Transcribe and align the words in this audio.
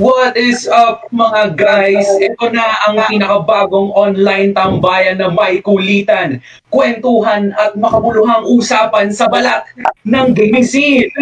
What 0.00 0.32
is 0.32 0.64
up 0.64 1.04
mga 1.12 1.60
guys? 1.60 2.08
Ito 2.24 2.48
na 2.56 2.88
ang 2.88 3.04
pinakabagong 3.12 3.92
online 3.92 4.56
tambayan 4.56 5.20
na 5.20 5.28
may 5.28 5.60
kulitan, 5.60 6.40
kwentuhan 6.72 7.52
at 7.52 7.76
makabuluhang 7.76 8.48
usapan 8.48 9.12
sa 9.12 9.28
balat 9.28 9.60
ng 10.08 10.32
gaming 10.32 10.64
scene. 10.64 11.12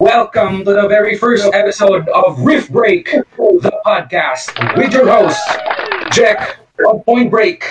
Welcome 0.00 0.64
to 0.64 0.72
the 0.72 0.88
very 0.88 1.20
first 1.20 1.44
episode 1.52 2.08
of 2.08 2.40
Riff 2.40 2.72
Break, 2.72 3.12
the 3.36 3.74
podcast 3.84 4.48
with 4.80 4.96
your 4.96 5.12
host, 5.12 5.44
Jack 6.08 6.56
of 6.88 7.04
Point 7.04 7.28
Break. 7.28 7.68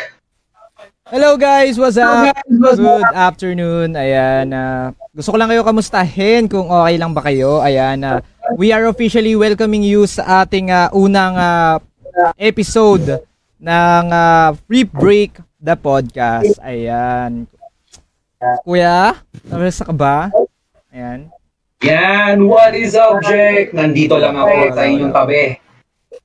Hello 1.06 1.38
guys, 1.38 1.78
what's 1.78 2.02
up? 2.02 2.34
Good 2.50 3.14
afternoon. 3.14 3.94
Ayan, 3.94 4.50
uh, 4.50 4.90
gusto 5.14 5.30
ko 5.30 5.38
lang 5.38 5.54
kayo 5.54 5.62
kamustahin 5.62 6.50
kung 6.50 6.66
okay 6.66 6.98
lang 6.98 7.14
ba 7.14 7.22
kayo. 7.22 7.62
Ayan, 7.62 8.02
uh, 8.02 8.26
we 8.58 8.74
are 8.74 8.90
officially 8.90 9.38
welcoming 9.38 9.86
you 9.86 10.10
sa 10.10 10.42
ating 10.42 10.74
uh, 10.74 10.90
unang 10.98 11.38
uh, 11.38 11.78
episode 12.42 13.22
ng 13.62 14.06
uh, 14.10 14.58
Free 14.66 14.90
Break 14.90 15.38
the 15.62 15.78
podcast. 15.78 16.58
Ayan. 16.66 17.46
Kuya, 18.66 19.22
nabasa 19.46 19.86
ka 19.86 19.94
ba? 19.94 20.34
Ayan. 20.90 21.30
Yan, 21.86 22.50
what 22.50 22.74
is 22.74 22.98
up, 22.98 23.22
Jack? 23.22 23.78
Nandito 23.78 24.18
lang 24.18 24.34
ako 24.34 24.74
sa 24.74 24.82
inyong 24.90 25.14
tabi. 25.14 25.54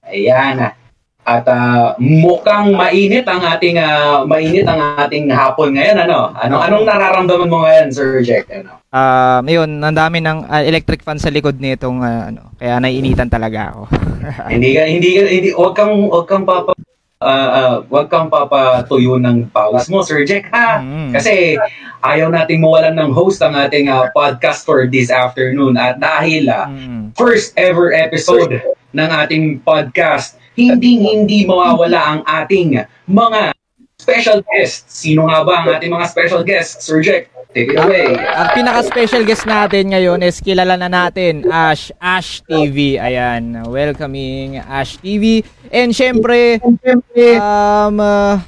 Ayan. 0.09 0.73
At 1.21 1.45
uh, 1.47 1.95
mukhang 2.01 2.73
mainit 2.75 3.29
ang 3.29 3.45
ating 3.45 3.77
uh, 3.77 4.25
mainit 4.25 4.65
ang 4.65 4.97
ating 4.99 5.29
hapon 5.31 5.77
ngayon 5.77 6.09
ano. 6.09 6.33
Ano 6.33 6.59
anong 6.59 6.89
nararamdaman 6.89 7.53
mo 7.53 7.63
ngayon, 7.63 7.89
Sir 7.93 8.25
Jack? 8.25 8.49
Ano? 8.49 8.81
Um, 8.91 9.45
uh, 9.47 9.53
yun, 9.53 9.71
ang 9.85 9.95
dami 9.95 10.19
ng 10.19 10.49
uh, 10.49 10.63
electric 10.65 11.05
fan 11.07 11.21
sa 11.21 11.31
likod 11.31 11.61
nitong 11.61 12.03
uh, 12.03 12.23
ano, 12.33 12.41
kaya 12.57 12.81
naiinitan 12.81 13.31
talaga 13.31 13.77
ako. 13.77 13.83
hindi 14.55 14.75
ka 14.75 14.83
hindi 14.89 15.11
ka 15.15 15.21
hindi 15.29 15.51
wag 15.55 15.75
kang 15.77 15.95
wag 16.09 16.27
kang 16.27 16.45
papa 16.49 16.73
uh, 17.21 17.51
uh, 17.53 17.75
wag 17.93 18.09
kang 18.09 18.33
papatuyo 18.33 19.21
ng 19.21 19.53
pawis 19.53 19.87
mo, 19.93 20.01
Sir 20.01 20.25
Jack, 20.25 20.49
ha? 20.51 20.81
Mm. 20.81 21.13
Kasi 21.13 21.61
ayaw 22.01 22.33
nating 22.33 22.65
mawalan 22.65 22.97
ng 22.97 23.11
host 23.13 23.45
ang 23.45 23.53
ating 23.53 23.93
uh, 23.93 24.09
podcast 24.17 24.65
for 24.65 24.89
this 24.89 25.13
afternoon. 25.13 25.77
At 25.77 26.01
dahil 26.01 26.49
uh, 26.49 26.67
mm. 26.67 27.03
first 27.15 27.53
ever 27.61 27.93
episode 27.93 28.57
ng 28.91 29.09
ating 29.23 29.61
podcast, 29.63 30.41
hindi 30.55 30.99
hindi 30.99 31.47
mawawala 31.47 32.01
ang 32.01 32.21
ating 32.27 32.81
mga 33.07 33.55
special 34.01 34.41
guests. 34.49 34.89
Sino 34.89 35.29
nga 35.29 35.45
ba 35.45 35.63
ang 35.63 35.67
ating 35.77 35.93
mga 35.93 36.07
special 36.09 36.43
guests, 36.43 36.83
Sir 36.83 37.05
Jack? 37.05 37.29
Take 37.51 37.75
it 37.75 37.83
away. 37.83 38.15
Ang, 38.15 38.63
pinaka-special 38.63 39.27
guest 39.27 39.43
natin 39.43 39.91
ngayon 39.91 40.23
is 40.23 40.39
kilala 40.39 40.79
na 40.79 40.87
natin, 40.87 41.43
Ash, 41.51 41.91
Ash 41.99 42.47
TV. 42.47 42.95
Ayan, 42.95 43.67
welcoming 43.67 44.63
Ash 44.63 44.95
TV. 45.03 45.43
And 45.67 45.91
syempre, 45.91 46.63
um, 46.63 47.99
uh, 47.99 48.39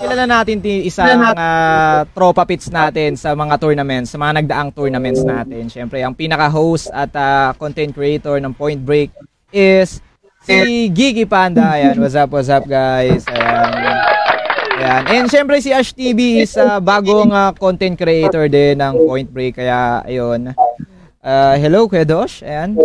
kilala 0.00 0.24
natin 0.24 0.64
ti 0.64 0.88
isang 0.88 1.28
uh, 1.28 2.08
tropa 2.16 2.48
pits 2.48 2.72
natin 2.72 3.20
sa 3.20 3.36
mga 3.36 3.60
tournaments, 3.60 4.16
sa 4.16 4.18
mga 4.18 4.40
nagdaang 4.40 4.70
tournaments 4.72 5.20
natin. 5.28 5.68
Syempre, 5.68 6.00
ang 6.00 6.16
pinaka-host 6.16 6.88
at 6.88 7.12
uh, 7.12 7.52
content 7.52 7.92
creator 7.92 8.40
ng 8.40 8.56
Point 8.56 8.80
Break 8.80 9.12
is 9.52 10.00
si 10.48 10.88
Gigi 10.88 11.24
Panda. 11.28 11.76
Ayan, 11.76 12.00
what's 12.00 12.16
up, 12.16 12.32
what's 12.32 12.48
up 12.48 12.64
guys? 12.64 13.28
Ayan. 13.28 13.72
Ayan. 14.78 15.02
And 15.12 15.26
syempre 15.28 15.60
si 15.60 15.68
Ash 15.74 15.92
TV 15.92 16.40
is 16.40 16.56
uh, 16.56 16.80
bagong 16.80 17.28
uh, 17.28 17.52
content 17.52 18.00
creator 18.00 18.48
din 18.48 18.80
ng 18.80 18.94
Point 19.04 19.28
Break. 19.28 19.60
Kaya, 19.60 20.00
ayun. 20.08 20.56
Uh, 21.20 21.54
hello, 21.60 21.84
Kuya 21.84 22.08
Dosh. 22.08 22.40
Ayan. 22.40 22.80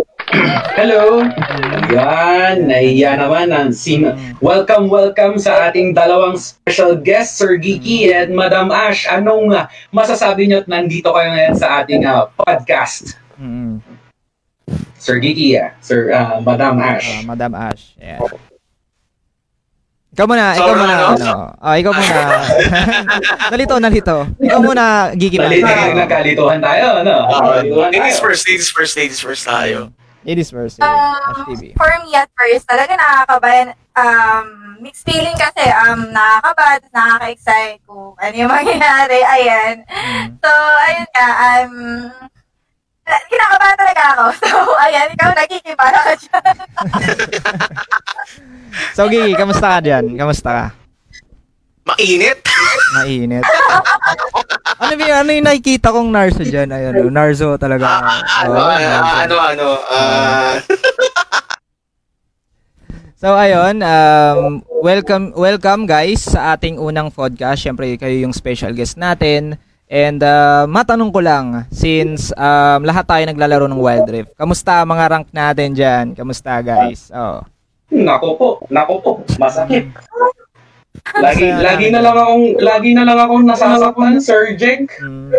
Hello. 0.76 1.24
Ayan. 1.88 2.68
Nahiya 2.68 3.16
naman 3.16 3.48
ang 3.54 3.72
sim. 3.72 4.04
Welcome, 4.44 4.92
welcome 4.92 5.40
sa 5.40 5.70
ating 5.70 5.96
dalawang 5.96 6.36
special 6.36 6.98
guests, 7.00 7.40
Sir 7.40 7.56
Giki 7.56 8.12
and 8.12 8.36
Madam 8.36 8.68
Ash. 8.68 9.08
Anong 9.08 9.56
uh, 9.56 9.64
masasabi 9.94 10.50
niyo 10.50 10.60
at 10.60 10.68
nandito 10.68 11.08
kayo 11.14 11.32
ngayon 11.32 11.56
sa 11.56 11.80
ating 11.80 12.04
uh, 12.04 12.28
podcast? 12.36 13.16
Mm. 13.40 13.93
Sir 15.04 15.20
Giki, 15.20 15.60
uh, 15.60 15.68
Sir 15.84 16.16
uh, 16.16 16.40
Madam 16.40 16.80
Ash. 16.80 17.04
Uh, 17.04 17.28
Madam 17.28 17.52
Ash. 17.52 17.92
Yeah. 18.00 18.24
Ikaw 20.16 20.24
muna, 20.24 20.56
ikaw 20.56 20.74
muna, 20.78 20.94
ano? 21.12 21.32
Ah, 21.60 21.76
ikaw 21.76 21.92
muna. 21.92 22.22
nalito, 23.52 23.74
nalito. 23.76 24.16
Ikaw 24.40 24.60
muna, 24.64 25.12
Gigi. 25.12 25.36
Nalito, 25.36 25.68
nagkalituhan 25.68 26.64
tayo, 26.64 27.04
ano? 27.04 27.14
Uh, 27.28 27.90
ladies 27.92 28.16
first, 28.16 28.48
ladies 28.48 28.70
first, 28.72 28.96
ladies 28.96 29.20
first 29.20 29.44
tayo. 29.44 29.92
Ladies 30.24 30.48
first. 30.48 30.80
Um, 30.80 31.44
for 31.76 31.92
me 32.00 32.16
at 32.16 32.32
first, 32.32 32.64
talaga 32.64 32.96
nakakabayan. 32.96 33.76
Um, 33.92 34.80
mixed 34.80 35.04
feeling 35.04 35.36
kasi, 35.36 35.68
um, 35.84 36.08
nakakaba, 36.16 36.80
nakaka-excite 36.96 37.84
kung 37.84 38.16
ano 38.16 38.32
yung 38.32 38.48
mangyayari. 38.56 39.20
Ayan. 39.20 39.84
Mm. 39.84 40.40
So, 40.40 40.48
ayun 40.88 41.08
ka, 41.12 41.26
um, 41.28 41.74
kinakabahan 43.04 43.76
talaga 43.76 44.02
ako. 44.16 44.24
So, 44.44 44.56
ayan, 44.80 45.08
ikaw 45.12 45.30
nagkikibara 45.36 45.98
ka 46.00 46.12
dyan. 46.16 46.54
so, 48.96 49.02
Gigi, 49.12 49.32
kamusta 49.36 49.66
ka 49.76 49.78
dyan? 49.84 50.04
Kamusta 50.16 50.50
ka? 50.50 50.66
Mainit. 51.84 52.40
Mainit. 52.96 53.44
ano 54.80 54.92
ba 54.96 55.04
ano 55.20 55.30
yung 55.36 55.44
nakikita 55.44 55.92
kong 55.92 56.08
Narzo 56.08 56.40
dyan? 56.40 56.72
Ayun, 56.72 57.12
Narzo 57.12 57.60
talaga. 57.60 58.00
Uh, 58.00 58.22
ano, 58.40 58.56
oh, 58.56 58.72
uh, 58.72 59.00
ano, 59.20 59.36
ano, 59.36 59.66
uh... 59.92 60.54
So 63.24 63.32
ayun, 63.32 63.80
um, 63.80 64.60
welcome 64.84 65.32
welcome 65.32 65.88
guys 65.88 66.28
sa 66.28 66.52
ating 66.52 66.76
unang 66.76 67.08
podcast. 67.08 67.64
Syempre 67.64 67.96
kayo 67.96 68.20
yung 68.20 68.36
special 68.36 68.76
guest 68.76 69.00
natin. 69.00 69.56
And 69.84 70.24
uh, 70.24 70.64
matanong 70.64 71.12
ko 71.12 71.20
lang, 71.20 71.68
since 71.68 72.32
um, 72.34 72.80
lahat 72.88 73.04
tayo 73.04 73.22
naglalaro 73.28 73.68
ng 73.68 73.80
Wild 73.80 74.08
Rift, 74.08 74.32
kamusta 74.32 74.80
mga 74.80 75.04
rank 75.12 75.28
natin 75.28 75.76
dyan? 75.76 76.04
Kamusta 76.16 76.64
guys? 76.64 77.12
Oh. 77.12 77.44
Nako 77.92 78.28
po, 78.40 78.48
nako 78.72 78.94
po, 79.04 79.10
masakit. 79.36 79.92
Lagi 81.04 81.52
lagi 81.52 81.92
na 81.92 82.00
lang 82.00 82.16
akong 82.16 82.46
lagi 82.64 82.90
na 82.96 83.04
lang 83.04 83.18
akong 83.20 83.44
nasasaktan, 83.44 84.24
Sir 84.24 84.56
Jake. 84.56 84.88
Mm. 85.04 85.36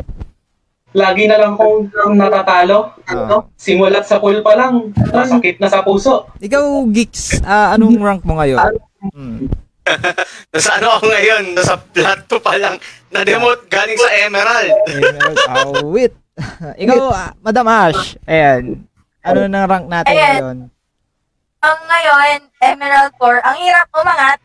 Lagi 0.94 1.26
na 1.26 1.42
lang 1.42 1.58
akong 1.58 1.90
natatalo. 2.14 2.94
Uh. 3.10 3.42
Simulat 3.58 4.06
sa 4.06 4.22
pool 4.22 4.46
pa 4.46 4.54
lang, 4.54 4.94
masakit 4.94 5.58
na 5.58 5.66
sa 5.66 5.82
puso. 5.82 6.30
Ikaw, 6.38 6.86
Geeks, 6.94 7.42
uh, 7.42 7.74
anong 7.74 7.98
rank 7.98 8.22
mo 8.22 8.38
ngayon? 8.38 8.78
Mm. 9.10 9.50
Nasa 10.54 10.70
ano 10.82 10.98
ako 10.98 11.04
ngayon? 11.14 11.44
Nasa 11.54 11.78
plato 11.78 12.42
pa 12.42 12.58
lang. 12.58 12.76
Na-demote 13.14 13.70
galing 13.70 14.00
sa 14.00 14.10
Emerald. 14.26 14.72
Emerald. 14.90 15.38
Oh, 15.56 15.94
wait. 15.94 16.14
Ikaw, 16.84 17.00
uh, 17.10 17.32
Madam 17.40 17.68
Ash. 17.70 18.18
Ayan. 18.28 18.84
Ano 19.26 19.48
na 19.48 19.66
rank 19.66 19.88
natin 19.88 20.14
Ayan. 20.14 20.34
ngayon? 20.38 20.60
Ang 21.66 21.80
ngayon, 21.90 22.40
Emerald 22.62 23.14
4. 23.18 23.42
Ang 23.42 23.58
hirap 23.58 23.88
umangat. 23.98 24.40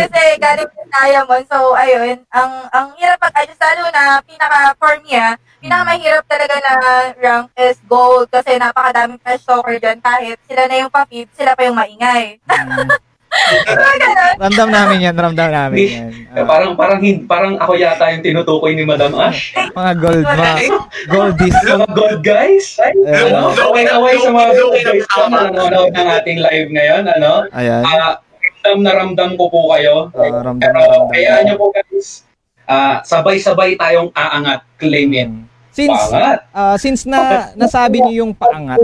Kasi 0.00 0.20
galing 0.40 0.72
sa 0.72 0.84
Diamond. 0.88 1.44
So, 1.52 1.76
ayun. 1.76 2.16
Ang 2.32 2.52
ang 2.72 2.86
hirap 2.96 3.20
pag-adjust. 3.20 3.60
Lalo 3.60 3.92
na, 3.92 4.24
pinaka, 4.24 4.72
for 4.80 4.96
me 5.04 5.12
ah, 5.20 5.36
pinaka 5.60 5.84
mahirap 5.84 6.24
talaga 6.24 6.54
na 6.64 6.72
rank 7.20 7.52
is 7.60 7.76
gold. 7.84 8.32
Kasi 8.32 8.56
napakadaming 8.56 9.20
trash 9.20 9.44
talker 9.44 9.76
dyan. 9.76 10.00
Kahit 10.00 10.40
sila 10.48 10.64
na 10.64 10.76
yung 10.80 10.92
pa-feed, 10.92 11.28
sila 11.36 11.52
pa 11.52 11.68
yung 11.68 11.76
maingay. 11.76 12.40
Mm. 13.34 14.40
ramdam 14.40 14.68
namin 14.70 14.98
yan, 15.10 15.14
ramdam 15.14 15.50
namin 15.50 15.78
yan. 15.84 16.10
Uh, 16.34 16.46
parang 16.46 16.72
parang 16.74 17.00
parang 17.26 17.54
ako 17.58 17.78
yata 17.78 18.10
yung 18.14 18.22
tinutukoy 18.24 18.72
ni 18.74 18.86
Madam 18.86 19.14
Ash. 19.18 19.54
mga 19.78 19.92
gold 19.98 20.26
ma, 20.26 20.52
goldies. 21.10 21.56
mga 21.66 21.88
gold 21.92 22.20
guys. 22.22 22.66
Ay, 22.80 22.94
uh, 23.04 23.28
ano? 23.30 23.54
Away-away 23.72 24.16
sa 24.18 24.30
mga 24.30 24.50
gold 24.58 24.76
guys 24.82 25.06
na 25.06 25.26
nanonood 25.50 25.92
ng 25.94 26.08
ating 26.22 26.38
live 26.40 26.68
ngayon, 26.70 27.04
ano? 27.10 27.32
Ayan. 27.54 27.82
Uh, 27.82 28.12
ramdam 28.64 28.78
na 28.80 28.92
ramdam 28.96 29.30
ko 29.36 29.44
po 29.52 29.60
kayo. 29.76 30.08
Uh, 30.16 30.40
ramdam 30.40 30.64
Pero 30.64 30.80
ramdam. 30.80 31.10
kaya 31.12 31.32
nyo 31.44 31.54
po 31.60 31.66
guys, 31.74 32.24
uh, 32.64 33.04
sabay-sabay 33.04 33.76
tayong 33.76 34.10
aangat, 34.16 34.64
claim 34.80 35.10
it. 35.12 35.28
Hmm. 35.28 35.44
Since, 35.74 36.02
uh, 36.54 36.76
since 36.78 37.02
na 37.02 37.50
nasabi 37.58 37.98
niyo 37.98 38.24
yung 38.24 38.32
paangat, 38.32 38.78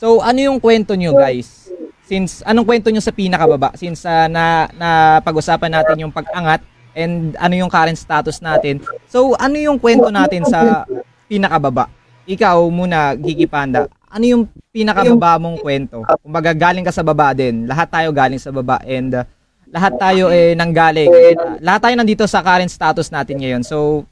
so 0.00 0.24
ano 0.24 0.40
yung 0.40 0.56
kwento 0.56 0.96
niyo 0.96 1.12
guys? 1.12 1.68
Since 2.10 2.42
anong 2.42 2.66
kwento 2.66 2.90
nyo 2.90 2.98
sa 2.98 3.14
pinakababa? 3.14 3.70
Since 3.78 4.02
uh, 4.02 4.26
na, 4.26 4.66
na 4.74 5.22
pag-usapan 5.22 5.70
natin 5.70 6.02
yung 6.02 6.10
pag-angat 6.10 6.58
and 6.90 7.38
ano 7.38 7.54
yung 7.54 7.70
current 7.70 7.94
status 7.94 8.42
natin. 8.42 8.82
So 9.06 9.38
ano 9.38 9.54
yung 9.54 9.78
kwento 9.78 10.10
natin 10.10 10.42
sa 10.42 10.82
pinakababa? 11.30 11.86
Ikaw 12.26 12.66
muna, 12.66 13.14
Gigi 13.14 13.46
Panda. 13.46 13.86
Ano 14.10 14.26
yung 14.26 14.42
pinakababa 14.74 15.38
mong 15.38 15.62
kwento? 15.62 16.02
Kumbaga 16.18 16.50
galing 16.50 16.82
ka 16.82 16.90
sa 16.90 17.06
baba 17.06 17.30
din. 17.30 17.70
Lahat 17.70 17.86
tayo 17.86 18.10
galing 18.10 18.42
sa 18.42 18.50
baba 18.50 18.82
and 18.82 19.14
uh, 19.14 19.22
lahat 19.70 19.94
tayo 19.94 20.34
eh 20.34 20.58
nanggaling. 20.58 21.06
Uh, 21.14 21.62
lahat 21.62 21.78
tayo 21.86 21.94
nandito 21.94 22.26
sa 22.26 22.42
current 22.42 22.74
status 22.74 23.06
natin 23.14 23.38
ngayon. 23.38 23.62
So 23.62 24.02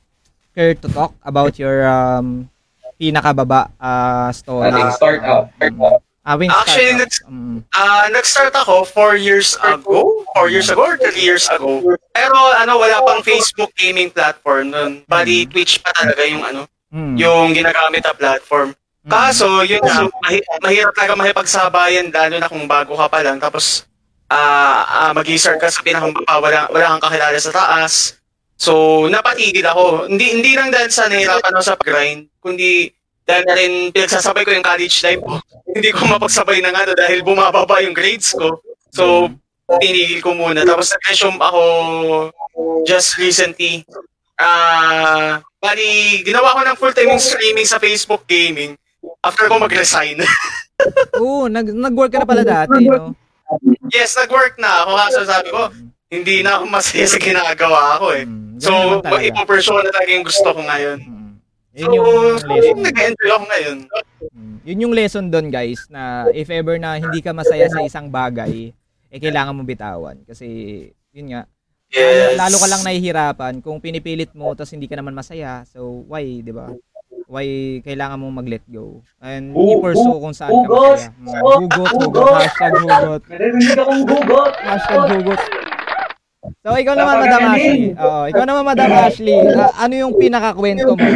care 0.55 0.79
to 0.79 0.87
talk 0.87 1.19
about 1.27 1.59
your 1.59 1.83
um, 1.91 2.47
pinakababa 2.95 3.75
uh, 3.83 4.31
story. 4.31 4.71
Start 4.95 5.27
out. 5.27 5.51
Start 5.59 5.75
out 5.83 6.07
Ah, 6.29 6.37
wing 6.37 6.53
Actually, 6.53 6.93
startup. 6.93 7.09
nag- 7.09 7.25
Mm. 7.25 7.59
Ah, 7.73 8.05
nag-start 8.13 8.53
ako 8.53 8.85
4 8.85 9.17
years 9.17 9.57
ago, 9.59 10.29
4 10.37 10.53
years 10.53 10.69
ago 10.69 10.85
or 10.85 11.01
3 11.01 11.17
years 11.17 11.49
ago. 11.49 11.81
Pero 12.13 12.37
ano, 12.37 12.77
wala 12.77 13.01
pang 13.01 13.25
Facebook 13.25 13.73
gaming 13.73 14.13
platform 14.13 14.69
nun. 14.69 14.93
Bali, 15.09 15.49
Twitch 15.49 15.81
pa 15.81 15.89
talaga 15.97 16.21
yung 16.29 16.45
ano, 16.45 16.69
Mm. 16.93 17.17
yung 17.17 17.57
ginagamit 17.57 18.05
na 18.05 18.13
platform. 18.13 18.77
Mm. 19.01 19.09
Kaso, 19.09 19.65
yun 19.65 19.81
nga, 19.81 20.05
mahi- 20.21 20.45
mahirap 20.61 20.93
talaga 20.93 21.17
makipagsabayan 21.17 22.13
lalo 22.13 22.35
na 22.37 22.47
kung 22.47 22.69
bago 22.69 22.93
ka 22.93 23.09
pa 23.09 23.25
lang. 23.25 23.41
Tapos, 23.41 23.89
ah 24.29 25.09
ah, 25.09 25.13
mag-start 25.17 25.57
ka 25.57 25.73
sa 25.73 25.81
pinakambaba, 25.81 26.45
wala, 26.45 26.69
wala 26.69 26.93
kang 26.93 27.05
kakilala 27.09 27.39
sa 27.41 27.57
taas. 27.57 28.21
So, 28.59 29.07
napatigil 29.09 29.65
ako. 29.65 30.11
Hindi 30.11 30.35
hindi 30.35 30.53
lang 30.53 30.69
dahil 30.69 30.93
sa 30.93 31.09
nahirapan 31.09 31.57
ako 31.57 31.65
sa 31.65 31.79
grind, 31.79 32.29
kundi 32.37 32.93
dahil 33.29 33.45
na 33.45 33.55
rin 33.55 33.73
pinagsasabay 33.93 34.43
ko 34.49 34.57
yung 34.57 34.65
college 34.65 34.97
life 35.05 35.21
ko. 35.21 35.37
hindi 35.77 35.93
ko 35.93 36.09
mapagsabay 36.09 36.65
ng 36.65 36.73
ano 36.73 36.93
dahil 36.97 37.21
bumababa 37.21 37.85
yung 37.85 37.93
grades 37.93 38.33
ko. 38.33 38.65
So, 38.89 39.29
tinigil 39.77 40.25
ko 40.25 40.33
muna. 40.33 40.65
Tapos 40.65 40.89
nag-resume 40.97 41.37
ako 41.37 41.63
just 42.89 43.21
recently. 43.21 43.85
Ah, 44.41 45.45
bali, 45.61 46.25
ginawa 46.25 46.57
ko 46.57 46.61
ng 46.65 46.79
full-time 46.81 47.21
streaming 47.21 47.69
sa 47.69 47.77
Facebook 47.77 48.25
gaming 48.25 48.73
after 49.21 49.45
ko 49.51 49.61
mag-resign. 49.61 50.25
Oo, 51.21 51.51
nag 51.53 51.69
nag-work 51.69 52.17
ka 52.17 52.23
na 52.23 52.29
pala 52.29 52.45
dati, 52.47 52.87
no? 52.87 53.13
yes, 53.93 54.17
nag-work 54.17 54.57
na 54.57 54.87
ako. 54.87 54.91
Kaso 54.95 55.19
sabi 55.27 55.49
ko, 55.53 55.63
hindi 56.09 56.41
na 56.41 56.57
ako 56.57 56.65
masaya 56.71 57.05
sa 57.05 57.19
ginagawa 57.21 58.01
ko 58.01 58.07
eh. 58.17 58.25
Mm, 58.25 58.57
So, 58.59 58.73
ipopursue 59.05 59.85
na 59.85 59.93
talaga 59.93 60.11
yung 60.11 60.27
gusto 60.27 60.49
ko 60.51 60.61
ngayon. 60.65 61.18
So, 61.79 61.87
Yun 61.87 61.95
yung 61.95 62.11
lesson. 62.43 62.77
nag-enjoy 62.83 63.31
ako 63.31 63.45
ngayon. 63.47 63.79
Mm. 64.29 64.57
Yun 64.65 64.83
yung 64.83 64.93
lesson 64.93 65.25
doon, 65.29 65.47
guys, 65.49 65.87
na 65.87 66.03
if 66.33 66.51
ever 66.51 66.75
na 66.75 66.99
hindi 66.99 67.23
ka 67.23 67.31
masaya 67.31 67.71
sa 67.71 67.81
isang 67.81 68.11
bagay, 68.11 68.75
eh 69.09 69.17
kailangan 69.17 69.55
mo 69.55 69.63
bitawan 69.63 70.19
kasi 70.23 70.47
yun 71.11 71.31
nga, 71.31 71.43
Yes. 71.89 72.37
lalo 72.37 72.59
ka 72.59 72.67
lang 72.67 72.83
nahihirapan 72.83 73.55
kung 73.59 73.79
pinipilit 73.79 74.29
mo 74.35 74.53
tapos 74.53 74.77
hindi 74.77 74.85
ka 74.85 74.93
naman 74.93 75.15
masaya. 75.15 75.65
So, 75.65 76.05
why, 76.05 76.45
'di 76.45 76.53
ba? 76.53 76.69
Why 77.25 77.47
kailangan 77.81 78.19
mo 78.19 78.29
mag-let 78.29 78.61
go? 78.67 79.01
And 79.19 79.57
Hu- 79.57 79.81
i-pursue 79.81 80.19
kung 80.19 80.37
saan 80.37 80.51
ka 80.51 80.57
hugot! 80.59 81.01
masaya. 81.01 81.17
Mm, 81.17 81.65
Hugot, 81.65 81.89
hugot, 81.95 82.33
hashtag 82.37 82.73
hugot. 82.75 83.23
Narinig 83.25 83.73
akong 83.73 84.03
hugot. 84.05 84.53
Hashtag 84.59 85.03
hugot. 85.15 85.41
So, 86.59 86.75
ikaw 86.75 86.93
naman, 86.93 87.15
Madam. 87.19 87.41
Ashley. 87.51 87.81
Oo, 87.95 88.21
ikaw 88.27 88.45
naman, 88.45 88.65
Madam 88.67 88.91
Ashley. 88.95 89.39
Ah, 89.53 89.73
ano 89.79 89.95
yung 89.97 90.13
pinakakwento 90.15 90.93
mo? 90.93 91.09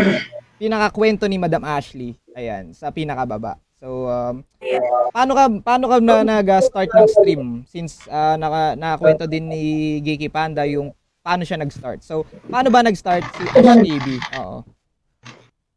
Pinakakwento 0.62 1.26
ni 1.26 1.42
Madam 1.42 1.66
Ashley. 1.66 2.14
Ayan, 2.38 2.70
sa 2.70 2.94
pinakababa. 2.94 3.58
So, 3.82 4.06
um, 4.06 4.46
paano 5.10 5.34
ka 5.34 5.44
paano 5.58 5.90
ka 5.90 5.98
na 5.98 6.22
nag-start 6.22 6.86
ng 6.86 7.08
stream 7.10 7.42
since 7.66 8.06
uh, 8.06 8.38
naka 8.38 8.78
nakakwento 8.78 9.26
din 9.26 9.50
ni 9.50 9.62
Geeky 10.06 10.30
Panda 10.30 10.62
yung 10.62 10.94
paano 11.18 11.42
siya 11.42 11.58
nag-start. 11.58 12.06
So, 12.06 12.22
paano 12.46 12.70
ba 12.70 12.86
nag-start 12.86 13.26
si 13.34 13.42
Ash 13.58 13.82
TV? 13.82 14.22
Oo. 14.38 14.62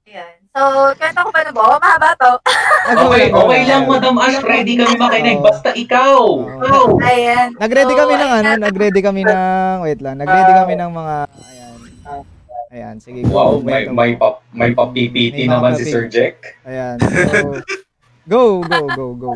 Ayan. 0.05 0.37
So, 0.53 0.61
kwento 1.01 1.19
ko 1.25 1.29
ba 1.33 1.41
na 1.41 1.49
ba? 1.49 1.81
Mahaba 1.81 2.09
to. 2.21 2.31
Okay, 2.85 3.33
okay 3.33 3.61
lang, 3.65 3.89
Madam 3.89 4.21
Ash. 4.21 4.37
Ready 4.45 4.77
kami 4.77 5.01
makinig. 5.01 5.41
Basta 5.41 5.73
ikaw. 5.73 6.21
Oo. 6.61 7.01
Ayan. 7.01 7.57
Nag-ready 7.57 7.93
So, 7.97 8.05
kami 8.05 8.13
ng 8.21 8.31
ano, 8.37 8.49
nag-ready 8.61 9.01
kami 9.01 9.21
ng 9.25 9.81
wait 9.81 9.97
lang. 10.05 10.21
Nag-ready 10.21 10.53
kami 10.53 10.73
ng 10.77 10.91
mga 10.93 11.15
ayan. 11.25 12.34
Ayan, 12.73 12.95
sige. 12.97 13.21
go. 13.25 13.33
Wow, 13.33 13.51
may 13.61 13.85
may 13.89 14.17
pa, 14.17 14.41
may 14.49 14.73
pa 14.73 14.89
PPT 14.89 15.45
May 15.45 15.51
naman 15.51 15.77
si 15.77 15.85
Sir 15.85 16.09
Jack. 16.09 16.57
Ayan. 16.65 16.97
So, 17.01 17.61
go, 18.31 18.43
go, 18.65 18.79
go, 18.93 19.07
go. 19.13 19.31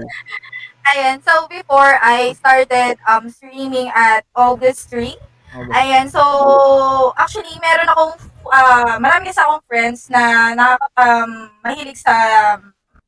Ayan. 0.93 1.21
So, 1.21 1.45
before 1.45 2.01
I 2.01 2.33
started 2.33 2.97
um 3.05 3.29
streaming 3.29 3.93
at 3.93 4.25
August 4.33 4.89
3, 4.89 5.13
Okay. 5.49 5.73
Ayan, 5.73 6.05
so 6.05 6.21
actually 7.17 7.49
meron 7.57 7.89
akong 7.89 8.13
ah, 8.53 9.01
marami 9.01 9.33
kasi 9.33 9.41
akong 9.41 9.65
friends 9.65 10.05
na 10.05 10.53
na 10.53 10.77
um, 10.93 11.49
mahilig 11.65 11.97
sa 11.97 12.13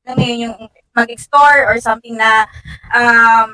mo 0.10 0.18
yun, 0.18 0.50
yung 0.50 0.56
mag-explore 0.98 1.70
or 1.70 1.78
something 1.78 2.18
na 2.18 2.50
um, 2.92 3.52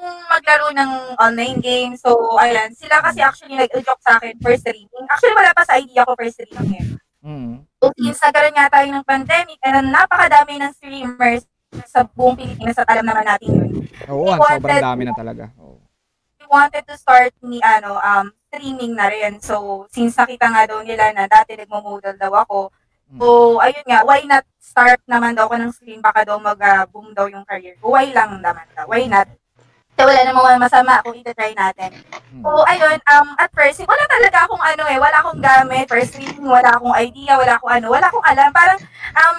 maglaro 0.00 0.68
ng 0.74 0.90
online 1.20 1.58
game. 1.62 1.92
So, 1.94 2.36
ayan, 2.40 2.74
sila 2.74 2.98
kasi 3.00 3.22
actually 3.22 3.54
nag-joke 3.54 4.02
sa 4.02 4.18
akin 4.18 4.34
for 4.42 4.52
streaming. 4.58 5.06
Actually, 5.08 5.36
wala 5.38 5.50
pa 5.54 5.62
sa 5.62 5.78
idea 5.78 6.02
ko 6.02 6.12
for 6.18 6.28
streaming 6.28 6.72
eh. 6.82 6.86
Mm. 7.24 7.64
So, 7.80 7.88
since 7.96 8.20
nagkaroon 8.20 8.56
nga 8.56 8.68
tayo 8.68 8.86
ng 8.90 9.06
pandemic, 9.06 9.58
and 9.64 9.88
napakadami 9.88 10.60
ng 10.60 10.72
streamers 10.76 11.48
sa 11.88 12.06
buong 12.06 12.38
Pilipinas 12.38 12.78
at 12.78 12.88
alam 12.90 13.06
naman 13.06 13.26
natin 13.26 13.50
yun. 13.50 13.70
Oo, 14.10 14.30
ang 14.30 14.40
sobrang 14.42 14.82
dami 14.82 15.02
na 15.08 15.14
talaga. 15.16 15.50
Oo. 15.58 15.84
we 16.44 16.52
wanted 16.52 16.84
to 16.84 16.92
start 17.00 17.32
ni 17.40 17.56
ano 17.64 17.96
um 18.04 18.28
streaming 18.52 18.92
na 18.92 19.08
rin. 19.08 19.40
So 19.40 19.88
since 19.88 20.14
nakita 20.20 20.52
nga 20.52 20.68
daw 20.68 20.84
nila 20.84 21.10
na 21.16 21.24
dati 21.24 21.56
nagmo-model 21.56 22.20
daw 22.20 22.44
ako. 22.44 22.68
So 23.16 23.58
ayun 23.64 23.86
nga, 23.88 24.04
why 24.04 24.20
not 24.28 24.44
start 24.60 25.00
naman 25.08 25.32
daw 25.34 25.48
ako 25.48 25.56
ng 25.56 25.72
stream 25.72 26.00
baka 26.04 26.28
daw 26.28 26.36
mag-boom 26.36 27.16
daw 27.16 27.26
yung 27.32 27.48
career 27.48 27.80
ko. 27.80 27.96
Why 27.96 28.12
lang 28.12 28.44
naman 28.44 28.68
daw? 28.76 28.84
Why 28.86 29.08
not? 29.08 29.26
So 29.94 30.10
wala 30.10 30.20
namang 30.26 30.58
masama 30.58 30.98
kung 31.06 31.14
ita-try 31.14 31.54
natin. 31.54 31.94
So 32.42 32.66
ayun, 32.66 32.98
um 33.14 33.28
at 33.38 33.50
first 33.54 33.78
wala 33.86 34.04
talaga 34.10 34.44
akong 34.44 34.62
ano 34.62 34.84
eh, 34.90 34.98
wala 34.98 35.16
akong 35.22 35.38
gamit 35.38 35.86
for 35.86 36.02
streaming, 36.02 36.50
wala 36.50 36.74
akong 36.74 36.94
idea, 36.98 37.38
wala 37.38 37.54
akong 37.54 37.72
ano, 37.72 37.86
wala 37.94 38.06
akong 38.10 38.26
alam. 38.26 38.50
Parang 38.50 38.78
um 39.14 39.38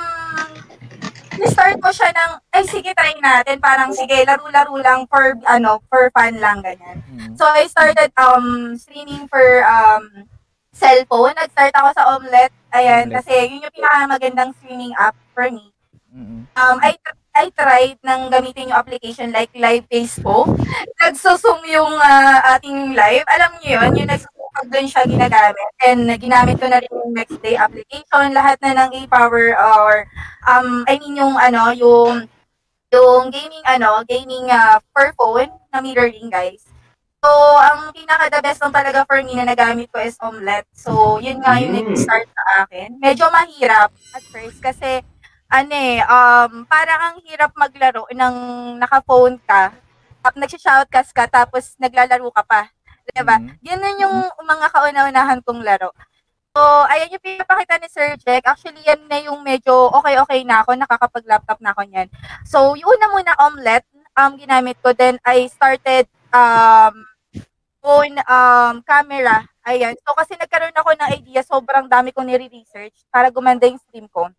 start 1.43 1.75
ko 1.83 1.91
siya 1.91 2.15
ng, 2.15 2.31
ay 2.55 2.63
sige, 2.63 2.95
try 2.95 3.11
natin. 3.19 3.59
Parang 3.59 3.91
sige, 3.91 4.23
laro-laro 4.23 4.79
lang 4.79 5.03
for, 5.11 5.35
ano, 5.51 5.83
for 5.91 6.07
fun 6.15 6.39
lang, 6.39 6.63
ganyan. 6.63 7.03
Mm. 7.11 7.35
So, 7.35 7.43
I 7.43 7.67
started 7.67 8.15
um 8.15 8.79
streaming 8.79 9.27
for 9.27 9.43
um 9.67 10.31
cellphone. 10.71 11.35
Nag-start 11.35 11.75
ako 11.75 11.89
sa 11.91 12.03
Omelette. 12.15 12.55
Ayan, 12.71 13.11
Omelette. 13.11 13.15
kasi 13.19 13.33
yun 13.51 13.67
yung 13.67 13.75
pinakamagandang 13.75 14.51
streaming 14.63 14.95
app 14.95 15.15
for 15.35 15.51
me. 15.51 15.75
Um, 16.55 16.79
I, 16.79 16.95
I 17.35 17.51
tried 17.51 17.99
nang 17.99 18.31
gamitin 18.31 18.71
yung 18.71 18.79
application 18.79 19.35
like 19.35 19.51
Live 19.53 19.83
Facebook. 19.91 20.55
Nagsusum 21.03 21.59
yung 21.67 21.91
ah, 21.99 22.55
ating 22.55 22.95
live. 22.95 23.27
Alam 23.27 23.51
niyo 23.59 23.83
yun, 23.83 23.91
yung 23.99 24.09
nagsusum 24.09 24.65
doon 24.71 24.87
siya 24.87 25.03
ginagamit. 25.03 25.69
And 25.83 26.07
ginamit 26.15 26.55
ko 26.57 26.71
na 26.71 26.79
rin 26.79 26.87
yung 26.89 27.11
next 27.11 27.35
day 27.43 27.59
application. 27.59 28.31
Lahat 28.31 28.55
na 28.63 28.87
ng 28.87 29.03
e-power 29.03 29.51
or 29.51 30.07
um, 30.47 30.87
I 30.87 30.95
mean 30.95 31.19
yung 31.19 31.35
ano, 31.35 31.75
yung 31.75 32.31
yung 32.95 33.27
gaming 33.27 33.65
ano, 33.67 33.99
gaming 34.07 34.47
uh, 34.47 34.79
per 34.95 35.11
phone 35.19 35.51
na 35.75 35.83
mirroring 35.83 36.31
guys. 36.31 36.63
So, 37.19 37.33
ang 37.57 37.89
pinaka 37.89 38.29
the 38.29 38.39
best 38.39 38.61
lang 38.61 38.69
talaga 38.69 39.01
for 39.09 39.17
me 39.25 39.33
na 39.33 39.49
nagamit 39.49 39.89
ko 39.89 39.97
is 39.97 40.13
Omelette. 40.21 40.69
So, 40.77 41.17
yun 41.17 41.41
nga 41.41 41.57
yung 41.57 41.73
Mm. 41.73 41.89
nag-start 41.89 42.29
sa 42.29 42.43
akin. 42.63 43.01
Medyo 43.01 43.25
mahirap 43.33 43.89
at 44.13 44.23
first 44.29 44.61
kasi 44.61 45.01
ano 45.49 45.73
eh, 45.73 46.01
um, 46.05 46.65
parang 46.65 46.99
ang 47.13 47.17
hirap 47.23 47.51
maglaro 47.53 48.09
ng 48.09 48.35
naka-phone 48.81 49.37
ka, 49.45 49.71
tap, 50.23 50.35
nagsha-shoutcast 50.35 51.11
ka, 51.13 51.25
tapos 51.29 51.77
naglalaro 51.77 52.29
ka 52.33 52.43
pa. 52.43 52.61
Diba? 53.13 53.37
Mhm. 53.37 53.61
Ganun 53.61 54.01
yung 54.01 54.15
mga 54.41 54.67
kauna-unahan 54.73 55.39
kong 55.45 55.61
laro. 55.61 55.93
So, 56.55 56.61
ayan 56.87 57.11
yung 57.11 57.21
pinapakita 57.21 57.77
ni 57.77 57.87
Sir 57.91 58.15
Jack. 58.17 58.47
Actually, 58.47 58.81
yan 58.81 59.05
na 59.11 59.19
yung 59.21 59.43
medyo 59.43 59.91
okay-okay 59.91 60.41
na 60.47 60.63
ako. 60.63 60.73
Nakakapag-laptop 60.79 61.59
na 61.59 61.75
ako 61.75 61.83
niyan. 61.83 62.07
So, 62.47 62.73
yung 62.79 62.95
una 62.95 63.11
muna 63.11 63.33
omelette, 63.43 63.85
um, 64.15 64.39
ginamit 64.39 64.79
ko. 64.79 64.95
Then, 64.95 65.19
I 65.27 65.51
started 65.51 66.07
um, 66.31 67.03
phone 67.83 68.15
um, 68.23 68.79
camera. 68.87 69.43
Ayan. 69.67 69.99
So, 69.99 70.15
kasi 70.15 70.39
nagkaroon 70.39 70.73
ako 70.73 70.95
ng 70.95 71.11
idea, 71.19 71.43
sobrang 71.43 71.91
dami 71.91 72.15
kong 72.15 72.31
nire-research 72.31 73.03
para 73.11 73.27
gumanda 73.29 73.67
yung 73.67 73.81
stream 73.83 74.07
ko. 74.07 74.31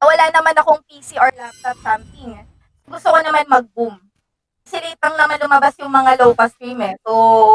Wala 0.00 0.24
naman 0.28 0.54
akong 0.56 0.82
PC 0.84 1.16
or 1.16 1.32
laptop 1.32 1.76
something. 1.80 2.36
Gusto 2.84 3.08
ko 3.10 3.18
naman 3.24 3.48
mag-boom. 3.48 3.96
Kasi 4.66 4.82
late 4.82 4.98
lang 4.98 5.14
naman 5.14 5.38
lumabas 5.38 5.78
yung 5.78 5.94
mga 5.94 6.18
low-pass 6.18 6.50
stream 6.58 6.82
eh. 6.82 6.98
So, 7.06 7.10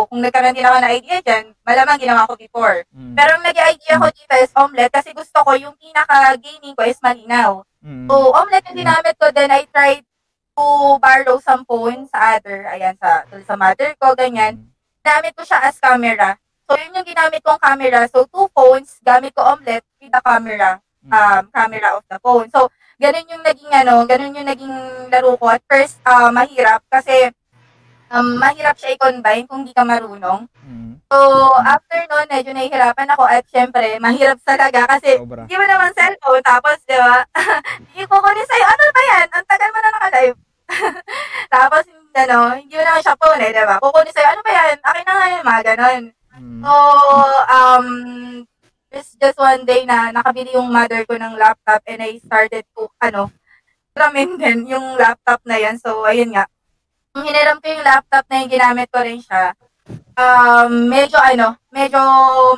kung 0.08 0.24
nagkaroon 0.24 0.56
din 0.56 0.64
ako 0.64 0.80
ng 0.80 0.96
idea 0.96 1.20
dyan, 1.20 1.52
malamang 1.68 2.00
ginawa 2.00 2.24
ko 2.24 2.40
before. 2.40 2.88
Mm. 2.96 3.20
Pero 3.20 3.32
ang 3.36 3.44
nag-idea 3.44 4.00
ko 4.00 4.08
dito 4.16 4.34
is 4.40 4.52
omelette 4.56 4.96
kasi 4.96 5.12
gusto 5.12 5.44
ko 5.44 5.52
yung 5.60 5.76
pinaka-gaming 5.76 6.72
ko 6.72 6.88
is 6.88 6.96
malinaw. 7.04 7.68
Mm. 7.84 8.08
So, 8.08 8.32
omelette 8.32 8.72
yung 8.72 8.80
ginamit 8.88 9.16
ko, 9.20 9.28
then 9.36 9.52
I 9.52 9.68
tried 9.68 10.08
to 10.56 10.66
borrow 11.04 11.36
some 11.44 11.68
phone 11.68 12.08
sa 12.08 12.40
other, 12.40 12.64
ayan, 12.72 12.96
sa, 12.96 13.28
sa 13.28 13.60
mother 13.60 13.92
ko, 14.00 14.16
ganyan. 14.16 14.64
Ginamit 15.04 15.36
ko 15.36 15.44
siya 15.44 15.68
as 15.68 15.76
camera. 15.84 16.40
So, 16.64 16.80
yun 16.80 16.96
yung 16.96 17.08
ginamit 17.12 17.44
kong 17.44 17.60
camera. 17.60 18.08
So, 18.08 18.24
two 18.24 18.48
phones, 18.56 19.04
gamit 19.04 19.36
ko 19.36 19.44
omelette 19.44 19.84
with 20.00 20.16
the 20.16 20.22
camera, 20.24 20.80
um, 21.10 21.44
camera 21.50 21.98
of 21.98 22.04
the 22.06 22.18
phone. 22.22 22.48
So, 22.54 22.70
ganun 23.02 23.32
yung 23.32 23.42
naging, 23.42 23.72
ano, 23.74 24.06
ganun 24.06 24.38
yung 24.38 24.50
naging 24.50 24.76
laro 25.10 25.34
ko. 25.40 25.50
At 25.50 25.64
first, 25.66 25.98
ah, 26.06 26.30
mahirap 26.30 26.86
kasi 26.92 27.34
um, 28.12 28.38
mahirap 28.38 28.76
siya 28.78 28.94
i-combine 28.94 29.48
kung 29.48 29.64
di 29.66 29.74
ka 29.74 29.82
marunong. 29.82 30.46
Mm. 30.68 31.02
So, 31.12 31.18
after 31.60 32.00
nun, 32.08 32.28
medyo 32.32 32.52
nahihirapan 32.56 33.10
ako 33.16 33.24
at 33.28 33.44
syempre, 33.52 34.00
mahirap 34.00 34.40
talaga 34.48 34.88
kasi 34.96 35.20
Sobra. 35.20 35.44
hindi 35.44 35.56
mo 35.60 35.66
naman 35.68 35.92
cellphone, 35.92 36.44
tapos, 36.44 36.78
di 36.88 36.96
ba, 36.96 37.26
ikukunin 38.04 38.48
sa'yo, 38.48 38.66
ano 38.68 38.84
ba 38.92 39.02
yan? 39.04 39.28
Ang 39.28 39.46
tagal 39.48 39.70
mo 39.72 39.80
na 39.80 39.92
naka-live. 39.92 40.40
tapos, 41.56 41.84
ano, 42.16 42.38
hindi 42.56 42.74
mo 42.76 42.84
naman 42.84 43.04
siya 43.04 43.20
phone 43.20 43.44
eh, 43.44 43.52
di 43.52 43.64
ba? 43.68 43.76
Kukunin 43.84 44.16
sa'yo, 44.16 44.30
ano 44.32 44.42
ba 44.44 44.52
yan? 44.56 44.76
Akin 44.80 45.04
na 45.04 45.14
nga 45.16 45.28
yun, 45.28 45.44
mga 45.44 45.62
ganon. 45.68 46.04
Mm. 46.32 46.62
So, 46.64 46.72
um, 47.52 47.88
there's 48.92 49.16
just 49.16 49.40
one 49.40 49.64
day 49.64 49.88
na 49.88 50.12
nakabili 50.12 50.52
yung 50.52 50.68
mother 50.68 51.08
ko 51.08 51.16
ng 51.16 51.40
laptop 51.40 51.80
and 51.88 52.04
I 52.04 52.20
started 52.20 52.68
to, 52.76 52.92
ano, 53.00 53.32
ramen 53.96 54.36
din 54.36 54.68
yung 54.68 55.00
laptop 55.00 55.40
na 55.48 55.56
yan. 55.56 55.80
So, 55.80 56.04
ayun 56.04 56.36
nga. 56.36 56.46
Nung 57.16 57.24
hiniram 57.24 57.64
ko 57.64 57.72
yung 57.72 57.88
laptop 57.88 58.28
na 58.28 58.44
yung 58.44 58.52
ginamit 58.52 58.88
ko 58.92 59.00
rin 59.00 59.24
siya, 59.24 59.56
um, 60.16 60.92
medyo 60.92 61.18
ano, 61.20 61.56
medyo 61.72 62.00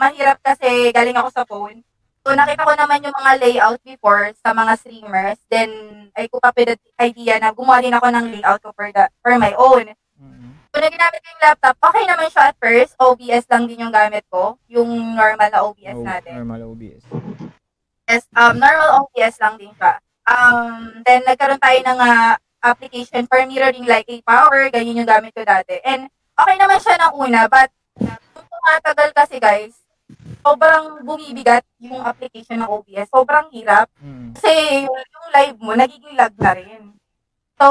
mahirap 0.01 0.41
kasi 0.41 0.89
galing 0.89 1.17
ako 1.17 1.29
sa 1.29 1.45
phone. 1.45 1.85
So, 2.23 2.33
nakita 2.33 2.63
ko 2.65 2.73
naman 2.73 3.03
yung 3.03 3.17
mga 3.19 3.31
layout 3.43 3.81
before 3.83 4.31
sa 4.39 4.55
mga 4.55 4.73
streamers. 4.79 5.39
Then, 5.51 5.69
up 6.15 6.55
with 6.55 6.71
the 6.71 6.77
idea 7.01 7.35
na 7.39 7.51
gumawa 7.51 7.83
din 7.83 7.93
ako 7.93 8.07
ng 8.09 8.25
layout 8.31 8.61
ko 8.63 8.71
for, 8.71 8.87
the, 8.89 9.11
for 9.21 9.35
my 9.37 9.51
own. 9.59 9.91
Mm. 10.15 10.52
So, 10.73 10.81
na 10.81 10.89
ginamit 10.89 11.21
ko 11.21 11.27
yung 11.29 11.43
laptop, 11.45 11.75
okay 11.85 12.03
naman 12.09 12.27
siya 12.33 12.49
at 12.49 12.57
first. 12.57 12.97
OBS 12.97 13.45
lang 13.45 13.69
din 13.69 13.85
yung 13.85 13.93
gamit 13.93 14.25
ko. 14.25 14.57
Yung 14.65 14.89
normal 15.13 15.49
na 15.53 15.61
OBS 15.61 15.93
Oh, 15.93 16.01
natin. 16.01 16.33
normal 16.33 16.65
OBS. 16.65 17.05
Yes, 18.09 18.25
um, 18.33 18.57
normal 18.57 19.05
OBS 19.05 19.37
lang 19.37 19.61
din 19.61 19.69
siya. 19.77 20.01
Um, 20.25 20.97
then, 21.05 21.21
nagkaroon 21.29 21.61
tayo 21.61 21.77
ng 21.77 21.99
ah, 22.01 22.41
application 22.65 23.29
for 23.29 23.37
mirroring 23.45 23.85
like 23.85 24.09
a 24.09 24.17
power, 24.25 24.65
ganyan 24.73 25.05
yung 25.05 25.11
gamit 25.13 25.29
ko 25.37 25.45
dati. 25.45 25.77
And, 25.85 26.09
okay 26.33 26.55
naman 26.57 26.81
siya 26.81 26.97
ng 26.97 27.13
una, 27.21 27.45
but, 27.45 27.69
nung 28.01 28.49
tumatagal 28.49 29.13
kasi 29.13 29.37
guys, 29.37 29.77
sobrang 30.41 31.05
bumibigat 31.05 31.61
yung 31.77 32.01
application 32.01 32.65
ng 32.65 32.71
OBS. 32.71 33.13
Sobrang 33.13 33.45
hirap. 33.53 33.93
Mm. 34.01 34.33
Kasi 34.33 34.49
yung, 34.89 34.97
yung 34.97 35.27
live 35.29 35.57
mo, 35.61 35.71
nagiging 35.77 36.17
lag 36.17 36.33
na 36.41 36.51
rin. 36.57 36.97
So, 37.61 37.67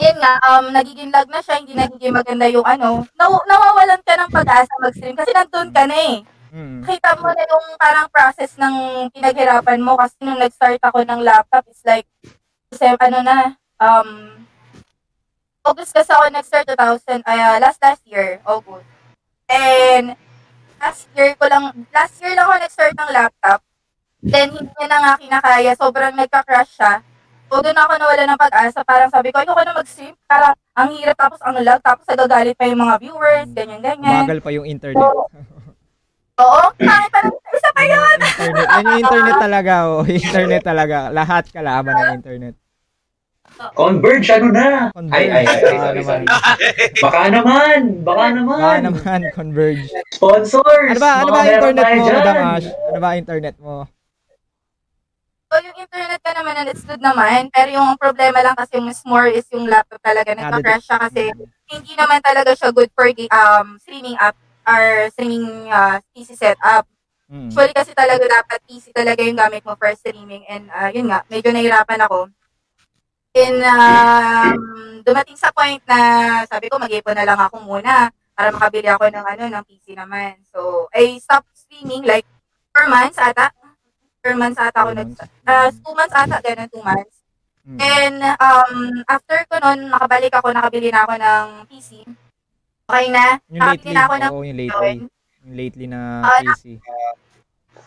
yun 0.00 0.16
nga, 0.16 0.32
um, 0.48 0.72
nagiging 0.72 1.12
lag 1.12 1.28
na 1.28 1.40
siya, 1.44 1.60
hindi 1.60 1.76
nagiging 1.76 2.14
maganda 2.16 2.48
yung 2.48 2.64
ano, 2.64 3.04
naw- 3.16 3.44
nawawalan 3.44 4.00
ka 4.04 4.16
ng 4.16 4.30
pag-asa 4.32 4.72
mag-stream 4.80 5.16
kasi 5.16 5.30
nandun 5.36 5.68
ka 5.72 5.84
na 5.84 5.96
eh 5.96 6.16
Mm. 6.52 6.84
kita 6.84 7.16
mo 7.16 7.32
na 7.32 7.48
yung 7.48 7.66
parang 7.80 8.12
process 8.12 8.60
ng 8.60 9.08
pinaghirapan 9.08 9.80
mo 9.80 9.96
kasi 9.96 10.20
nung 10.20 10.36
nag-start 10.36 10.84
ako 10.84 11.00
ng 11.00 11.24
laptop, 11.24 11.64
it's 11.64 11.80
like, 11.80 12.04
kasi 12.68 12.92
ano 12.92 13.24
na, 13.24 13.56
um, 13.80 14.36
August 15.64 15.96
kasi 15.96 16.12
ako 16.12 16.28
nag-start 16.28 16.68
2000, 16.68 17.24
ay, 17.24 17.38
ah, 17.40 17.56
last 17.56 17.80
last 17.80 18.04
year, 18.04 18.36
August. 18.44 18.84
And, 19.48 20.12
last 20.76 21.08
year 21.16 21.32
ko 21.40 21.48
lang, 21.48 21.72
last 21.88 22.20
year 22.20 22.36
lang 22.36 22.44
ako 22.44 22.54
nag-start 22.60 22.94
ng 23.00 23.10
laptop. 23.16 23.60
Then, 24.20 24.52
hindi 24.52 24.72
niya 24.76 24.86
na 24.92 24.98
nga 25.00 25.12
kinakaya, 25.24 25.72
sobrang 25.72 26.14
nagka-crash 26.20 26.72
siya. 26.76 27.00
So, 27.52 27.60
doon 27.60 27.76
ako 27.76 27.92
nawala 28.00 28.24
ng 28.24 28.40
pag-asa. 28.40 28.80
Parang 28.80 29.12
sabi 29.12 29.28
ko, 29.28 29.44
ayoko 29.44 29.60
na 29.60 29.76
mag-stream. 29.76 30.16
Parang, 30.24 30.56
ang 30.72 30.88
hirap 30.96 31.20
tapos 31.20 31.36
ang 31.44 31.60
lag, 31.60 31.84
tapos 31.84 32.08
nagagalit 32.08 32.56
pa 32.56 32.64
yung 32.64 32.80
mga 32.80 32.96
viewers, 32.96 33.48
ganyan-ganyan. 33.52 34.24
Bagal 34.24 34.40
pa 34.40 34.50
yung 34.56 34.64
internet. 34.64 35.04
Oo, 36.40 36.62
pangit 36.80 37.10
pa 37.12 37.20
rin. 37.28 37.32
Isa 37.52 37.70
pa 37.76 37.82
yun. 37.84 38.16
internet. 38.24 38.66
Yan 38.72 38.84
yung 38.88 39.00
internet 39.04 39.36
talaga, 39.36 39.72
oh. 39.84 40.00
Internet 40.08 40.62
talaga. 40.64 40.98
Lahat 41.12 41.44
kalaban 41.52 41.92
ng 41.92 42.12
internet. 42.24 42.54
Converge, 43.76 44.32
ano 44.32 44.48
na? 44.48 44.88
Converge. 44.96 45.12
Ay, 45.12 45.24
ay, 45.28 45.44
ay, 45.44 45.60
ay, 45.60 45.60
Baka 45.60 45.76
sorry, 45.76 46.00
naman. 46.00 46.20
sorry. 46.24 46.24
Baka 47.04 47.20
naman, 47.28 47.78
baka 48.00 48.24
naman. 48.32 48.60
Baka 48.64 48.80
naman, 48.80 49.20
converge. 49.36 49.84
Sponsors. 50.08 50.96
Ano 50.96 51.00
ba, 51.04 51.10
ano 51.20 51.30
ba 51.36 51.40
internet 51.44 51.84
mo. 52.00 52.04
Madam 52.08 52.36
Ash? 52.48 52.68
Ano 52.72 52.98
ba 53.04 53.10
internet 53.12 53.56
mo? 53.60 53.84
So, 55.52 55.60
yung 55.60 55.84
internet 55.84 56.20
ka 56.24 56.32
naman, 56.32 56.64
good 56.64 57.04
naman. 57.04 57.52
Pero 57.52 57.76
yung 57.76 58.00
problema 58.00 58.40
lang 58.40 58.56
kasi 58.56 58.80
yung 58.80 58.88
more 59.04 59.28
is 59.28 59.44
yung 59.52 59.68
laptop 59.68 60.00
talaga. 60.00 60.32
Nagka-crash 60.32 60.88
siya 60.88 60.96
kasi 60.96 61.28
hindi 61.68 61.92
naman 61.92 62.24
talaga 62.24 62.56
siya 62.56 62.72
good 62.72 62.88
for 62.96 63.12
the, 63.12 63.28
um, 63.28 63.76
streaming 63.76 64.16
app 64.16 64.32
or 64.64 65.12
streaming 65.12 65.68
uh, 65.68 66.00
PC 66.16 66.40
setup. 66.40 66.88
Mm. 67.28 67.52
Usually 67.52 67.76
kasi 67.76 67.92
talaga 67.92 68.24
dapat 68.24 68.64
PC 68.64 68.96
talaga 68.96 69.20
yung 69.20 69.36
gamit 69.36 69.60
mo 69.60 69.76
for 69.76 69.92
streaming. 69.92 70.40
And 70.48 70.72
uh, 70.72 70.88
yun 70.88 71.12
nga, 71.12 71.20
medyo 71.28 71.52
nahirapan 71.52 72.00
ako. 72.00 72.32
And 73.36 73.60
um, 73.60 74.56
dumating 75.04 75.36
sa 75.36 75.52
point 75.52 75.84
na 75.84 76.00
sabi 76.48 76.72
ko, 76.72 76.80
mag-ipon 76.80 77.12
na 77.12 77.28
lang 77.28 77.36
ako 77.36 77.60
muna 77.60 78.08
para 78.32 78.48
makabili 78.48 78.88
ako 78.88 79.04
ng 79.12 79.24
ano 79.36 79.44
ng 79.52 79.64
PC 79.68 80.00
naman. 80.00 80.40
So, 80.48 80.88
I 80.96 81.20
stopped 81.20 81.52
streaming 81.52 82.08
like 82.08 82.24
4 82.72 82.88
months 82.88 83.20
ata. 83.20 83.52
4 84.22 84.38
months 84.38 84.58
ata 84.62 84.78
ako 84.86 84.90
nag 84.94 85.10
uh, 85.50 85.68
2 85.74 85.98
months 85.98 86.14
ata, 86.14 86.36
ganun 86.38 86.70
2 86.70 86.78
months. 86.78 87.16
Mm. 87.62 87.78
And 87.78 88.18
um, 88.42 88.74
after 89.06 89.38
ko 89.46 89.54
nun, 89.62 89.90
nakabalik 89.90 90.34
ako, 90.34 90.50
nakabili 90.50 90.90
na 90.90 91.06
ako 91.06 91.14
ng 91.14 91.46
PC. 91.70 91.90
Okay 92.86 93.06
na. 93.10 93.38
Yung 93.46 93.62
Nakabili 93.62 93.78
lately, 93.78 93.92
na 93.94 94.02
ako 94.02 94.14
ng 94.18 94.30
oo, 94.34 94.42
yung 94.42 94.58
lately. 94.58 94.92
Yung 95.42 95.54
lately 95.58 95.86
na 95.86 95.98
Ah, 96.26 96.40
PC. 96.42 96.64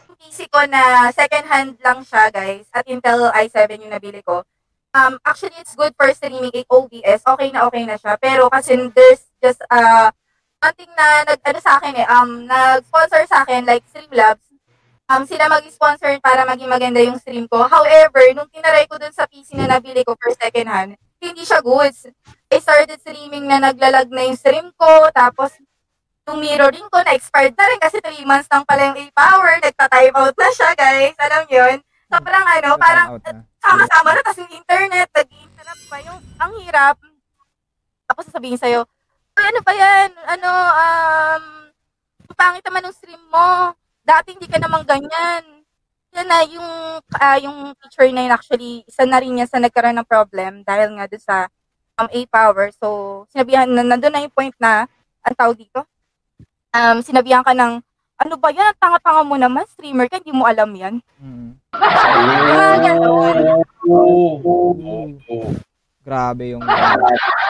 yung 0.08 0.18
PC 0.20 0.38
ko 0.48 0.60
na 0.68 1.12
second 1.12 1.46
hand 1.48 1.72
lang 1.84 2.00
siya, 2.08 2.32
guys. 2.32 2.68
At 2.72 2.88
Intel 2.88 3.32
i7 3.36 3.84
yung 3.84 3.92
nabili 3.92 4.24
ko. 4.24 4.48
Um, 4.96 5.20
actually, 5.28 5.60
it's 5.60 5.76
good 5.76 5.92
for 6.00 6.08
streaming 6.16 6.56
in 6.56 6.64
OBS. 6.72 7.28
Okay 7.28 7.52
na 7.52 7.68
okay 7.68 7.84
na 7.84 8.00
siya. 8.00 8.16
Pero 8.16 8.48
kasi 8.48 8.80
there's 8.96 9.28
just 9.44 9.60
uh, 9.68 10.08
something 10.64 10.88
na 10.96 11.28
nag, 11.28 11.40
ano 11.44 11.60
sa 11.60 11.84
akin 11.84 12.00
eh, 12.00 12.08
um, 12.08 12.48
nag-sponsor 12.48 13.28
sa 13.28 13.44
akin, 13.44 13.68
like 13.68 13.84
Streamlabs. 13.92 14.45
Um, 15.06 15.22
sila 15.30 15.46
mag-sponsor 15.46 16.18
para 16.18 16.50
maging 16.50 16.66
maganda 16.66 16.98
yung 16.98 17.22
stream 17.22 17.46
ko. 17.46 17.62
However, 17.70 18.26
nung 18.34 18.50
tinaray 18.50 18.90
ko 18.90 18.98
dun 18.98 19.14
sa 19.14 19.30
PC 19.30 19.54
na 19.54 19.78
nabili 19.78 20.02
ko 20.02 20.18
for 20.18 20.34
second 20.34 20.66
hand, 20.66 20.92
hindi 21.22 21.46
siya 21.46 21.62
goods. 21.62 22.10
I 22.50 22.58
started 22.58 22.98
streaming 22.98 23.46
na 23.46 23.62
naglalag 23.62 24.10
na 24.10 24.26
yung 24.26 24.34
stream 24.34 24.74
ko, 24.74 25.06
tapos 25.14 25.54
yung 26.26 26.42
mirroring 26.42 26.90
ko 26.90 27.06
na-expired 27.06 27.54
na 27.54 27.66
rin 27.70 27.78
kasi 27.78 28.02
3 28.02 28.18
months 28.26 28.50
lang 28.50 28.66
pala 28.66 28.82
yung 28.90 28.98
A-Power, 28.98 29.62
nagta-time 29.62 30.16
out 30.18 30.34
na 30.34 30.50
siya, 30.50 30.70
guys. 30.74 31.16
Alam 31.22 31.44
yun? 31.54 31.78
Sobrang 32.10 32.46
ano, 32.50 32.70
parang 32.82 33.08
sama-sama 33.62 34.10
na, 34.10 34.22
tapos 34.26 34.42
yung 34.42 34.54
internet, 34.58 35.08
nag-interrupt 35.14 35.84
pa 35.86 35.98
yung, 36.02 36.18
ang 36.42 36.52
hirap. 36.66 36.98
Tapos 38.10 38.26
sasabihin 38.26 38.58
sa'yo, 38.58 38.90
ano 39.38 39.60
ba 39.62 39.74
yan? 39.78 40.10
Ano, 40.34 40.50
um, 40.50 41.44
ang 42.26 42.38
pangit 42.38 42.66
naman 42.66 42.90
ng 42.90 42.96
stream 42.98 43.22
mo. 43.30 43.78
Dati 44.06 44.38
hindi 44.38 44.46
ka 44.46 44.62
naman 44.62 44.86
ganyan. 44.86 45.44
Yan 46.14 46.28
na, 46.30 46.46
yung, 46.48 46.70
ah, 47.18 47.38
yung 47.42 47.74
teacher 47.82 48.08
na 48.14 48.24
yun 48.24 48.32
actually, 48.38 48.86
isa 48.86 49.04
na 49.04 49.20
rin 49.20 49.36
niya 49.36 49.50
sa 49.50 49.58
nagkaroon 49.60 49.98
ng 50.00 50.08
problem 50.08 50.62
dahil 50.64 50.96
nga 50.96 51.10
doon 51.10 51.24
sa 51.26 51.38
um, 51.98 52.08
A-Power. 52.08 52.72
So, 52.78 52.88
sinabihan, 53.34 53.68
na, 53.68 53.84
nandun 53.84 54.14
na 54.14 54.24
yung 54.24 54.32
point 54.32 54.56
na, 54.62 54.88
ang 55.26 55.36
tawag 55.36 55.58
dito, 55.58 55.84
um, 56.72 57.02
sinabihan 57.02 57.42
ka 57.42 57.52
ng, 57.52 57.82
ano 58.16 58.34
ba 58.40 58.48
yan? 58.54 58.72
Ang 58.72 58.80
tanga-tanga 58.80 59.24
mo 59.28 59.36
naman, 59.36 59.68
streamer 59.68 60.08
ka, 60.08 60.22
hindi 60.22 60.32
mo 60.32 60.48
alam 60.48 60.72
yan. 60.72 61.04
Mm. 61.20 61.52
Ah, 61.76 62.78
ganun. 62.80 63.36
Oo. 63.90 64.40
Oo. 64.40 65.50
Grabe 66.06 66.56
yung... 66.56 66.64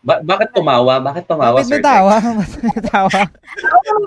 Ba- 0.00 0.24
bakit 0.24 0.48
tumawa? 0.50 0.96
Bakit 0.96 1.28
tumawa, 1.28 1.60
Bakit 1.60 1.68
sir? 1.68 1.80
Bakit 1.84 2.60
may 2.64 2.80
tawa? 2.88 3.20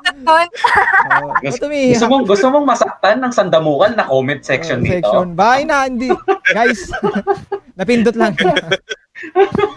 Ganun. 0.04 0.48
Oo. 1.14 1.30
Ba't 1.38 1.62
umiiyak? 1.62 1.94
Gusto 1.94 2.06
mong, 2.10 2.24
gusto 2.26 2.46
mong 2.50 2.66
masaktan 2.66 3.18
ng 3.22 3.30
sandamukan 3.32 3.94
na 3.94 4.04
comment 4.04 4.42
section 4.42 4.82
Oo, 4.82 4.84
dito? 4.84 5.06
Section. 5.06 5.28
Bakit 5.38 5.66
na, 5.70 5.78
hindi. 5.86 6.10
Guys, 6.50 6.90
napindot 7.78 8.18
lang. 8.18 8.34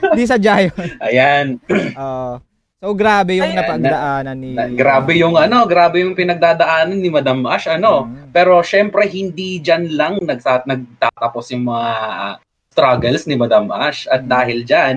Hindi 0.09 0.25
sadya 0.25 0.55
yun. 0.65 0.89
Ayan. 0.99 1.47
Oo. 1.95 2.41
so, 2.81 2.93
grabe 2.93 3.37
yung 3.37 3.53
Ayan. 3.53 3.59
napagdaanan 3.61 4.37
ni... 4.41 4.51
Na- 4.57 4.73
grabe 4.73 5.21
yung 5.21 5.37
ano, 5.37 5.69
grabe 5.69 6.01
yung 6.01 6.17
pinagdadaanan 6.17 6.97
ni 6.97 7.13
Madam 7.13 7.45
Ash, 7.45 7.69
ano. 7.69 8.09
Mm. 8.09 8.33
Pero 8.33 8.65
syempre 8.65 9.05
hindi 9.05 9.61
diyan 9.61 9.93
lang 9.93 10.15
nagsat 10.21 10.65
nagtatapos 10.65 11.53
yung 11.53 11.69
mga 11.69 11.91
ah, 11.93 12.35
struggles 12.73 13.25
ni 13.25 13.37
Madam 13.37 13.69
Ash 13.69 14.05
at 14.07 14.25
Mm. 14.25 14.29
dahil 14.29 14.59
diyan 14.63 14.97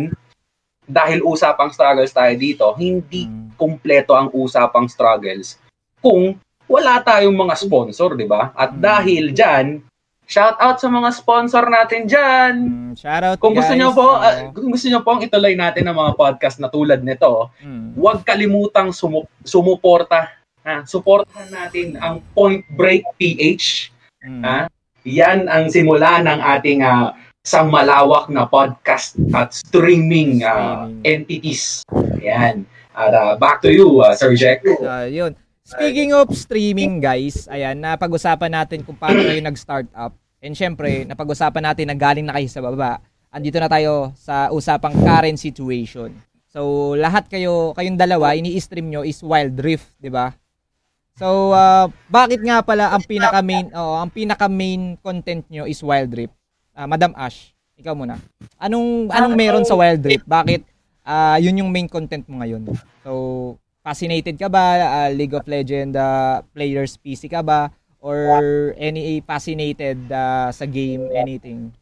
dahil 0.90 1.22
usapang 1.22 1.70
struggles 1.70 2.10
tayo 2.10 2.34
dito, 2.34 2.66
hindi 2.76 3.30
Mm. 3.30 3.54
kumpleto 3.54 4.18
ang 4.18 4.34
usapang 4.34 4.90
struggles 4.90 5.62
kung 6.02 6.34
wala 6.66 6.98
tayong 7.00 7.36
mga 7.36 7.56
sponsor, 7.56 8.18
'di 8.18 8.26
ba? 8.26 8.50
At 8.54 8.74
Mm. 8.74 8.82
dahil 8.82 9.24
diyan, 9.30 9.68
shout 10.26 10.58
out 10.58 10.78
sa 10.78 10.86
mga 10.86 11.10
sponsor 11.12 11.66
natin 11.66 12.06
diyan. 12.06 12.54
Mm, 12.62 12.94
shoutout 12.94 13.38
Kung 13.38 13.54
gusto 13.54 13.74
guys. 13.74 13.80
niyo 13.82 13.90
po, 13.92 14.08
ah, 14.12 14.50
kung 14.50 14.70
gusto 14.70 14.86
niyo 14.86 15.02
pong 15.02 15.22
ituloy 15.22 15.54
natin 15.54 15.86
ang 15.86 15.98
mga 15.98 16.14
podcast 16.14 16.58
na 16.58 16.70
tulad 16.70 17.02
nito, 17.02 17.50
Mm. 17.60 17.94
huwag 17.94 18.22
kalimutang 18.22 18.90
sumu- 18.90 19.30
sumuporta. 19.42 20.30
Ha? 20.62 20.86
Suportahan 20.86 21.50
natin 21.50 21.98
ang 21.98 22.22
Point 22.32 22.62
Break 22.70 23.02
PH. 23.16 23.90
Mm. 24.22 24.42
Ha? 24.44 24.60
Yan 25.02 25.48
ang 25.48 25.66
simula 25.68 26.20
ng 26.20 26.38
ating 26.38 26.84
ah, 26.84 27.16
sa 27.50 27.66
malawak 27.66 28.30
na 28.30 28.46
podcast 28.46 29.18
at 29.34 29.58
streaming 29.58 30.46
Streaming. 30.46 31.02
entities. 31.02 31.82
Yan. 32.22 32.70
At 32.94 33.10
uh, 33.10 33.34
back 33.42 33.66
to 33.66 33.74
you, 33.74 34.06
uh, 34.06 34.14
Sir 34.14 34.38
Jack. 34.38 34.62
Uh, 34.70 35.10
yun. 35.10 35.34
Speaking 35.66 36.14
of 36.14 36.30
streaming, 36.38 37.02
guys, 37.02 37.50
ayan, 37.50 37.82
napag-usapan 37.82 38.54
natin 38.54 38.86
kung 38.86 38.94
paano 38.94 39.26
kayo 39.26 39.42
nag-start 39.42 39.90
up. 39.98 40.14
And 40.46 40.54
syempre, 40.54 41.10
napag-usapan 41.10 41.74
natin 41.74 41.90
na 41.90 41.98
galing 41.98 42.30
na 42.30 42.38
kayo 42.38 42.46
sa 42.54 42.62
baba. 42.62 43.02
Andito 43.34 43.58
na 43.58 43.70
tayo 43.70 44.14
sa 44.14 44.54
usapang 44.54 44.94
current 45.02 45.42
situation. 45.42 46.14
So, 46.54 46.94
lahat 46.98 47.30
kayo, 47.30 47.74
kayong 47.78 47.98
dalawa, 47.98 48.34
ini-stream 48.38 48.90
nyo 48.94 49.02
is 49.02 49.22
Wild 49.26 49.58
Rift, 49.62 49.90
di 50.02 50.10
ba? 50.10 50.34
So, 51.18 51.54
uh, 51.54 51.90
bakit 52.10 52.42
nga 52.42 52.62
pala 52.66 52.94
ang 52.94 53.06
pinaka-main, 53.06 53.70
oh, 53.74 53.98
ang 54.02 54.10
pinaka-main 54.10 54.98
content 55.02 55.46
nyo 55.50 55.70
is 55.70 55.82
Wild 55.86 56.14
Rift? 56.14 56.39
Uh, 56.80 56.88
Madam 56.88 57.12
Ash, 57.20 57.52
ikaw 57.76 57.92
muna. 57.92 58.16
Anong 58.56 59.12
anong 59.12 59.36
meron 59.36 59.68
sa 59.68 59.76
Wild 59.76 60.00
Rift? 60.00 60.24
Bakit 60.24 60.64
uh, 61.04 61.36
yun 61.36 61.60
yung 61.60 61.76
main 61.76 61.92
content 61.92 62.24
mo 62.32 62.40
ngayon? 62.40 62.72
So, 63.04 63.60
fascinated 63.84 64.40
ka 64.40 64.48
ba? 64.48 64.80
Uh, 64.80 65.10
League 65.12 65.36
of 65.36 65.44
Legends 65.44 66.00
uh, 66.00 66.40
players 66.56 66.96
PC 66.96 67.28
ka 67.28 67.44
ba? 67.44 67.68
Or 68.00 68.72
any 68.80 69.20
fascinated 69.28 70.08
uh, 70.08 70.56
sa 70.56 70.64
game, 70.64 71.12
anything? 71.12 71.76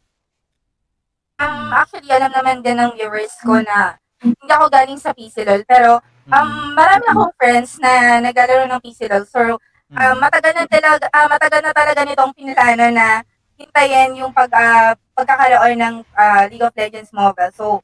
Um, 1.38 1.70
actually, 1.78 2.10
alam 2.10 2.34
naman 2.34 2.66
din 2.66 2.82
ng 2.82 2.98
viewers 2.98 3.38
ko 3.46 3.62
na 3.62 4.02
hindi 4.18 4.50
ako 4.50 4.66
galing 4.74 4.98
sa 4.98 5.14
PC 5.14 5.46
LOL, 5.46 5.62
pero 5.70 6.02
um, 6.34 6.74
marami 6.74 7.06
akong 7.06 7.34
friends 7.38 7.78
na 7.78 8.18
naglalaro 8.18 8.66
ng 8.66 8.82
PC 8.82 9.06
LOL. 9.14 9.30
So, 9.30 9.62
um, 9.94 10.16
matagal 10.18 10.58
na 10.58 10.66
talaga, 10.66 11.06
uh, 11.14 11.30
matagal 11.30 11.62
na 11.62 11.74
talaga 11.78 12.02
nitong 12.02 12.34
pinlano 12.34 12.86
na 12.90 13.22
hintayin 13.58 14.16
yung 14.22 14.32
pag, 14.32 14.54
uh, 14.54 14.94
pagkakaroon 15.18 15.82
ng 15.82 15.96
uh, 16.14 16.44
League 16.48 16.64
of 16.64 16.78
Legends 16.78 17.10
mobile. 17.12 17.52
So, 17.52 17.82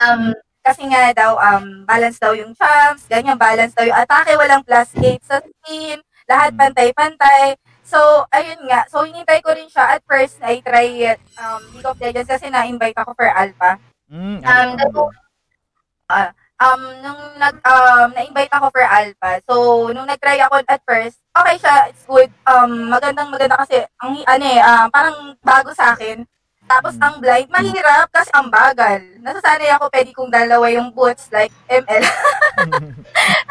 um, 0.00 0.32
kasi 0.64 0.88
nga 0.88 1.12
daw, 1.12 1.36
um, 1.36 1.84
balance 1.84 2.16
daw 2.16 2.32
yung 2.32 2.56
champs, 2.56 3.04
ganyan, 3.04 3.36
balance 3.36 3.76
daw 3.76 3.84
yung 3.84 4.00
atake, 4.00 4.32
walang 4.40 4.64
plus 4.64 4.96
8 4.96 5.20
sa 5.20 5.44
team, 5.68 6.00
lahat 6.24 6.56
pantay-pantay. 6.56 7.60
So, 7.84 8.24
ayun 8.32 8.64
nga. 8.64 8.88
So, 8.88 9.04
hinintay 9.04 9.44
ko 9.44 9.52
rin 9.52 9.68
siya. 9.68 10.00
At 10.00 10.02
first, 10.08 10.40
I 10.40 10.64
try 10.64 10.88
um, 11.36 11.60
League 11.76 11.84
of 11.84 12.00
Legends 12.00 12.32
kasi 12.32 12.48
na-invite 12.48 12.96
ako 12.96 13.12
for 13.12 13.28
alpha. 13.28 13.76
Mm, 14.08 14.40
um, 14.40 14.68
uh, 16.08 16.32
um, 16.60 16.82
nung 17.02 17.20
nag, 17.38 17.56
um, 17.62 18.08
na-invite 18.14 18.52
ako 18.52 18.66
for 18.70 18.84
alpha. 18.84 19.30
So, 19.48 19.54
nung 19.90 20.06
nag-try 20.06 20.38
ako 20.44 20.62
at 20.64 20.82
first, 20.86 21.18
okay 21.34 21.56
siya, 21.58 21.90
it's 21.90 22.04
good. 22.06 22.30
Um, 22.46 22.90
magandang 22.90 23.30
maganda 23.30 23.58
kasi, 23.58 23.82
ang, 23.98 24.22
ano 24.22 24.44
eh, 24.44 24.60
uh, 24.60 24.86
parang 24.90 25.34
bago 25.42 25.70
sa 25.74 25.94
akin. 25.94 26.22
Tapos 26.64 26.96
ang 26.96 27.20
blind, 27.20 27.52
mahirap 27.52 28.08
kasi 28.08 28.32
ang 28.32 28.48
bagal. 28.48 29.04
Nasasanay 29.20 29.68
ako, 29.76 29.84
pwede 29.92 30.10
kong 30.16 30.32
dalawa 30.32 30.64
yung 30.72 30.88
boots 30.96 31.28
like 31.28 31.52
ML. 31.68 32.04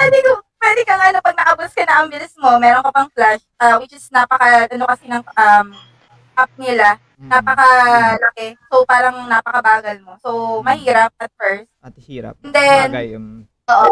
Hindi 0.02 0.20
ko, 0.26 0.32
pwede 0.58 0.82
ka 0.82 0.94
nga 0.98 1.14
na 1.14 1.22
pag 1.22 1.38
nakaboots 1.38 1.78
ka 1.78 1.86
na 1.86 2.02
ang 2.02 2.10
bilis 2.10 2.34
mo, 2.42 2.58
meron 2.58 2.82
ka 2.82 2.90
pang 2.90 3.10
flash, 3.14 3.46
uh, 3.62 3.78
which 3.78 3.94
is 3.94 4.10
napaka, 4.10 4.66
ano 4.66 4.86
kasi 4.90 5.06
ng 5.06 5.22
um, 5.22 5.68
app 6.36 6.52
nila, 6.60 6.98
napakalaki. 7.18 8.58
So, 8.68 8.84
parang 8.84 9.30
napakabagal 9.30 9.98
mo. 10.04 10.18
So, 10.20 10.60
mahirap 10.66 11.14
at 11.18 11.32
first. 11.38 11.70
At 11.80 11.96
hirap. 11.98 12.36
And 12.44 12.54
then, 12.54 12.90
Bagay, 12.92 13.08
um, 13.16 13.48
oo. 13.70 13.90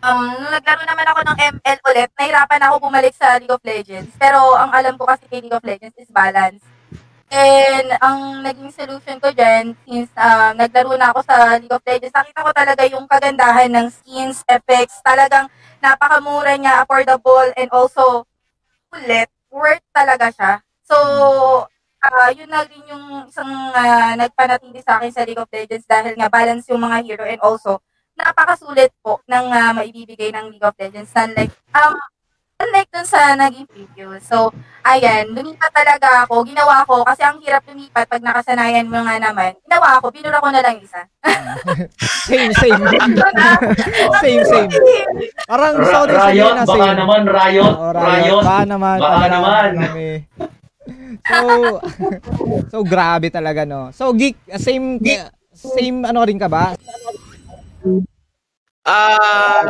Um, 0.00 0.32
nung 0.32 0.48
naglaro 0.48 0.80
naman 0.88 1.06
ako 1.12 1.20
ng 1.28 1.38
ML 1.60 1.78
ulit, 1.92 2.08
nahirapan 2.16 2.62
ako 2.64 2.74
bumalik 2.88 3.12
sa 3.12 3.36
League 3.36 3.52
of 3.52 3.60
Legends. 3.60 4.16
Pero 4.16 4.56
ang 4.56 4.72
alam 4.72 4.96
ko 4.96 5.04
kasi 5.04 5.28
kay 5.28 5.44
League 5.44 5.52
of 5.52 5.60
Legends 5.60 5.92
is 6.00 6.08
balance. 6.08 6.64
And 7.30 7.94
ang 8.00 8.42
naging 8.42 8.72
solution 8.72 9.20
ko 9.22 9.28
dyan, 9.30 9.76
since 9.84 10.10
uh, 10.16 10.50
naglaro 10.56 10.96
na 10.96 11.12
ako 11.12 11.20
sa 11.22 11.60
League 11.60 11.70
of 11.70 11.84
Legends, 11.84 12.16
nakita 12.16 12.42
ko 12.42 12.50
talaga 12.50 12.82
yung 12.88 13.04
kagandahan 13.06 13.70
ng 13.70 13.86
skins, 13.92 14.40
effects, 14.48 15.04
talagang 15.04 15.46
napakamura 15.84 16.56
niya, 16.56 16.80
affordable, 16.80 17.52
and 17.54 17.68
also 17.70 18.24
ulit, 18.96 19.28
worth 19.52 19.84
talaga 19.92 20.32
siya. 20.32 20.52
So, 20.82 20.96
uh, 22.00 22.30
yun 22.32 22.48
na 22.48 22.64
rin 22.64 22.82
yung 22.88 23.04
isang 23.26 23.50
uh, 23.70 24.12
nagpanatili 24.16 24.80
sa 24.80 24.98
akin 24.98 25.12
sa 25.12 25.24
League 25.24 25.40
of 25.40 25.50
Legends 25.50 25.84
dahil 25.84 26.16
nga 26.16 26.28
balance 26.28 26.66
yung 26.68 26.80
mga 26.80 26.98
hero 27.04 27.24
and 27.24 27.40
also 27.40 27.80
napakasulit 28.16 28.92
po 29.00 29.20
ng 29.24 29.46
uh, 29.48 29.72
maibibigay 29.72 30.28
ng 30.28 30.52
League 30.52 30.64
of 30.64 30.76
Legends. 30.76 31.08
Unlike, 31.10 31.56
um, 31.72 31.96
unlike 32.60 32.92
dun 32.92 33.08
sa 33.08 33.32
naging 33.32 33.64
preview. 33.64 34.12
So, 34.20 34.52
ayan, 34.84 35.32
lumipat 35.32 35.72
talaga 35.72 36.28
ako. 36.28 36.44
Ginawa 36.44 36.84
ko, 36.84 37.00
kasi 37.00 37.24
ang 37.24 37.40
hirap 37.40 37.64
lumipat 37.64 38.04
pag 38.04 38.20
nakasanayan 38.20 38.92
mo 38.92 39.00
nga 39.00 39.16
naman. 39.16 39.56
Ginawa 39.64 39.96
ako, 39.96 40.12
binura 40.12 40.36
ko 40.36 40.52
na 40.52 40.60
lang 40.60 40.76
isa. 40.84 41.00
same, 42.28 42.52
same. 42.52 42.76
same, 44.20 44.44
same. 44.44 44.68
Parang 45.48 45.80
gusto 45.80 45.96
ko 45.96 46.04
din 46.04 46.20
Riot, 46.20 46.28
sabihin 46.28 46.56
na 46.60 46.64
baka 46.68 46.76
same. 46.84 46.98
naman, 47.00 47.22
Riot, 47.24 47.72
Oh, 47.72 47.92
Riot. 47.96 48.42
Baka 48.44 48.62
naman. 48.68 48.96
Baka 49.00 49.26
naman. 49.32 49.70
Kami. 49.80 50.08
So, 51.26 51.80
so 52.72 52.78
grabe 52.82 53.28
talaga, 53.28 53.64
no? 53.64 53.90
So, 53.92 54.12
geek, 54.12 54.36
same, 54.56 54.98
same 55.52 56.04
ano 56.04 56.24
rin 56.24 56.38
ka 56.38 56.48
ba? 56.48 56.74
Ah, 58.84 59.66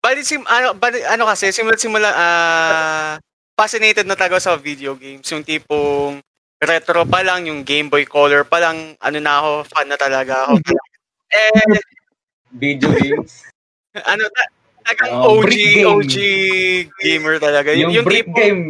bali 0.00 0.24
sim 0.24 0.40
ano 0.48 0.72
bali, 0.74 1.04
ano 1.04 1.28
kasi 1.28 1.52
simula 1.52 1.76
simula 1.76 2.08
ah 2.14 3.12
fascinated 3.58 4.08
na 4.08 4.16
talaga 4.16 4.40
sa 4.40 4.56
video 4.56 4.96
games. 4.96 5.28
Yung 5.28 5.44
tipong 5.44 6.24
retro 6.56 7.04
pa 7.04 7.20
lang, 7.20 7.44
yung 7.44 7.60
Game 7.60 7.92
Boy 7.92 8.08
Color 8.08 8.48
pa 8.48 8.56
lang, 8.56 8.96
ano 8.96 9.18
na 9.20 9.32
ako, 9.40 9.52
fan 9.68 9.86
na 9.88 9.98
talaga 10.00 10.48
ako. 10.48 10.56
eh, 11.36 11.80
Video 12.56 12.88
games. 12.96 13.44
ano, 14.10 14.24
ta- 14.32 14.52
talagang 14.80 15.10
Oh, 15.20 15.44
OG. 15.44 15.84
OG 15.84 16.14
gamer 17.04 17.36
talaga. 17.36 17.76
yung, 17.76 17.92
Yung, 17.92 18.00
yung 18.00 18.06
brick 18.08 18.24
tipong, 18.28 18.36
game. 18.36 18.64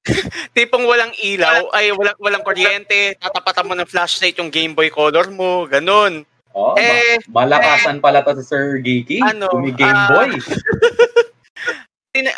tipong 0.56 0.88
walang 0.88 1.12
ilaw, 1.20 1.68
ay 1.76 1.92
walang, 1.92 2.18
walang 2.18 2.44
kuryente, 2.44 3.16
tatapatan 3.20 3.68
mo 3.68 3.74
ng 3.76 3.88
flashlight 3.90 4.38
yung 4.40 4.48
Game 4.48 4.72
Boy 4.72 4.88
Color 4.88 5.28
mo, 5.28 5.68
ganun. 5.68 6.24
Oh, 6.50 6.74
Eh, 6.74 7.20
ma- 7.30 7.46
malakasan 7.46 8.02
pala 8.02 8.26
to 8.26 8.34
si 8.40 8.42
Sir 8.42 8.82
Geeky. 8.82 9.22
Ano, 9.22 9.46
May 9.60 9.70
Game 9.70 9.94
ah, 9.94 10.08
Boy. 10.10 10.34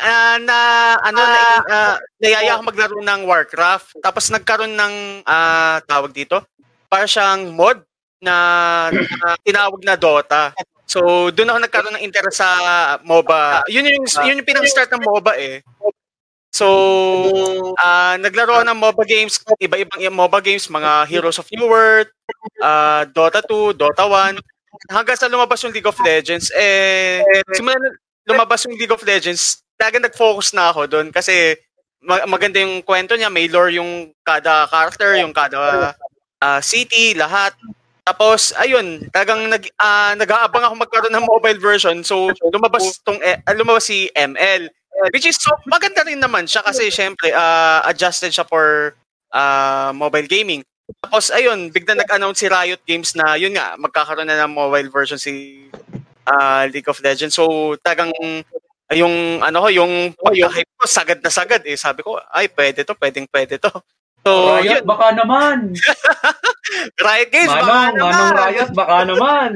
Ah, 0.04 0.36
na 0.36 0.58
ano 1.00 1.16
na 1.16 1.42
uh, 1.64 1.96
nayaya 2.20 2.60
ako 2.60 2.62
maglaro 2.68 3.00
ng 3.00 3.24
Warcraft 3.24 4.04
tapos 4.04 4.28
nagkaroon 4.28 4.76
ng 4.76 5.24
ah, 5.24 5.80
tawag 5.88 6.12
dito 6.12 6.44
para 6.92 7.08
siyang 7.08 7.56
mod 7.56 7.80
na, 8.20 8.92
na 8.92 9.32
tinawag 9.40 9.80
na 9.80 9.96
Dota. 9.96 10.52
So 10.84 11.32
doon 11.32 11.56
ako 11.56 11.58
nagkaroon 11.64 11.94
ng 11.96 12.04
interest 12.04 12.44
sa 12.44 12.50
MOBA. 13.00 13.64
Yun 13.72 13.88
yung 13.88 14.04
yun 14.28 14.38
yung 14.44 14.48
pinang-start 14.52 14.92
ng 14.92 15.08
MOBA 15.08 15.32
eh. 15.40 15.56
So 16.52 16.66
ah 17.80 18.14
naglaro 18.20 18.60
ng 18.64 18.76
MOBA 18.76 19.04
games, 19.08 19.40
iba-ibang 19.60 20.00
MOBA 20.12 20.40
games, 20.44 20.68
mga 20.68 21.08
Heroes 21.08 21.40
of 21.40 21.48
New 21.52 21.68
World, 21.68 22.08
ah, 22.62 23.04
Dota 23.08 23.40
2, 23.44 23.72
Dota 23.76 24.04
1 24.08 24.36
hanggang 24.90 25.16
sa 25.16 25.30
lumabas 25.30 25.62
yung 25.62 25.72
League 25.72 25.86
of 25.86 25.96
Legends 26.00 26.50
eh 26.56 27.22
simula 27.54 27.76
na 27.78 27.88
lumabas 28.28 28.64
yung 28.66 28.74
League 28.76 28.92
of 28.92 29.02
Legends, 29.04 29.62
talagang 29.78 30.04
nag-focus 30.08 30.52
na 30.56 30.72
ako 30.72 30.88
doon 30.90 31.08
kasi 31.14 31.54
ma- 32.02 32.24
maganda 32.26 32.58
yung 32.60 32.82
kwento 32.82 33.14
niya, 33.14 33.30
may 33.30 33.46
lore 33.48 33.78
yung 33.78 34.10
kada 34.26 34.66
character, 34.68 35.16
yung 35.20 35.32
kada 35.34 35.94
ah, 36.42 36.60
city, 36.60 37.14
lahat. 37.16 37.54
Tapos 38.02 38.50
ayun, 38.58 39.06
talagang 39.14 39.46
nag 39.48 39.64
ah, 39.78 40.12
nag-aabang 40.18 40.64
ako 40.66 40.74
magkaroon 40.82 41.14
ng 41.14 41.26
mobile 41.28 41.60
version. 41.62 42.02
So 42.02 42.30
lumabas 42.50 42.98
tong 43.06 43.18
ah, 43.22 43.38
lumabas 43.54 43.86
si 43.88 44.10
ML 44.12 44.68
which 45.10 45.26
is 45.26 45.34
so 45.40 45.50
maganda 45.66 46.06
rin 46.06 46.22
naman 46.22 46.46
siya 46.46 46.62
kasi 46.62 46.86
syempre 46.92 47.34
ah, 47.34 47.82
adjusted 47.90 48.30
siya 48.30 48.46
for 48.46 48.94
ah, 49.34 49.90
mobile 49.90 50.30
gaming. 50.30 50.62
Tapos 51.02 51.32
ayun, 51.32 51.72
bigla 51.72 51.96
nag-announce 51.96 52.44
si 52.44 52.46
Riot 52.52 52.82
Games 52.84 53.16
na 53.16 53.34
yun 53.34 53.56
nga 53.56 53.74
magkakaroon 53.80 54.28
na 54.28 54.44
ng 54.44 54.52
mobile 54.52 54.92
version 54.92 55.18
si 55.18 55.66
ah, 56.28 56.68
League 56.70 56.86
of 56.86 57.00
Legends. 57.02 57.34
So 57.34 57.74
tagang 57.80 58.12
yung 58.92 59.40
ano 59.40 59.64
ko, 59.64 59.68
yung 59.72 60.12
pagka-hype 60.14 60.72
ko 60.76 60.84
sagad 60.84 61.18
na 61.24 61.32
sagad 61.32 61.62
eh. 61.64 61.76
Sabi 61.80 62.04
ko, 62.04 62.20
ay 62.30 62.52
pwede 62.52 62.84
to, 62.84 62.92
pwedeng 63.00 63.26
pwede 63.32 63.56
to. 63.56 63.72
So, 64.22 64.54
Riot, 64.54 64.86
yun, 64.86 64.86
baka 64.86 65.06
naman. 65.18 65.74
Riot 67.06 67.30
Games, 67.34 67.50
baka 67.50 67.66
Manong, 67.66 67.96
naman. 67.98 68.12
Manong 68.14 68.38
Riot, 68.38 68.70
baka 68.70 68.96
naman. 69.02 69.50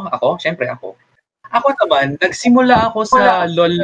ako, 0.16 0.28
syempre 0.40 0.66
ako. 0.72 0.96
Ako 1.52 1.68
naman, 1.84 2.16
nagsimula 2.18 2.88
ako 2.90 3.04
sa 3.04 3.44
LOL, 3.44 3.74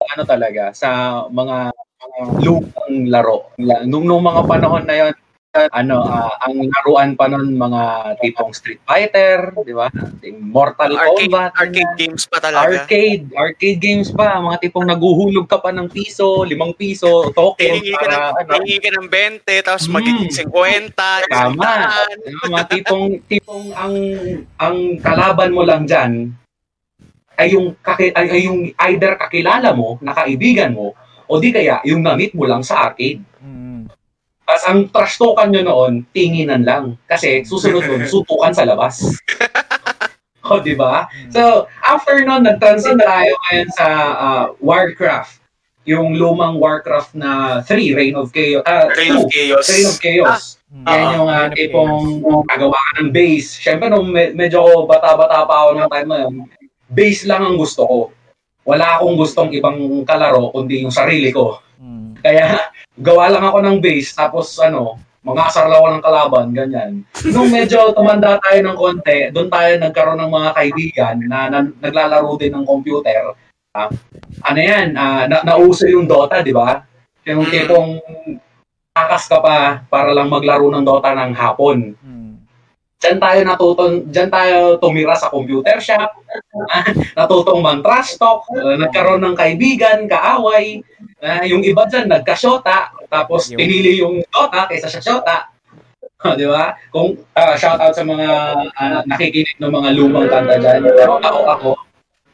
ano 0.00 0.22
talaga, 0.24 0.72
sa 0.72 1.22
mga, 1.28 1.70
mga 1.74 2.18
lupang 2.40 2.94
laro. 3.10 3.52
Nung, 3.84 4.08
nung 4.08 4.24
mga 4.24 4.42
panahon 4.48 4.84
na 4.88 4.96
yon 4.96 5.14
ano, 5.50 6.06
uh, 6.06 6.30
ang 6.46 6.62
laruan 6.62 7.18
pa 7.18 7.26
nun 7.26 7.58
mga 7.58 8.14
tipong 8.22 8.54
Street 8.54 8.78
Fighter, 8.86 9.50
di 9.66 9.74
ba? 9.74 9.90
Mortal 10.38 10.94
arcade, 10.94 11.26
Kombat. 11.26 11.50
Arcade 11.58 11.94
games 11.98 12.22
pa 12.30 12.38
talaga. 12.38 12.86
Arcade, 12.86 13.26
arcade 13.34 13.82
games 13.82 14.14
pa. 14.14 14.38
Mga 14.38 14.56
tipong 14.62 14.86
naguhulog 14.86 15.50
ka 15.50 15.58
pa 15.58 15.74
ng 15.74 15.90
piso, 15.90 16.46
limang 16.46 16.70
piso, 16.78 17.34
token. 17.34 17.82
Hihingi 17.82 17.98
ka, 17.98 18.06
ng, 18.06 18.46
ka 18.78 18.90
ng 18.94 19.06
20, 19.10 19.66
tapos 19.66 19.90
Mm. 19.90 19.94
magiging 19.98 20.30
50. 20.30 21.26
Tama. 21.26 21.70
Mga 22.46 22.60
tipong, 22.70 23.06
tipong 23.26 23.74
ang, 23.74 23.94
ang 24.54 24.76
kalaban 25.02 25.50
mo 25.50 25.66
lang 25.66 25.82
dyan, 25.82 26.30
ay 27.40 27.56
yung, 27.56 27.72
kaki, 27.80 28.12
ay, 28.12 28.26
ay 28.28 28.40
yung 28.44 28.68
either 28.92 29.16
kakilala 29.16 29.72
mo, 29.72 29.96
nakaibigan 30.04 30.76
mo, 30.76 30.92
o 31.24 31.40
di 31.40 31.48
kaya 31.48 31.80
yung 31.88 32.04
na-meet 32.04 32.36
mo 32.36 32.44
lang 32.44 32.60
sa 32.60 32.90
arcade. 32.90 33.24
Mm. 33.40 33.88
Tapos 34.44 34.64
ang 34.68 34.80
trash 34.92 35.16
token 35.16 35.48
nyo 35.48 35.62
noon, 35.64 35.92
tinginan 36.12 36.66
lang. 36.66 37.00
Kasi 37.08 37.46
susunod 37.48 37.86
nun, 37.86 38.04
sutukan 38.12 38.52
sa 38.52 38.68
labas. 38.68 39.00
o, 40.50 40.60
di 40.60 40.76
ba? 40.76 41.08
So, 41.32 41.70
after 41.80 42.20
nun, 42.26 42.44
nag-transit 42.44 43.00
tayo 43.00 43.32
ngayon 43.48 43.68
sa 43.72 43.86
uh, 44.18 44.44
Warcraft. 44.60 45.40
Yung 45.88 46.12
lumang 46.18 46.60
Warcraft 46.60 47.16
na 47.16 47.62
3, 47.64 47.96
Reign 47.96 48.18
of 48.18 48.34
Chaos. 48.36 48.66
Uh, 48.68 48.90
Reign 48.98 49.16
of 49.16 49.24
Chaos. 49.32 49.64
Reign 49.70 49.86
of 49.88 49.96
Chaos. 49.96 50.42
Mm. 50.68 50.84
Yan 50.86 50.98
Ah, 50.98 51.14
yung 51.14 51.28
uh, 51.30 51.48
tipong 51.54 51.98
gagawa 52.46 52.78
ka 52.78 52.90
ng 53.00 53.10
base. 53.14 53.58
Siyempre, 53.58 53.86
nung 53.86 54.10
me- 54.10 54.34
medyo 54.34 54.84
bata-bata 54.84 55.46
pa 55.46 55.54
ako 55.66 55.68
nung 55.78 55.90
time 55.90 56.08
na 56.10 56.18
yun, 56.26 56.34
base 56.90 57.24
lang 57.24 57.46
ang 57.46 57.56
gusto 57.56 57.82
ko. 57.86 57.98
Wala 58.66 58.98
akong 58.98 59.16
gustong 59.16 59.50
ibang 59.56 59.78
kalaro, 60.04 60.52
kundi 60.52 60.84
yung 60.84 60.92
sarili 60.92 61.32
ko. 61.32 61.62
Mm. 61.80 62.20
Kaya 62.20 62.68
gawa 62.98 63.32
lang 63.32 63.44
ako 63.46 63.58
ng 63.64 63.78
base 63.80 64.12
tapos 64.12 64.60
ano, 64.60 65.00
mga 65.20 65.52
asar 65.52 65.68
lang 65.68 65.80
ako 65.80 65.88
ng 65.88 66.04
kalaban, 66.04 66.46
ganyan. 66.52 66.92
Nung 67.28 67.52
medyo 67.52 67.92
tumanda 67.92 68.40
tayo 68.40 68.58
ng 68.64 68.76
konti, 68.76 69.28
doon 69.32 69.48
tayo 69.52 69.70
nagkaroon 69.76 70.20
ng 70.20 70.32
mga 70.32 70.50
kaibigan 70.56 71.16
na, 71.28 71.38
na 71.52 71.58
naglalaro 71.68 72.40
din 72.40 72.52
ng 72.56 72.64
computer. 72.64 73.36
Ah, 73.76 73.92
ano 74.48 74.60
yan, 74.60 74.96
ah, 74.96 75.28
na, 75.30 75.44
nauso 75.46 75.86
yung 75.86 76.08
Dota, 76.08 76.42
di 76.42 76.50
ba? 76.50 76.82
Yung 77.28 77.44
Mm. 77.44 77.52
tipong 77.52 77.90
takas 78.96 79.28
ka 79.30 79.38
pa 79.38 79.84
para 79.86 80.10
lang 80.10 80.32
maglaro 80.32 80.66
ng 80.72 80.84
Dota 80.84 81.12
ng 81.14 81.32
hapon. 81.36 81.94
Mm. 82.00 82.19
Diyan 83.00 83.16
tayo 83.16 83.40
natutong, 83.48 83.94
diyan 84.12 84.28
tayo 84.28 84.76
tumira 84.76 85.16
sa 85.16 85.32
computer 85.32 85.80
shop, 85.80 86.20
natutong 87.18 87.64
man 87.64 87.80
trash 87.80 88.20
talk, 88.20 88.44
uh, 88.52 88.76
nagkaroon 88.76 89.24
ng 89.24 89.32
kaibigan, 89.32 90.04
kaaway, 90.04 90.84
uh, 91.24 91.40
yung 91.48 91.64
iba 91.64 91.88
diyan 91.88 92.12
nagka-shota, 92.12 92.92
tapos 93.08 93.48
pinili 93.56 94.04
yung 94.04 94.20
Dota 94.28 94.68
kaysa 94.68 94.92
sa 94.92 95.00
shota. 95.00 95.48
di 96.38 96.44
ba? 96.44 96.76
Kung 96.92 97.16
uh, 97.16 97.54
shout 97.56 97.80
out 97.80 97.96
sa 97.96 98.04
mga 98.04 98.28
uh, 98.76 99.00
nakikinig 99.08 99.56
ng 99.56 99.72
mga 99.72 99.88
lumang 99.96 100.28
kanta 100.28 100.60
diyan, 100.60 100.84
ako 101.24 101.40
ako. 101.48 101.70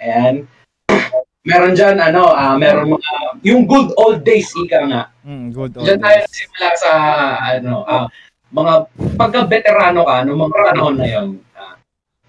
Ayan. 0.03 0.51
Meron 1.47 1.79
diyan 1.79 2.03
ano, 2.03 2.35
ah, 2.35 2.59
meron 2.59 2.99
mga 2.99 3.11
yung 3.47 3.71
good 3.71 3.95
old 3.95 4.27
days 4.27 4.51
ika 4.59 4.83
nga. 4.91 5.03
Mm. 5.23 5.55
Good 5.55 5.79
old 5.79 5.87
Diyan 5.87 6.03
tayo 6.03 6.19
nagsimula 6.27 6.71
sa 6.75 6.91
ano, 7.39 7.75
ah, 7.87 8.11
mga 8.53 8.73
pagka-veterano 9.17 10.07
ka 10.07 10.17
noong 10.23 10.41
mga 10.47 10.55
panahon 10.55 10.97
na 10.97 11.07
'yon. 11.07 11.29
ah, 11.55 11.75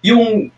yung 0.02 0.50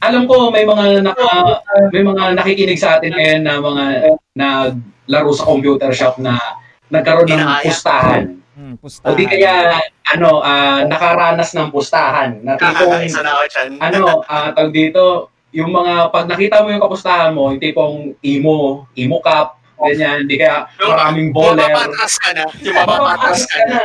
alam 0.00 0.24
ko 0.24 0.48
may 0.48 0.64
mga 0.64 1.04
naka, 1.04 1.60
may 1.92 2.00
mga 2.00 2.40
nakikinig 2.40 2.80
sa 2.80 2.96
atin 2.96 3.12
ngayon 3.12 3.42
na 3.44 3.54
mga 3.60 3.84
naglaro 4.32 5.30
sa 5.36 5.44
computer 5.44 5.92
shop 5.92 6.16
na 6.16 6.40
nagkaroon 6.88 7.28
ng 7.28 7.44
pustahan. 7.62 8.22
Mm. 8.54 8.74
O 8.78 8.86
Pustahan. 8.86 9.16
di 9.18 9.24
kaya 9.26 9.76
ano 10.14 10.40
ah, 10.40 10.86
nakaranas 10.86 11.52
ng 11.52 11.68
pustahan 11.68 12.38
na 12.40 12.54
tipong 12.56 13.02
Isa 13.02 13.20
na 13.20 13.34
ako 13.34 13.44
dyan. 13.50 13.70
ano, 13.82 14.02
ah 14.24 14.54
tawag 14.54 14.72
dito, 14.72 15.28
yung 15.54 15.70
mga, 15.70 16.10
pag 16.10 16.26
nakita 16.26 16.62
mo 16.62 16.70
yung 16.70 16.82
kapustahan 16.82 17.30
mo, 17.30 17.54
yung 17.54 17.62
tipong 17.62 18.18
emo, 18.20 18.86
emo 18.94 19.18
cup, 19.22 19.58
ganyan, 19.76 20.24
hindi 20.24 20.36
kaya 20.36 20.68
maraming 20.78 21.28
Yung 21.28 21.36
baller. 21.36 21.68
mapatras 21.68 22.14
ka 22.16 22.30
na. 22.32 22.44
Yung 22.60 22.76
mapatras 22.76 23.42
ka 23.44 23.58
na. 23.66 23.78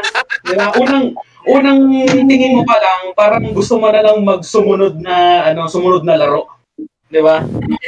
Diba? 0.44 0.66
Unang, 0.76 1.06
unang 1.46 1.80
tingin 2.24 2.56
mo 2.56 2.64
pa 2.64 2.78
lang, 2.78 3.02
parang 3.14 3.44
gusto 3.50 3.78
mo 3.78 3.90
na 3.90 4.02
lang 4.02 4.22
magsumunod 4.22 5.00
na, 5.00 5.16
ano, 5.48 5.66
sumunod 5.66 6.04
na 6.04 6.16
laro. 6.16 6.46
Di 7.10 7.18
ba? 7.20 7.42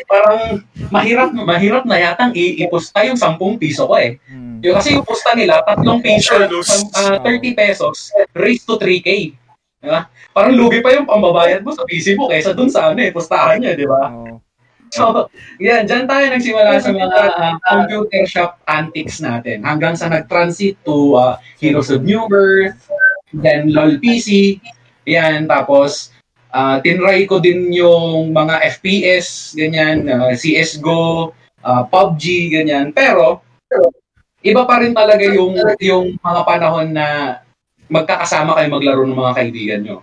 Parang 0.09 0.65
mahirap, 0.89 1.29
mahirap 1.31 1.83
na 1.85 2.01
yatang 2.01 2.33
i- 2.33 2.57
ipusta 2.59 3.05
yung 3.05 3.13
10 3.15 3.37
piso 3.55 3.85
ko 3.85 3.93
eh. 3.93 4.17
Mm. 4.25 4.65
Yung, 4.65 4.75
kasi 4.75 4.97
yung 4.97 5.05
pusta 5.05 5.37
nila, 5.37 5.61
tatlong 5.61 6.01
piso, 6.01 6.33
lose. 6.41 6.89
ah, 6.93 7.21
30 7.21 7.53
pesos, 7.53 8.09
raised 8.33 8.65
to 8.65 8.81
3K. 8.81 9.37
Di 9.77 9.87
ba? 9.87 10.09
Parang 10.31 10.53
lugi 10.53 10.81
pa 10.81 10.93
yung 10.93 11.05
pambabayad 11.05 11.61
mo 11.61 11.69
sa 11.69 11.85
PC 11.85 12.13
mo 12.13 12.29
kaysa 12.29 12.53
dun 12.53 12.69
sa 12.69 12.89
ano 12.89 13.01
eh, 13.01 13.09
pustahan 13.09 13.61
niya, 13.61 13.73
di 13.73 13.85
ba? 13.85 14.09
Oo. 14.09 14.41
So, 14.91 15.31
yan, 15.63 15.87
dyan 15.87 16.03
tayo 16.03 16.25
nagsimula 16.27 16.83
sa 16.83 16.91
mga 16.91 17.19
ah, 17.39 17.55
computer 17.63 18.27
shop 18.27 18.59
antics 18.67 19.23
natin 19.23 19.63
hanggang 19.63 19.95
sa 19.95 20.11
nag-transit 20.11 20.75
to 20.83 21.15
ah, 21.15 21.39
Heroes 21.63 21.87
of 21.87 22.03
New 22.03 22.27
Earth, 22.27 22.91
then 23.31 23.71
LOL 23.71 23.95
PC, 24.03 24.59
yan, 25.07 25.47
tapos 25.47 26.11
ah, 26.51 26.83
tinry 26.83 27.23
ko 27.23 27.39
din 27.39 27.71
yung 27.71 28.35
mga 28.35 28.59
FPS, 28.79 29.55
ganyan, 29.55 30.11
ah, 30.11 30.35
CSGO, 30.35 31.31
ah, 31.63 31.87
PUBG, 31.87 32.51
ganyan. 32.51 32.91
Pero, 32.91 33.39
iba 34.43 34.67
pa 34.67 34.83
rin 34.83 34.91
talaga 34.91 35.23
yung, 35.23 35.55
yung 35.79 36.19
mga 36.19 36.41
panahon 36.43 36.91
na 36.91 37.39
magkakasama 37.87 38.59
kayo 38.59 38.67
maglaro 38.71 39.03
ng 39.07 39.15
mga 39.15 39.35
kaibigan 39.39 39.81
nyo. 39.83 39.97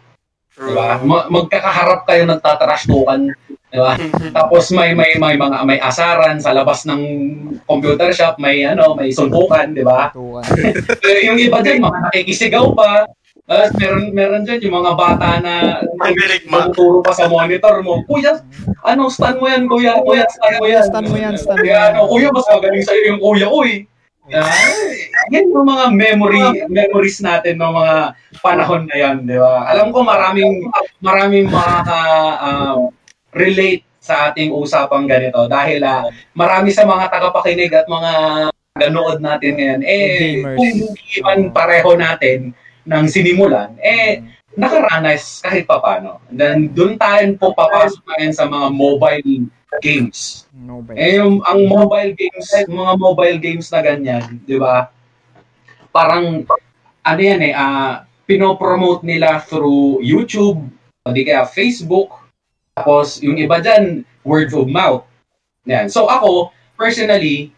Diba? 0.58 0.98
Ma- 1.06 1.28
magkakaharap 1.30 2.02
kayo 2.08 2.26
nagtatrash 2.26 2.90
talkan, 2.90 3.30
diba? 3.72 3.92
Tapos 4.32 4.72
may 4.72 4.96
may 4.96 5.16
may 5.20 5.36
mga 5.36 5.58
may 5.68 5.78
asaran 5.80 6.40
sa 6.40 6.56
labas 6.56 6.88
ng 6.88 7.02
computer 7.68 8.10
shop, 8.16 8.40
may 8.40 8.64
ano, 8.64 8.96
may 8.96 9.12
suntukan, 9.12 9.76
'di 9.76 9.84
ba? 9.84 10.08
Tuwan. 10.12 10.44
yung 11.28 11.38
iba 11.38 11.60
diyan 11.60 11.84
mga 11.84 11.98
nakikisigaw 12.08 12.72
pa. 12.72 13.04
Tapos 13.48 13.72
meron 13.80 14.12
meron 14.12 14.44
diyan 14.44 14.64
yung 14.68 14.76
mga 14.84 14.92
bata 14.92 15.28
na 15.40 15.54
magtuturo 16.48 17.00
pa 17.00 17.12
sa 17.16 17.28
monitor 17.28 17.80
mo. 17.80 18.04
Kuya, 18.04 18.44
ano, 18.84 19.08
stan 19.08 19.40
mo 19.40 19.48
yan, 19.48 19.64
kuya, 19.64 19.96
kuya, 20.04 20.28
stan 20.28 20.60
mo 20.60 20.66
yan. 20.68 20.84
Stan 20.84 21.04
mo 21.08 21.16
yan, 21.16 21.34
stan 21.36 21.56
mo 21.56 21.64
yan. 21.64 21.96
ano, 21.96 22.08
kuya, 22.12 22.28
mas 22.28 22.48
magaling 22.48 22.84
sa'yo 22.84 23.02
yung 23.08 23.20
kuya 23.20 23.48
ko 23.48 23.64
eh. 23.64 23.88
Ay, 24.28 25.08
yan 25.32 25.48
yung 25.48 25.64
mga 25.64 25.88
memory 25.88 26.68
memories 26.68 27.24
natin 27.24 27.56
ng 27.56 27.72
mga 27.72 27.96
panahon 28.44 28.84
na 28.84 28.96
yan, 29.00 29.24
di 29.24 29.40
ba? 29.40 29.64
Alam 29.72 29.88
ko 29.88 30.04
maraming 30.04 30.68
maraming 31.00 31.48
makaka 31.48 32.00
um, 32.44 32.92
relate 33.32 33.84
sa 33.98 34.30
ating 34.30 34.54
usapang 34.54 35.04
ganito 35.04 35.44
dahil 35.50 35.82
ah, 35.84 36.06
marami 36.32 36.72
sa 36.72 36.86
mga 36.86 37.10
tagapakinig 37.12 37.72
at 37.74 37.86
mga 37.90 38.12
ganood 38.78 39.18
natin 39.18 39.52
ngayon 39.58 39.82
eh 39.82 40.06
Gamers. 40.38 40.58
kung 40.58 40.78
man 41.26 41.40
pareho 41.50 41.90
natin 41.98 42.54
ng 42.86 43.04
sinimulan 43.10 43.74
eh 43.82 44.22
nakaranas 44.58 45.38
kahit 45.38 45.70
papano. 45.70 46.18
Then 46.26 46.74
doon 46.74 46.98
tayo 46.98 47.22
po 47.38 47.54
papasok 47.54 48.02
ngayon 48.02 48.34
sa 48.34 48.50
mga 48.50 48.66
mobile 48.74 49.46
games. 49.78 50.50
Ba? 50.50 50.98
Eh, 50.98 51.22
yung, 51.22 51.38
ang 51.46 51.60
mobile 51.70 52.18
games, 52.18 52.46
mga 52.66 52.94
mobile 52.98 53.38
games 53.38 53.70
na 53.70 53.80
ganyan, 53.84 54.42
di 54.42 54.58
ba? 54.58 54.90
Parang, 55.94 56.42
ano 57.06 57.20
yan 57.22 57.40
eh, 57.46 57.54
ah, 57.54 58.02
pinopromote 58.26 59.06
nila 59.06 59.38
through 59.46 60.02
YouTube, 60.02 60.58
o 61.06 61.12
di 61.14 61.22
kaya 61.22 61.46
Facebook, 61.46 62.17
tapos 62.78 63.18
yung 63.18 63.34
iba 63.34 63.58
dyan, 63.58 64.06
word 64.22 64.54
of 64.54 64.70
mouth. 64.70 65.02
Yan. 65.66 65.90
So 65.90 66.06
ako, 66.06 66.54
personally, 66.78 67.50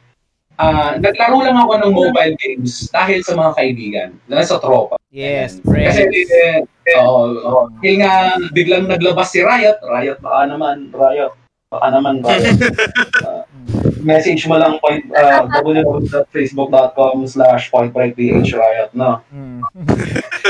ah, 0.56 0.96
naglaro 0.96 1.44
lang 1.44 1.56
ako 1.56 1.72
ng 1.80 1.92
mobile 1.92 2.34
games 2.40 2.88
dahil 2.88 3.20
sa 3.20 3.36
mga 3.36 3.52
kaibigan, 3.56 4.08
dahil 4.26 4.46
sa 4.46 4.58
tropa. 4.60 4.96
Yes, 5.10 5.58
Kasi, 5.60 6.06
friends. 6.06 6.30
eh, 6.86 6.96
oo, 7.00 7.66
dahil 7.82 7.94
nga 7.98 8.38
biglang 8.54 8.86
naglabas 8.86 9.34
si 9.34 9.42
Riot, 9.42 9.78
Riot 9.82 10.22
baka 10.22 10.46
naman, 10.46 10.94
Riot, 10.94 11.34
baka 11.66 11.86
naman, 11.90 12.22
Riot. 12.22 12.56
Ah, 13.20 13.44
message 14.02 14.44
mo 14.48 14.56
lang 14.56 14.80
point, 14.80 15.04
uh, 15.12 15.46
www.facebook.com 15.48 17.26
slash 17.26 17.70
pointbreakph 17.70 18.18
Riot, 18.52 18.90
no? 18.96 19.20
Mm. 19.32 19.60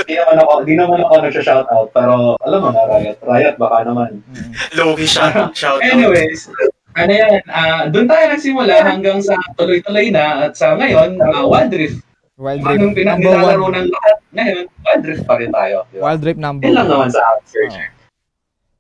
Di 0.06 0.14
naman 0.16 0.36
ako, 0.40 0.52
di 0.64 0.74
naman 0.74 0.98
ako 1.04 1.14
nagsha-shoutout, 1.26 1.88
pero 1.94 2.34
alam 2.40 2.60
mo 2.62 2.68
na, 2.72 2.82
Riot, 2.86 3.18
Riot, 3.22 3.56
baka 3.58 3.86
naman. 3.86 4.24
Mm. 4.30 4.50
Loki 4.78 5.06
shout, 5.06 5.54
shout 5.54 5.78
out. 5.78 5.86
Anyways, 5.86 6.50
ano 6.98 7.12
yan, 7.12 7.40
ah, 7.46 7.86
doon 7.86 8.06
tayo 8.10 8.24
nagsimula 8.34 8.74
hanggang 8.82 9.22
sa 9.22 9.38
tuloy-tuloy 9.54 10.10
na 10.10 10.50
at 10.50 10.58
sa 10.58 10.74
ngayon, 10.74 11.18
uh, 11.22 11.46
Wild 11.46 11.70
Rift. 11.74 12.02
Wild 12.40 12.64
Anong 12.64 12.96
Rift 12.96 13.04
number 13.04 13.28
pinagnilalaro 13.28 13.64
one. 13.68 13.76
ng 13.76 13.88
lahat 13.92 14.16
ngayon, 14.32 14.64
Wild 14.80 15.04
Rift 15.04 15.22
pa 15.28 15.34
rin 15.36 15.50
tayo. 15.52 15.76
di 15.92 15.96
ba? 16.00 16.02
Wild 16.08 16.22
Rift 16.24 16.40
number 16.40 16.64
lang 16.72 16.88
one. 16.88 16.92
naman 16.96 17.10
sa 17.12 17.20
Oh. 17.20 18.00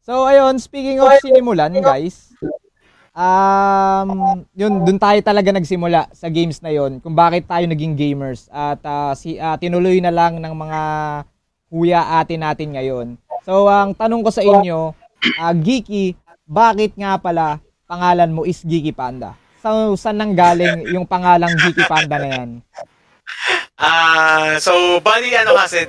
So 0.00 0.12
ayun, 0.26 0.56
speaking 0.58 0.98
of 0.98 1.12
sinimulan 1.22 1.76
guys, 1.84 2.32
um, 3.20 4.40
yun, 4.56 4.80
dun 4.88 4.96
tayo 4.96 5.20
talaga 5.20 5.52
nagsimula 5.52 6.08
sa 6.16 6.32
games 6.32 6.64
na 6.64 6.72
yon 6.72 6.98
kung 7.04 7.12
bakit 7.12 7.44
tayo 7.44 7.68
naging 7.68 7.94
gamers. 7.94 8.48
At 8.48 8.80
uh, 8.80 9.12
si, 9.12 9.36
uh, 9.36 9.60
tinuloy 9.60 10.00
na 10.00 10.12
lang 10.12 10.40
ng 10.40 10.54
mga 10.56 10.80
kuya 11.68 12.00
atin 12.18 12.40
natin 12.40 12.68
ngayon. 12.74 13.06
So, 13.44 13.68
ang 13.68 13.92
tanong 13.92 14.24
ko 14.24 14.30
sa 14.32 14.42
inyo, 14.42 14.96
uh, 15.40 15.54
Geeky, 15.54 16.16
bakit 16.48 16.96
nga 16.96 17.20
pala 17.20 17.60
pangalan 17.84 18.32
mo 18.32 18.42
is 18.48 18.64
Geeky 18.64 18.96
Panda? 18.96 19.36
So, 19.60 19.94
saan 20.00 20.16
nang 20.16 20.32
galing 20.32 20.88
yung 20.88 21.04
pangalang 21.04 21.52
Geeky 21.52 21.84
Panda 21.84 22.16
na 22.16 22.28
yan? 22.28 22.50
Ah, 23.80 23.88
uh, 23.88 24.48
so 24.60 25.00
bali 25.00 25.32
ano 25.32 25.56
kasi 25.56 25.88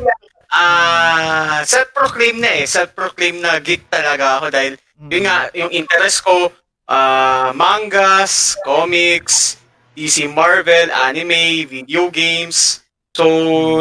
ah 0.52 1.60
uh, 1.60 1.60
self-proclaim 1.68 2.40
na 2.40 2.52
eh, 2.60 2.64
self-proclaim 2.64 3.44
na 3.44 3.60
geek 3.60 3.88
talaga 3.92 4.40
ako 4.40 4.48
dahil 4.48 4.74
mm. 4.96 5.10
yun 5.12 5.24
nga 5.28 5.38
yung 5.52 5.72
interest 5.76 6.24
ko 6.24 6.48
uh, 6.92 7.56
mangas, 7.56 8.60
comics, 8.68 9.56
DC 9.96 10.28
Marvel, 10.28 10.92
anime, 10.92 11.64
video 11.64 12.12
games. 12.12 12.84
So, 13.16 13.26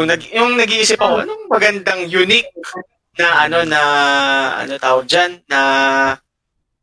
nag, 0.07 0.23
yung 0.31 0.55
nag-iisip 0.55 0.99
ako, 0.99 1.27
anong 1.27 1.43
magandang 1.51 2.07
unique 2.07 2.51
na 3.19 3.43
ano 3.43 3.67
na 3.67 3.81
ano 4.63 4.79
tawag 4.79 5.03
diyan 5.03 5.43
na 5.51 5.61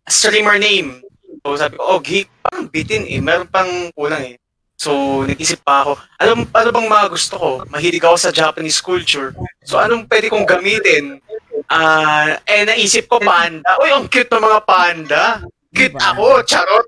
streamer 0.04 0.60
name. 0.60 1.00
So 1.44 1.56
sabi 1.56 1.80
ko, 1.80 1.96
oh, 1.96 2.00
geek, 2.04 2.28
parang 2.44 2.68
bitin 2.68 3.08
eh. 3.08 3.20
Meron 3.20 3.48
pang 3.48 3.88
kulang 3.96 4.36
eh. 4.36 4.36
So, 4.78 5.24
nag-isip 5.26 5.66
pa 5.66 5.82
ako, 5.82 5.98
alam, 6.22 6.46
ano 6.54 6.68
bang 6.70 6.86
mga 6.86 7.06
gusto 7.10 7.34
ko? 7.34 7.50
Mahilig 7.66 8.04
ako 8.04 8.14
sa 8.14 8.30
Japanese 8.30 8.78
culture. 8.78 9.34
So, 9.66 9.74
anong 9.74 10.06
pwede 10.06 10.30
kong 10.30 10.46
gamitin? 10.46 11.18
Uh, 11.66 12.38
eh, 12.46 12.62
naisip 12.62 13.10
ko 13.10 13.18
panda. 13.18 13.66
Uy, 13.82 13.90
ang 13.90 14.06
cute 14.06 14.30
ng 14.30 14.38
mga 14.38 14.60
panda. 14.62 15.42
Diba? 15.78 16.00
ako, 16.10 16.26
charot. 16.42 16.86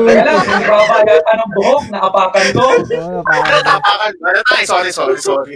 Kaya 0.03 0.21
lang, 0.27 0.43
kung 0.43 0.65
baba 0.67 0.97
yata 1.07 1.33
ng 1.39 1.49
buhok, 1.55 1.83
naapakan 1.87 2.45
ko. 2.51 2.65
Ano, 3.23 3.57
naapakan? 3.63 4.11
Ano 4.19 4.39
tayo? 4.51 4.65
Sorry, 4.67 4.91
sorry, 4.91 5.17
sorry. 5.21 5.55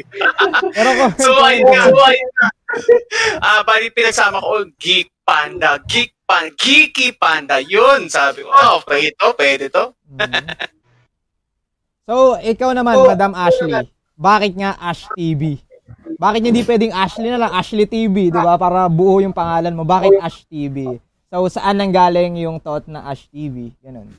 Ko, 0.71 1.05
so, 1.19 1.43
ayun 1.43 1.67
nga. 1.67 1.83
So, 1.91 1.99
ayun 1.99 2.29
nga. 2.39 2.47
Ah, 3.43 3.61
bali 3.67 3.91
pinagsama 3.91 4.39
ko, 4.39 4.63
geek 4.79 5.11
panda, 5.27 5.79
geek 5.83 6.15
pan, 6.23 6.51
geeky 6.55 7.11
panda. 7.15 7.59
Yun, 7.59 8.07
sabi 8.07 8.47
ko, 8.47 8.49
oh, 8.51 8.79
pwede 8.87 9.11
to, 9.19 9.27
pwede 9.35 9.65
to. 9.67 9.85
so, 12.07 12.39
ikaw 12.39 12.71
naman, 12.71 12.95
so, 12.95 13.11
Madam 13.11 13.33
Ashley, 13.35 13.91
bakit 14.15 14.55
nga 14.55 14.79
Ash 14.79 15.03
TV? 15.11 15.59
Bakit 16.15 16.41
hindi 16.41 16.61
pwedeng 16.63 16.93
Ashley 16.95 17.29
na 17.29 17.39
lang, 17.45 17.51
Ashley 17.51 17.85
TV, 17.85 18.31
di 18.31 18.41
ba? 18.41 18.55
Para 18.55 18.87
buo 18.87 19.19
yung 19.21 19.35
pangalan 19.35 19.75
mo. 19.75 19.83
Bakit 19.83 20.17
Ash 20.23 20.47
TV? 20.47 20.97
So, 21.29 21.45
saan 21.51 21.77
nang 21.77 21.91
galing 21.91 22.39
yung 22.39 22.57
thought 22.57 22.87
na 22.87 23.05
Ash 23.11 23.27
TV? 23.29 23.75
Ganun. 23.83 24.15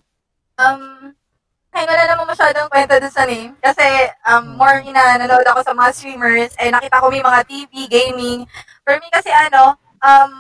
Um, 0.61 1.13
ay, 1.73 1.85
wala 1.85 2.03
namang 2.09 2.31
masyadong 2.31 2.69
kwento 2.69 2.95
dun 3.01 3.13
sa 3.13 3.25
name. 3.25 3.53
Kasi, 3.59 3.85
um, 4.29 4.61
more 4.61 4.81
ina, 4.85 5.17
nanonood 5.17 5.47
ako 5.49 5.61
sa 5.65 5.73
mga 5.73 5.91
streamers, 5.97 6.53
eh, 6.61 6.71
nakita 6.71 7.01
ko 7.01 7.09
may 7.09 7.25
mga 7.25 7.41
TV, 7.49 7.73
gaming. 7.89 8.45
For 8.85 8.97
me 9.01 9.09
kasi, 9.09 9.33
ano, 9.33 9.75
um, 10.01 10.33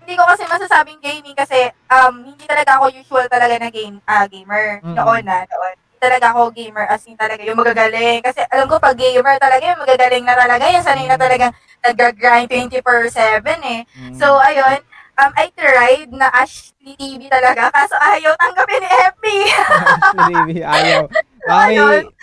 hindi 0.00 0.16
ko 0.16 0.24
kasi 0.24 0.42
masasabing 0.48 1.00
gaming 1.04 1.36
kasi, 1.36 1.70
um, 1.92 2.24
hindi 2.24 2.44
talaga 2.48 2.80
ako 2.80 2.96
usual 2.96 3.28
talaga 3.28 3.60
na 3.60 3.68
game, 3.68 4.00
uh, 4.08 4.26
gamer. 4.26 4.80
Mm-hmm. 4.80 4.96
Noon 4.96 5.24
na, 5.24 5.44
noon 5.44 5.76
talaga 6.00 6.32
ako 6.32 6.50
gamer 6.56 6.88
as 6.88 7.04
in 7.04 7.14
talaga 7.14 7.44
yung 7.44 7.60
magagaling. 7.60 8.24
Kasi 8.24 8.40
alam 8.48 8.66
ko 8.66 8.80
pag 8.80 8.96
gamer 8.96 9.36
talaga 9.36 9.64
yung 9.68 9.80
magagaling 9.84 10.24
na 10.24 10.34
talaga. 10.34 10.64
Yung 10.72 10.84
sanay 10.84 11.06
na 11.06 11.20
talagang 11.20 11.52
nag-grind 11.84 12.48
24-7 12.48 13.44
eh. 13.60 13.80
Mm. 13.84 14.16
So 14.16 14.40
ayun, 14.40 14.80
um, 15.20 15.32
I 15.36 15.46
tried 15.52 16.10
na 16.12 16.32
Ashley 16.32 16.96
TV 16.96 17.28
talaga. 17.28 17.68
Kaso 17.68 17.94
ayaw 18.00 18.32
tanggapin 18.40 18.80
ni 18.80 18.88
FB. 18.88 19.24
Ashley 19.52 20.24
TV, 20.32 20.48
ayaw. 20.76 21.02
May, 21.40 21.76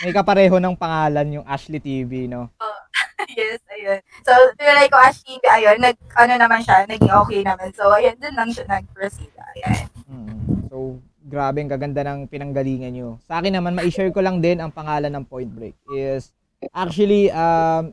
may 0.06 0.14
kapareho 0.14 0.58
ng 0.62 0.76
pangalan 0.78 1.42
yung 1.42 1.46
Ashley 1.46 1.82
TV, 1.82 2.30
no? 2.30 2.50
Oh, 2.62 2.80
yes, 3.38 3.62
ayun. 3.74 4.02
So, 4.26 4.34
tinry 4.58 4.90
ko 4.90 4.98
Ashley 4.98 5.38
TV, 5.38 5.44
ayun, 5.50 5.78
nag, 5.82 5.98
ano 6.18 6.34
naman 6.38 6.62
siya, 6.62 6.86
naging 6.86 7.14
okay 7.14 7.42
naman. 7.46 7.70
So, 7.74 7.90
ayun, 7.94 8.18
dun 8.18 8.38
lang 8.38 8.50
siya 8.54 8.66
nag-proceed. 8.70 9.34
Ayan. 9.34 9.90
Mm. 10.10 10.38
So, 10.70 11.02
grabe 11.28 11.60
ang 11.60 11.68
gaganda 11.68 12.08
ng 12.08 12.32
pinanggalingan 12.32 12.96
nyo. 12.96 13.20
Sa 13.28 13.44
akin 13.44 13.60
naman, 13.60 13.76
ma-share 13.76 14.16
ko 14.16 14.24
lang 14.24 14.40
din 14.40 14.64
ang 14.64 14.72
pangalan 14.72 15.12
ng 15.12 15.28
Point 15.28 15.52
Break 15.52 15.76
is 15.92 16.32
actually 16.72 17.28
um, 17.36 17.92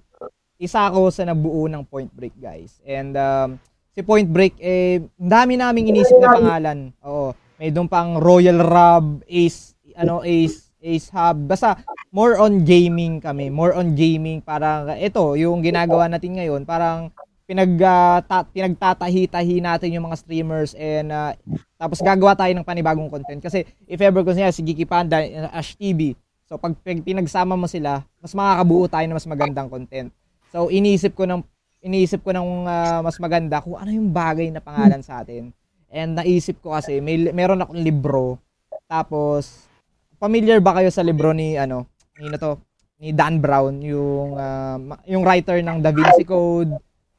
isa 0.57 0.87
ako 0.87 1.11
sa 1.11 1.27
nabuo 1.27 1.67
ng 1.67 1.83
Point 1.83 2.15
Break 2.15 2.39
guys. 2.39 2.79
And 2.87 3.19
um, 3.19 3.59
si 3.91 4.07
Point 4.07 4.31
Break 4.31 4.55
eh 4.63 5.03
dami 5.19 5.59
naming 5.59 5.91
inisip 5.91 6.15
na 6.23 6.31
pangalan. 6.31 6.95
Oo. 7.03 7.35
May 7.59 7.75
doon 7.75 7.91
pang 7.91 8.19
Royal 8.23 8.63
Rub, 8.63 9.23
Ace, 9.27 9.75
ano 9.99 10.23
Ace, 10.23 10.71
Ace 10.79 11.11
Hub. 11.11 11.51
Basta 11.51 11.83
more 12.15 12.39
on 12.39 12.63
gaming 12.63 13.19
kami, 13.19 13.51
more 13.51 13.75
on 13.75 13.99
gaming 13.99 14.39
para 14.39 14.95
ito 14.95 15.35
yung 15.35 15.59
ginagawa 15.59 16.07
natin 16.07 16.39
ngayon, 16.39 16.63
parang 16.63 17.11
pinag 17.45 17.77
uh, 17.77 18.25
ta- 18.25 18.49
pinagtatahi-tahi 18.49 19.61
natin 19.61 19.93
yung 19.93 20.09
mga 20.09 20.21
streamers 20.21 20.73
and 20.77 21.13
uh, 21.13 21.37
tapos 21.77 22.01
gagawa 22.01 22.33
tayo 22.33 22.53
ng 22.57 22.65
panibagong 22.65 23.13
content. 23.13 23.41
Kasi 23.45 23.69
if 23.85 24.01
ever 24.01 24.25
ko 24.25 24.33
niya 24.33 24.49
si 24.49 24.65
Geeky 24.65 24.89
Panda 24.89 25.21
uh, 25.21 25.53
Ash 25.53 25.77
TV 25.77 26.17
so 26.45 26.57
pag 26.61 26.77
pinagsama 26.85 27.57
mo 27.57 27.69
sila 27.69 28.05
mas 28.21 28.33
makakabuo 28.33 28.89
tayo 28.89 29.05
ng 29.05 29.17
mas 29.17 29.29
magandang 29.29 29.69
content. 29.69 30.09
So 30.49 30.73
iniisip 30.73 31.13
ko 31.13 31.29
ng 31.29 31.45
iniisip 31.85 32.25
ko 32.25 32.33
ng 32.33 32.65
uh, 32.65 33.01
mas 33.05 33.21
maganda 33.21 33.61
kung 33.61 33.77
ano 33.77 33.93
yung 33.93 34.09
bagay 34.09 34.49
na 34.49 34.65
pangalan 34.65 35.05
sa 35.05 35.21
atin. 35.21 35.53
And 35.93 36.17
naisip 36.17 36.65
ko 36.65 36.73
kasi 36.73 36.99
may 37.05 37.29
meron 37.31 37.61
akong 37.61 37.79
libro. 37.79 38.41
Tapos 38.89 39.69
familiar 40.17 40.65
ba 40.65 40.81
kayo 40.81 40.89
sa 40.89 41.05
libro 41.05 41.37
ni 41.37 41.61
ano 41.61 41.85
ni 42.17 42.33
na 42.33 42.41
to 42.41 42.57
ni 42.97 43.13
Dan 43.13 43.43
Brown 43.43 43.85
yung 43.85 44.39
uh, 44.39 44.79
yung 45.05 45.27
writer 45.27 45.61
ng 45.61 45.85
Da 45.85 45.93
Vinci 45.93 46.25
Code 46.25 46.73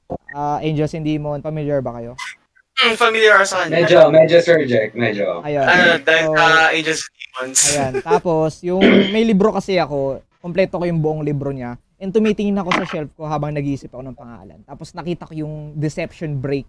uh, 0.10 0.58
Angels 0.62 0.94
and 0.94 1.06
Demon, 1.06 1.42
familiar 1.42 1.80
ba 1.82 1.98
kayo? 2.02 2.14
Mm, 2.76 2.96
familiar 3.00 3.40
sa 3.48 3.64
kanya. 3.64 3.88
Medyo, 3.88 4.00
medyo 4.12 4.38
Sir 4.44 4.68
Jack, 4.68 4.92
medyo. 5.00 5.40
Ayun. 5.48 5.64
Ano, 5.64 5.92
dahil 6.04 6.26
so, 6.28 6.36
uh, 6.36 6.68
Angels 6.76 7.02
and 7.02 7.16
Demons. 7.16 7.60
Ayan. 7.72 7.94
Tapos, 8.12 8.52
yung 8.68 8.84
may 9.16 9.24
libro 9.24 9.56
kasi 9.56 9.80
ako, 9.80 10.20
kompleto 10.44 10.78
ko 10.78 10.86
yung 10.86 11.00
buong 11.00 11.24
libro 11.24 11.56
niya. 11.56 11.80
And 11.96 12.12
tumitingin 12.12 12.60
ako 12.60 12.70
sa 12.76 12.86
shelf 12.86 13.10
ko 13.16 13.24
habang 13.24 13.56
nag-iisip 13.56 13.88
ako 13.88 14.04
ng 14.04 14.18
pangalan. 14.20 14.60
Tapos 14.68 14.92
nakita 14.92 15.32
ko 15.32 15.34
yung 15.34 15.80
Deception 15.80 16.44
Break. 16.44 16.68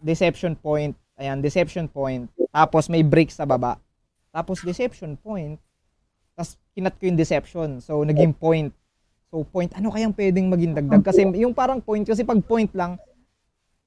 Deception 0.00 0.56
Point. 0.56 0.96
Ayan, 1.20 1.44
Deception 1.44 1.86
Point. 1.86 2.32
Tapos 2.48 2.88
may 2.88 3.04
break 3.04 3.28
sa 3.28 3.44
baba. 3.44 3.76
Tapos 4.32 4.64
Deception 4.64 5.20
Point. 5.20 5.60
Tapos 6.32 6.56
kinat 6.72 6.96
ko 6.96 7.02
yung 7.04 7.18
Deception. 7.20 7.70
So, 7.84 8.00
naging 8.02 8.32
point. 8.36 8.72
So 9.30 9.42
point, 9.42 9.74
ano 9.74 9.90
kayang 9.90 10.14
pwedeng 10.14 10.46
maging 10.46 10.72
dagdag? 10.78 11.02
Kasi 11.02 11.26
yung 11.38 11.50
parang 11.50 11.82
point, 11.82 12.06
kasi 12.06 12.22
pag 12.22 12.38
point 12.46 12.70
lang, 12.74 12.94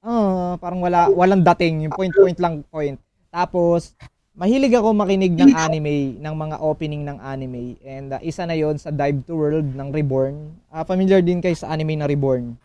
uh, 0.04 0.56
parang 0.60 0.84
wala, 0.84 1.08
walang 1.08 1.40
dating, 1.40 1.88
yung 1.88 1.94
point, 1.96 2.12
point 2.12 2.38
lang 2.40 2.60
point. 2.68 2.96
Tapos, 3.32 3.96
mahilig 4.36 4.74
ako 4.76 4.92
makinig 4.92 5.36
ng 5.36 5.52
anime, 5.56 6.18
ng 6.20 6.34
mga 6.34 6.56
opening 6.60 7.02
ng 7.06 7.18
anime. 7.20 7.76
And 7.84 8.16
uh, 8.16 8.20
isa 8.20 8.44
na 8.44 8.56
yon 8.56 8.76
sa 8.76 8.92
Dive 8.92 9.24
to 9.24 9.36
World 9.36 9.68
ng 9.72 9.88
Reborn. 9.92 10.56
Uh, 10.68 10.84
familiar 10.84 11.24
din 11.24 11.40
kayo 11.40 11.56
sa 11.56 11.72
anime 11.72 11.96
na 11.96 12.08
Reborn. 12.08 12.56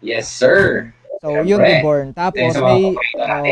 Yes, 0.00 0.30
sir. 0.30 0.92
So, 1.18 1.42
yun 1.42 1.58
Reborn. 1.58 2.14
Tapos, 2.14 2.54
may, 2.54 2.94
uh, 3.18 3.42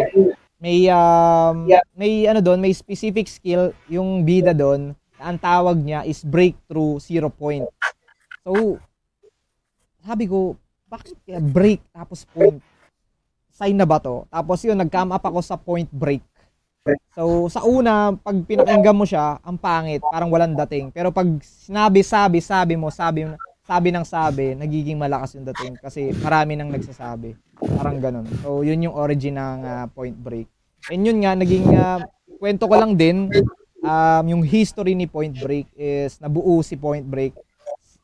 may, 0.57 0.79
um, 0.89 1.67
may 1.93 2.13
ano 2.31 2.41
doon, 2.41 2.63
may 2.63 2.73
specific 2.73 3.27
skill, 3.27 3.75
yung 3.91 4.23
bida 4.23 4.55
doon, 4.55 4.95
ang 5.21 5.37
tawag 5.41 5.79
niya 5.81 6.05
is 6.05 6.23
breakthrough 6.23 7.01
zero 7.01 7.33
point. 7.33 7.65
So, 8.47 8.79
sabi 10.05 10.31
ko, 10.31 10.55
bakit 10.87 11.19
break 11.51 11.83
tapos 11.91 12.23
point? 12.31 12.63
Sign 13.51 13.75
na 13.75 13.89
ba 13.89 13.99
to? 13.99 14.29
Tapos 14.29 14.63
yun, 14.63 14.79
nag-come 14.79 15.11
up 15.17 15.25
ako 15.25 15.41
sa 15.43 15.57
point 15.57 15.89
break. 15.91 16.23
So, 17.17 17.51
sa 17.51 17.67
una, 17.67 18.15
pag 18.15 18.37
pinakinggan 18.47 18.95
mo 18.95 19.03
siya, 19.03 19.43
ang 19.43 19.59
pangit, 19.59 19.99
parang 20.07 20.31
walang 20.31 20.55
dating. 20.55 20.95
Pero 20.95 21.11
pag 21.11 21.27
sinabi, 21.43 22.07
sabi, 22.07 22.39
sabi 22.39 22.79
mo, 22.79 22.95
sabi, 22.95 23.27
sabi 23.67 23.89
ng 23.91 24.07
sabi, 24.07 24.55
nagiging 24.55 24.95
malakas 24.95 25.35
yung 25.35 25.43
dating 25.51 25.75
kasi 25.83 26.15
marami 26.23 26.55
nang 26.55 26.71
nagsasabi. 26.71 27.35
Parang 27.75 27.99
ganun. 27.99 28.29
So, 28.45 28.63
yun 28.63 28.87
yung 28.87 28.95
origin 28.95 29.35
ng 29.35 29.61
uh, 29.67 29.85
point 29.91 30.15
break. 30.15 30.47
And 30.87 31.03
yun 31.03 31.19
nga, 31.27 31.35
naging 31.35 31.67
uh, 31.75 31.99
kwento 32.39 32.71
ko 32.71 32.79
lang 32.79 32.95
din, 32.95 33.27
um, 33.87 34.25
yung 34.27 34.43
history 34.43 34.99
ni 34.99 35.07
Point 35.07 35.39
Break 35.39 35.71
is 35.79 36.19
nabuo 36.19 36.61
si 36.67 36.75
Point 36.75 37.07
Break 37.07 37.33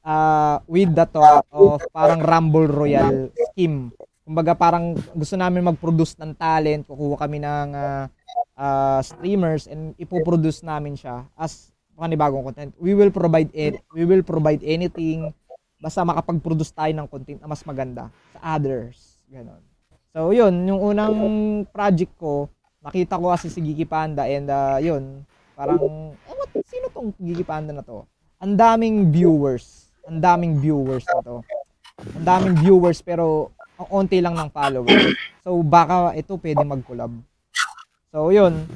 uh, 0.07 0.63
with 0.71 0.95
the 0.95 1.07
thought 1.11 1.47
of 1.51 1.83
parang 1.91 2.23
Rumble 2.23 2.71
Royale 2.71 3.35
scheme. 3.51 3.91
Kumbaga 4.23 4.55
parang 4.55 4.95
gusto 5.19 5.35
namin 5.35 5.67
mag-produce 5.67 6.15
ng 6.23 6.39
talent, 6.39 6.87
kukuha 6.87 7.27
kami 7.27 7.43
ng 7.43 7.69
uh, 7.75 8.07
uh, 8.55 9.01
streamers 9.03 9.67
and 9.67 9.99
ipoproduce 9.99 10.63
namin 10.63 10.95
siya 10.95 11.27
as 11.35 11.75
panibagong 11.99 12.47
content. 12.47 12.71
We 12.79 12.95
will 12.95 13.11
provide 13.11 13.51
it, 13.51 13.83
we 13.91 14.07
will 14.07 14.23
provide 14.23 14.63
anything 14.63 15.35
basta 15.83 16.07
makapag-produce 16.07 16.71
tayo 16.71 16.95
ng 16.95 17.11
content 17.11 17.43
na 17.43 17.51
mas 17.51 17.67
maganda 17.67 18.07
sa 18.31 18.55
others. 18.55 19.19
Ganon. 19.27 19.59
So, 20.15 20.31
yun, 20.31 20.55
yung 20.71 20.79
unang 20.79 21.17
project 21.75 22.15
ko, 22.15 22.47
nakita 22.79 23.19
ko 23.19 23.35
kasi 23.35 23.51
si 23.51 23.59
Gigi 23.59 23.83
Panda 23.83 24.31
and 24.31 24.47
uh, 24.47 24.79
yun, 24.79 25.27
parang, 25.55 25.79
eh, 25.81 26.33
what, 26.33 26.51
sino 26.67 26.87
tong 26.93 27.11
Gigi 27.17 27.45
Panda 27.45 27.73
na 27.73 27.85
to? 27.85 28.05
Ang 28.43 28.59
daming 28.59 29.13
viewers. 29.15 29.93
Ang 30.05 30.19
daming 30.19 30.59
viewers 30.59 31.07
na 31.07 31.21
to. 31.23 31.37
Ang 32.19 32.27
daming 32.27 32.57
viewers 32.59 32.99
pero 33.05 33.55
ang 33.79 34.03
onti 34.03 34.19
lang 34.19 34.35
ng 34.35 34.51
followers. 34.51 35.15
So, 35.43 35.59
baka 35.63 36.15
ito 36.15 36.39
pwede 36.39 36.63
mag-collab. 36.63 37.13
So, 38.13 38.31
yun, 38.31 38.67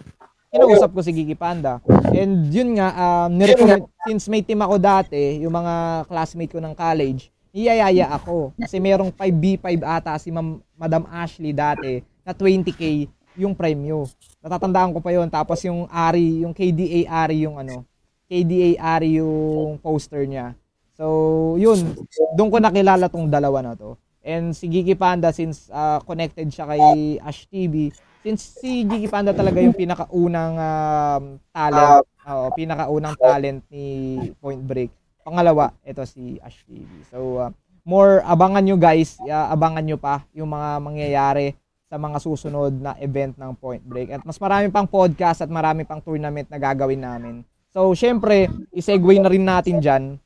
kinausap 0.51 0.91
ko 0.97 1.01
si 1.05 1.13
Gigi 1.13 1.37
Panda. 1.37 1.83
And 2.11 2.49
yun 2.49 2.81
nga, 2.81 2.89
um, 2.97 3.37
nirecommend, 3.37 3.87
since 4.09 4.27
may 4.31 4.41
team 4.41 4.65
ako 4.65 4.81
dati, 4.81 5.43
yung 5.45 5.53
mga 5.53 6.07
classmate 6.09 6.53
ko 6.57 6.61
ng 6.63 6.75
college, 6.75 7.29
iyayaya 7.53 8.09
ako. 8.13 8.57
Kasi 8.57 8.81
merong 8.81 9.13
5B5 9.13 9.85
ata 9.85 10.17
si 10.17 10.33
Ma'am, 10.33 10.61
Madam 10.77 11.05
Ashley 11.13 11.53
dati 11.53 12.01
na 12.25 12.33
20k 12.33 13.09
yung 13.37 13.55
premyo. 13.55 14.09
Natatandaan 14.41 14.93
ko 14.97 15.01
pa 15.05 15.13
yon 15.13 15.29
Tapos 15.29 15.61
yung 15.65 15.87
Ari, 15.93 16.43
yung 16.43 16.57
KDA 16.57 17.07
Ari 17.09 17.47
yung 17.47 17.61
ano, 17.61 17.85
KDA 18.27 18.81
Ari 18.81 19.21
yung 19.23 19.79
poster 19.79 20.27
niya. 20.27 20.57
So, 20.97 21.55
yun. 21.61 21.95
Doon 22.35 22.49
ko 22.49 22.57
nakilala 22.59 23.07
tong 23.13 23.29
dalawa 23.29 23.61
na 23.61 23.73
to. 23.77 24.01
And 24.27 24.57
si 24.57 24.67
Gigi 24.67 24.99
Panda, 24.99 25.31
since 25.31 25.71
uh, 25.71 26.03
connected 26.03 26.51
siya 26.51 26.67
kay 26.67 26.83
Ash 27.23 27.47
TV, 27.47 27.95
since 28.27 28.59
si 28.59 28.83
Gigi 28.83 29.07
Panda 29.07 29.31
talaga 29.31 29.63
yung 29.63 29.77
pinakaunang 29.77 30.59
um, 30.59 31.25
talent, 31.55 32.03
uh, 32.27 32.51
pinakaunang 32.59 33.15
talent 33.15 33.63
ni 33.71 34.19
Point 34.43 34.65
Break. 34.67 34.91
Pangalawa, 35.23 35.71
ito 35.87 36.03
si 36.09 36.43
Ash 36.43 36.59
TV. 36.67 36.91
So, 37.07 37.39
uh, 37.39 37.55
more 37.87 38.19
abangan 38.27 38.67
nyo 38.67 38.75
guys, 38.75 39.15
uh, 39.23 39.47
abangan 39.55 39.87
nyo 39.87 39.95
pa 39.95 40.27
yung 40.35 40.51
mga 40.51 40.69
mangyayari 40.83 41.55
sa 41.97 42.05
mga 42.05 42.19
susunod 42.21 42.77
na 42.77 42.93
event 43.01 43.33
ng 43.41 43.57
Point 43.57 43.81
Break. 43.81 44.13
At 44.13 44.21
mas 44.29 44.37
marami 44.37 44.69
pang 44.69 44.85
podcast 44.85 45.41
at 45.41 45.49
marami 45.49 45.89
pang 45.89 46.05
tournament 46.05 46.45
na 46.53 46.61
gagawin 46.61 47.01
namin. 47.01 47.41
So, 47.73 47.97
syempre, 47.97 48.53
isegue 48.69 49.17
na 49.17 49.33
rin 49.33 49.49
natin 49.49 49.81
dyan 49.81 50.21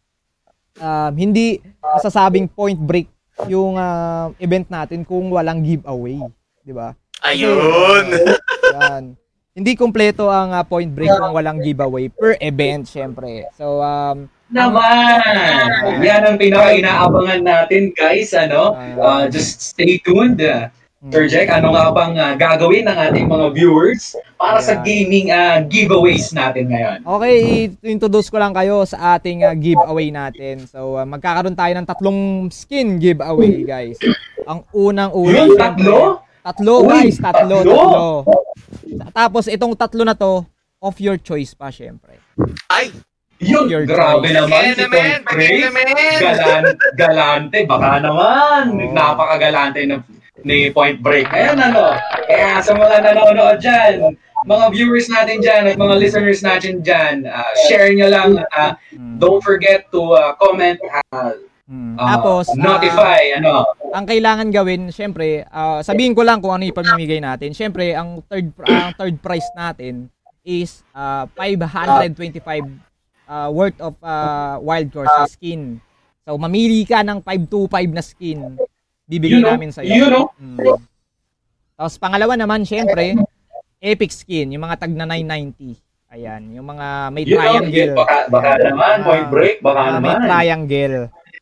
um, 0.78 1.12
hindi 1.14 1.62
masasabing 1.78 2.50
point 2.50 2.78
break 2.78 3.06
yung 3.46 3.78
uh, 3.78 4.34
event 4.42 4.68
natin 4.68 5.06
kung 5.06 5.32
walang 5.32 5.64
giveaway, 5.64 6.20
'di 6.66 6.72
ba? 6.74 6.92
Ayun. 7.24 8.04
Yan. 8.76 9.04
Hindi 9.50 9.72
kumpleto 9.76 10.28
ang 10.28 10.56
uh, 10.56 10.64
point 10.64 10.88
break 10.88 11.10
kung 11.10 11.36
walang 11.36 11.60
giveaway 11.60 12.08
per 12.08 12.36
event, 12.40 12.88
syempre. 12.88 13.48
So 13.56 13.80
um 13.80 14.28
naman. 14.50 16.02
Yan 16.02 16.22
ang 16.26 16.36
pinaka-inaabangan 16.36 17.42
natin, 17.46 17.94
guys. 17.94 18.34
Ano? 18.34 18.74
Uh, 18.98 19.30
just 19.30 19.62
stay 19.62 20.02
tuned. 20.02 20.42
Sir 21.00 21.32
Jack, 21.32 21.48
ano 21.48 21.72
nga 21.72 21.88
bang 21.96 22.12
uh, 22.20 22.36
gagawin 22.36 22.84
ng 22.84 22.92
ating 22.92 23.24
mga 23.24 23.56
viewers 23.56 24.12
para 24.36 24.60
Ayan. 24.60 24.68
sa 24.68 24.74
gaming 24.84 25.32
uh, 25.32 25.64
giveaways 25.64 26.28
natin 26.36 26.68
ngayon? 26.68 27.00
Okay, 27.08 27.72
introduce 27.88 28.28
ko 28.28 28.36
lang 28.36 28.52
kayo 28.52 28.84
sa 28.84 29.16
ating 29.16 29.40
uh, 29.40 29.56
giveaway 29.56 30.12
natin. 30.12 30.68
So, 30.68 31.00
uh, 31.00 31.08
magkakaroon 31.08 31.56
tayo 31.56 31.72
ng 31.72 31.88
tatlong 31.88 32.20
skin 32.52 33.00
giveaway, 33.00 33.64
guys. 33.64 33.96
Ang 34.44 34.60
unang-una. 34.76 35.32
Yung 35.32 35.56
tatlo? 35.56 36.20
Tatlo, 36.44 36.74
guys. 36.84 37.16
Tatlo, 37.16 37.56
tatlo. 37.64 38.08
Tapos, 39.16 39.48
itong 39.48 39.72
tatlo 39.72 40.04
na 40.04 40.12
to, 40.12 40.44
of 40.84 41.00
your 41.00 41.16
choice 41.16 41.56
pa, 41.56 41.72
syempre. 41.72 42.20
Ay! 42.68 42.92
Yun, 43.40 43.72
your 43.72 43.88
grabe 43.88 44.28
choice. 44.28 44.36
naman 44.36 44.76
si 44.76 44.84
Tom 44.84 45.08
Craig. 45.24 45.64
Galan, 46.20 46.64
galante, 46.92 47.64
baka 47.64 48.04
naman. 48.04 48.76
Oh. 48.76 48.92
Napakagalante 48.92 49.88
ng 49.88 50.19
ni 50.44 50.68
Point 50.70 51.00
Break. 51.00 51.28
Ayan 51.30 51.58
ano. 51.60 51.96
Kaya 52.26 52.60
sa 52.62 52.72
mga 52.76 52.96
nanonood 53.04 53.58
dyan, 53.60 54.16
mga 54.48 54.66
viewers 54.72 55.08
natin 55.12 55.44
dyan 55.44 55.62
at 55.68 55.76
mga 55.76 55.94
listeners 56.00 56.40
natin 56.40 56.80
dyan, 56.80 57.28
uh, 57.28 57.52
share 57.68 57.92
nyo 57.92 58.08
lang. 58.08 58.40
Uh, 58.54 58.72
don't 59.20 59.44
forget 59.44 59.84
to 59.92 60.16
uh, 60.16 60.32
comment, 60.40 60.80
uh, 61.12 61.36
Hmm. 61.70 61.94
Uh, 61.94 62.18
Tapos, 62.18 62.50
notify, 62.58 63.30
uh, 63.30 63.38
ano. 63.38 63.62
Ang 63.94 64.02
kailangan 64.10 64.50
gawin, 64.50 64.90
syempre, 64.90 65.46
uh, 65.54 65.78
sabihin 65.86 66.18
ko 66.18 66.26
lang 66.26 66.42
kung 66.42 66.50
ano 66.50 66.66
ipamimigay 66.66 67.22
natin. 67.22 67.54
Syempre, 67.54 67.94
ang 67.94 68.26
third 68.26 68.50
ang 68.66 68.90
third 68.98 69.14
prize 69.22 69.46
natin 69.54 70.10
is 70.42 70.82
uh, 70.90 71.30
525 71.38 72.66
uh, 73.30 73.48
worth 73.54 73.78
of 73.78 73.94
uh, 74.02 74.58
wild 74.58 74.90
course 74.90 75.14
skin. 75.30 75.78
So, 76.26 76.34
mamili 76.34 76.82
ka 76.82 77.06
ng 77.06 77.22
525 77.22 77.94
na 77.94 78.02
skin 78.02 78.58
bibigyan 79.10 79.42
you 79.42 79.46
know, 79.46 79.54
namin 79.58 79.70
sa 79.74 79.82
iyo. 79.82 80.06
You 80.06 80.06
know? 80.06 80.26
Mm. 80.38 80.78
Tapos 81.74 81.94
pangalawa 81.98 82.38
naman, 82.38 82.62
syempre, 82.62 83.18
Epic 83.82 84.14
Skin, 84.14 84.54
yung 84.54 84.62
mga 84.62 84.86
tag 84.86 84.94
na 84.94 85.08
990. 85.08 85.74
Ayan, 86.10 86.42
yung 86.54 86.66
mga 86.66 86.86
may 87.14 87.22
you 87.26 87.38
triangle. 87.38 87.90
Know, 87.94 87.98
baka, 88.02 88.16
baka 88.30 88.50
naman, 88.66 88.96
uh, 89.02 89.06
point 89.06 89.28
break, 89.30 89.56
baka 89.62 89.80
uh, 89.80 89.90
naman. 89.98 90.02
May 90.02 90.16
triangle. 90.26 90.96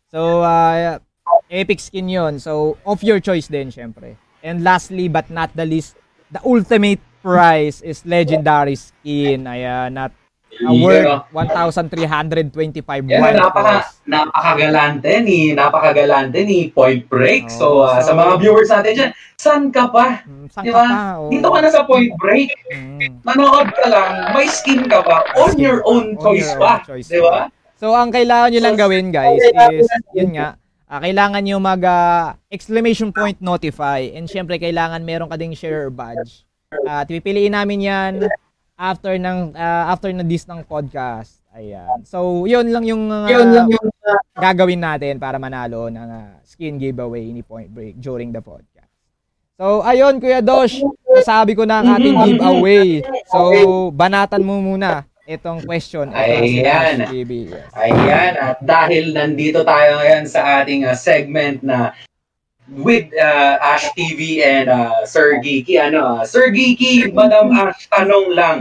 So, 0.09 0.45
uh, 0.45 1.01
Epic 1.49 1.81
Skin 1.81 2.09
yon 2.09 2.41
So, 2.41 2.77
of 2.85 3.01
your 3.05 3.21
choice 3.21 3.49
din, 3.49 3.73
syempre. 3.73 4.17
And 4.45 4.65
lastly, 4.65 5.09
but 5.09 5.29
not 5.29 5.53
the 5.57 5.65
least, 5.65 5.97
the 6.33 6.41
ultimate 6.45 7.01
prize 7.25 7.81
is 7.81 8.05
Legendary 8.05 8.77
Skin. 8.77 9.49
Ayan, 9.49 9.97
not 9.97 10.13
Uh, 10.59 10.75
worth 10.75 11.23
1,325 11.31 13.07
yeah, 13.07 13.31
napaka, 13.31 13.87
napakagalante 14.11 15.23
ni 15.23 15.55
napakagalante 15.55 16.43
ni 16.43 16.75
Point 16.75 17.07
Break. 17.07 17.47
Oh, 17.47 17.55
so, 17.55 17.67
uh, 17.87 18.03
so, 18.03 18.11
sa 18.11 18.13
mga 18.19 18.33
viewers 18.43 18.73
natin 18.73 18.93
diyan, 18.97 19.11
saan 19.39 19.63
ka 19.71 19.87
pa? 19.87 20.27
Mm, 20.27 20.47
saan 20.51 20.65
diba? 20.67 20.83
ka 20.83 20.91
pa? 20.91 20.99
Oh. 21.23 21.31
Dito 21.31 21.49
ka 21.53 21.59
na 21.63 21.71
sa 21.71 21.87
Point 21.87 22.11
Break. 22.19 22.51
Mm. 22.75 23.23
Manood 23.23 23.69
ka 23.71 23.87
lang, 23.87 24.35
may 24.35 24.51
skin 24.51 24.91
ka 24.91 24.99
pa 25.05 25.23
on 25.39 25.55
skin. 25.55 25.63
your 25.63 25.79
own 25.87 26.19
choice 26.19 26.51
your 26.51 26.59
pa, 26.59 26.83
own 26.91 27.07
'di 27.07 27.21
ba? 27.23 27.39
So, 27.79 27.95
ang 27.95 28.11
kailangan 28.11 28.51
niyo 28.51 28.61
lang 28.67 28.75
gawin, 28.75 29.15
guys, 29.15 29.39
is 29.71 29.87
yun 30.11 30.35
nga, 30.35 30.59
uh, 30.91 30.99
kailangan 30.99 31.39
niyo 31.45 31.63
mag 31.63 31.79
uh, 31.87 32.35
exclamation 32.51 33.15
point 33.15 33.39
notify 33.39 34.03
and 34.11 34.27
syempre 34.27 34.59
kailangan 34.59 35.07
meron 35.07 35.31
ka 35.31 35.39
ding 35.39 35.55
share 35.55 35.87
badge. 35.87 36.43
At 36.83 37.07
uh, 37.07 37.15
pipiliin 37.15 37.55
namin 37.55 37.79
'yan 37.87 38.13
after 38.79 39.19
ng 39.19 39.59
uh, 39.59 39.85
after 39.91 40.09
na 40.15 40.23
this 40.23 40.47
ng 40.47 40.63
podcast. 40.63 41.43
Ayan. 41.51 42.07
So, 42.07 42.47
'yun 42.47 42.71
lang 42.71 42.87
yung 42.87 43.11
uh, 43.11 43.27
yun 43.27 43.51
lang 43.51 43.69
yung 43.75 43.89
uh, 43.91 44.23
gagawin 44.39 44.79
natin 44.79 45.19
para 45.19 45.43
manalo 45.43 45.91
ng 45.91 46.09
uh, 46.09 46.39
skin 46.47 46.79
giveaway 46.79 47.27
ni 47.35 47.43
Point 47.43 47.75
Break 47.75 47.99
during 47.99 48.31
the 48.31 48.39
podcast. 48.39 48.87
So, 49.59 49.83
ayun 49.83 50.23
Kuya 50.23 50.39
Dosh, 50.39 50.79
nasabi 51.11 51.59
ko 51.59 51.67
na 51.67 51.83
ang 51.83 51.99
ating 51.99 52.15
giveaway. 52.15 53.03
So, 53.27 53.91
banatan 53.91 54.47
mo 54.47 54.63
muna 54.63 55.03
itong 55.27 55.67
question. 55.67 56.15
Ayan. 56.15 57.11
Yes. 57.11 57.69
Ayan. 57.75 58.33
At 58.39 58.63
dahil 58.63 59.11
nandito 59.11 59.67
tayo 59.67 59.99
ngayon 59.99 60.25
sa 60.31 60.63
ating 60.63 60.87
uh, 60.87 60.95
segment 60.95 61.61
na 61.61 61.91
with 62.71 63.09
uh, 63.17 63.57
Ash 63.65 63.89
TV 63.97 64.45
and 64.45 64.69
uh, 64.69 65.05
Sir 65.09 65.41
Geeky. 65.41 65.81
Ano, 65.81 66.21
uh, 66.21 66.25
Sir 66.25 66.53
Geeky, 66.53 67.09
Madam 67.13 67.53
Ash, 67.57 67.89
tanong 67.89 68.37
lang. 68.37 68.59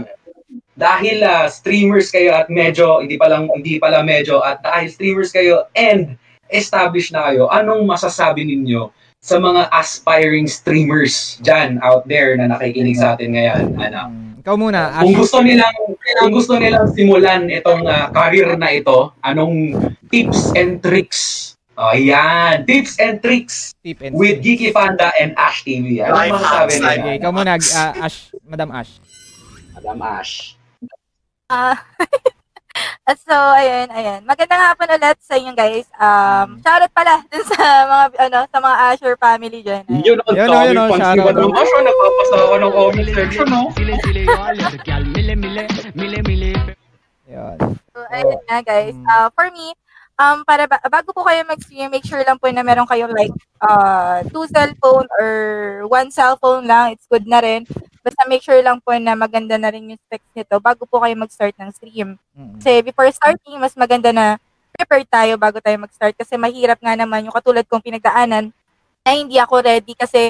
Dahil 0.77 1.25
uh, 1.25 1.49
streamers 1.49 2.13
kayo 2.13 2.37
at 2.37 2.47
medyo, 2.53 3.01
hindi 3.01 3.17
pa 3.17 3.27
lang, 3.27 3.49
hindi 3.49 3.81
pala 3.81 4.05
medyo, 4.05 4.45
at 4.45 4.61
dahil 4.61 4.87
streamers 4.87 5.33
kayo 5.33 5.65
and 5.73 6.15
established 6.53 7.11
na 7.11 7.27
kayo, 7.27 7.49
anong 7.49 7.83
masasabi 7.83 8.45
ninyo 8.45 8.93
sa 9.17 9.41
mga 9.41 9.73
aspiring 9.73 10.45
streamers 10.45 11.41
dyan 11.41 11.81
out 11.81 12.05
there 12.05 12.37
na 12.37 12.53
nakikinig 12.53 12.95
sa 12.95 13.17
atin 13.17 13.33
ngayon? 13.33 13.73
Ano? 13.75 14.01
Ikaw 14.45 14.55
muna. 14.55 14.93
Ash. 14.95 15.03
Kung 15.03 15.17
gusto 15.17 15.37
nilang 15.41 15.75
kung 16.21 16.31
gusto 16.31 16.53
nilang 16.55 16.87
simulan 16.93 17.49
itong 17.51 17.83
uh, 17.83 18.13
career 18.13 18.55
na 18.55 18.69
ito, 18.71 19.11
anong 19.25 19.75
tips 20.13 20.53
and 20.55 20.79
tricks 20.79 21.56
Oh, 21.77 21.93
yan. 21.93 22.65
Tips 22.65 22.97
and 22.97 23.21
tricks 23.21 23.77
Tip 23.85 24.01
and 24.01 24.17
with 24.17 24.41
tricks. 24.41 24.49
Geeky 24.65 24.69
Panda 24.73 25.13
and 25.21 25.37
Ash 25.37 25.61
TV. 25.61 26.01
Ano 26.01 26.17
Life 26.17 26.33
masasabi 26.33 26.73
niya? 26.73 26.89
Okay, 26.97 27.13
ikaw 27.21 27.29
muna, 27.29 27.53
uh, 27.53 27.93
Ash, 28.01 28.33
Madam 28.41 28.69
Ash. 28.73 28.97
Madam 29.77 30.01
Ash. 30.01 30.57
Ah, 31.53 31.77
uh, 33.05 33.13
so, 33.13 33.37
ayun, 33.61 33.93
ayun. 33.93 34.25
Magandang 34.25 34.57
hapon 34.57 34.89
ulit 34.89 35.21
sa 35.21 35.37
inyo 35.37 35.53
guys. 35.53 35.85
Um, 36.01 36.57
shoutout 36.65 36.89
pala 36.97 37.21
dun 37.29 37.45
sa 37.45 37.61
mga, 37.85 38.05
ano, 38.25 38.39
sa 38.49 38.57
mga 38.57 38.75
Asher 38.89 39.15
family 39.21 39.61
dyan. 39.61 39.85
Ayun, 39.85 40.01
yun, 40.01 40.17
ang 40.25 40.33
yun, 40.33 40.49
yun, 40.49 40.73
yun, 40.73 40.89
shoutout. 40.97 41.29
Madam 41.29 41.53
Ash, 41.53 41.71
oh, 41.77 41.81
napapasa 41.85 42.35
ako 42.41 42.55
ng 42.57 42.73
comment 42.73 43.09
section, 43.13 43.47
no? 43.53 43.61
Sile, 43.77 43.95
sile, 44.01 44.21
mile, 44.25 45.33
mile, 45.37 45.65
mile, 45.93 46.19
mile. 46.25 46.51
Yun. 47.29 47.57
So, 47.93 48.01
ayun 48.09 48.41
nga 48.49 48.65
guys. 48.65 48.97
Uh, 49.13 49.29
for 49.37 49.53
me, 49.53 49.77
um, 50.17 50.41
para 50.43 50.65
ba- 50.65 50.83
bago 50.89 51.13
po 51.13 51.23
kayo 51.23 51.45
mag-stream, 51.45 51.93
make 51.93 52.05
sure 52.05 52.21
lang 52.25 52.41
po 52.41 52.49
na 52.49 52.65
meron 52.65 52.89
kayong 52.89 53.13
like 53.13 53.33
uh, 53.61 54.25
two 54.33 54.49
cellphone 54.49 55.05
or 55.21 55.29
one 55.87 56.09
cellphone 56.09 56.65
lang. 56.65 56.97
It's 56.97 57.07
good 57.07 57.29
na 57.29 57.39
rin. 57.39 57.63
Basta 58.01 58.25
make 58.25 58.43
sure 58.43 58.59
lang 58.59 58.81
po 58.81 58.91
na 58.97 59.13
maganda 59.13 59.55
na 59.55 59.69
rin 59.69 59.93
yung 59.93 60.01
specs 60.09 60.27
nito 60.33 60.57
bago 60.59 60.83
po 60.89 60.99
kayo 60.99 61.13
mag-start 61.15 61.53
ng 61.55 61.69
stream. 61.71 62.09
Mm-hmm. 62.33 62.57
Kasi 62.59 62.71
before 62.83 63.09
starting, 63.13 63.57
mas 63.61 63.77
maganda 63.77 64.09
na 64.11 64.41
prepare 64.73 65.05
tayo 65.07 65.33
bago 65.39 65.57
tayo 65.61 65.77
mag-start 65.79 66.13
kasi 66.13 66.37
mahirap 66.37 66.77
nga 66.77 66.93
naman 66.93 67.25
yung 67.25 67.33
katulad 67.33 67.65
kong 67.65 67.81
pinagdaanan 67.81 68.53
na 69.01 69.11
hindi 69.13 69.41
ako 69.41 69.63
ready 69.63 69.97
kasi 69.97 70.29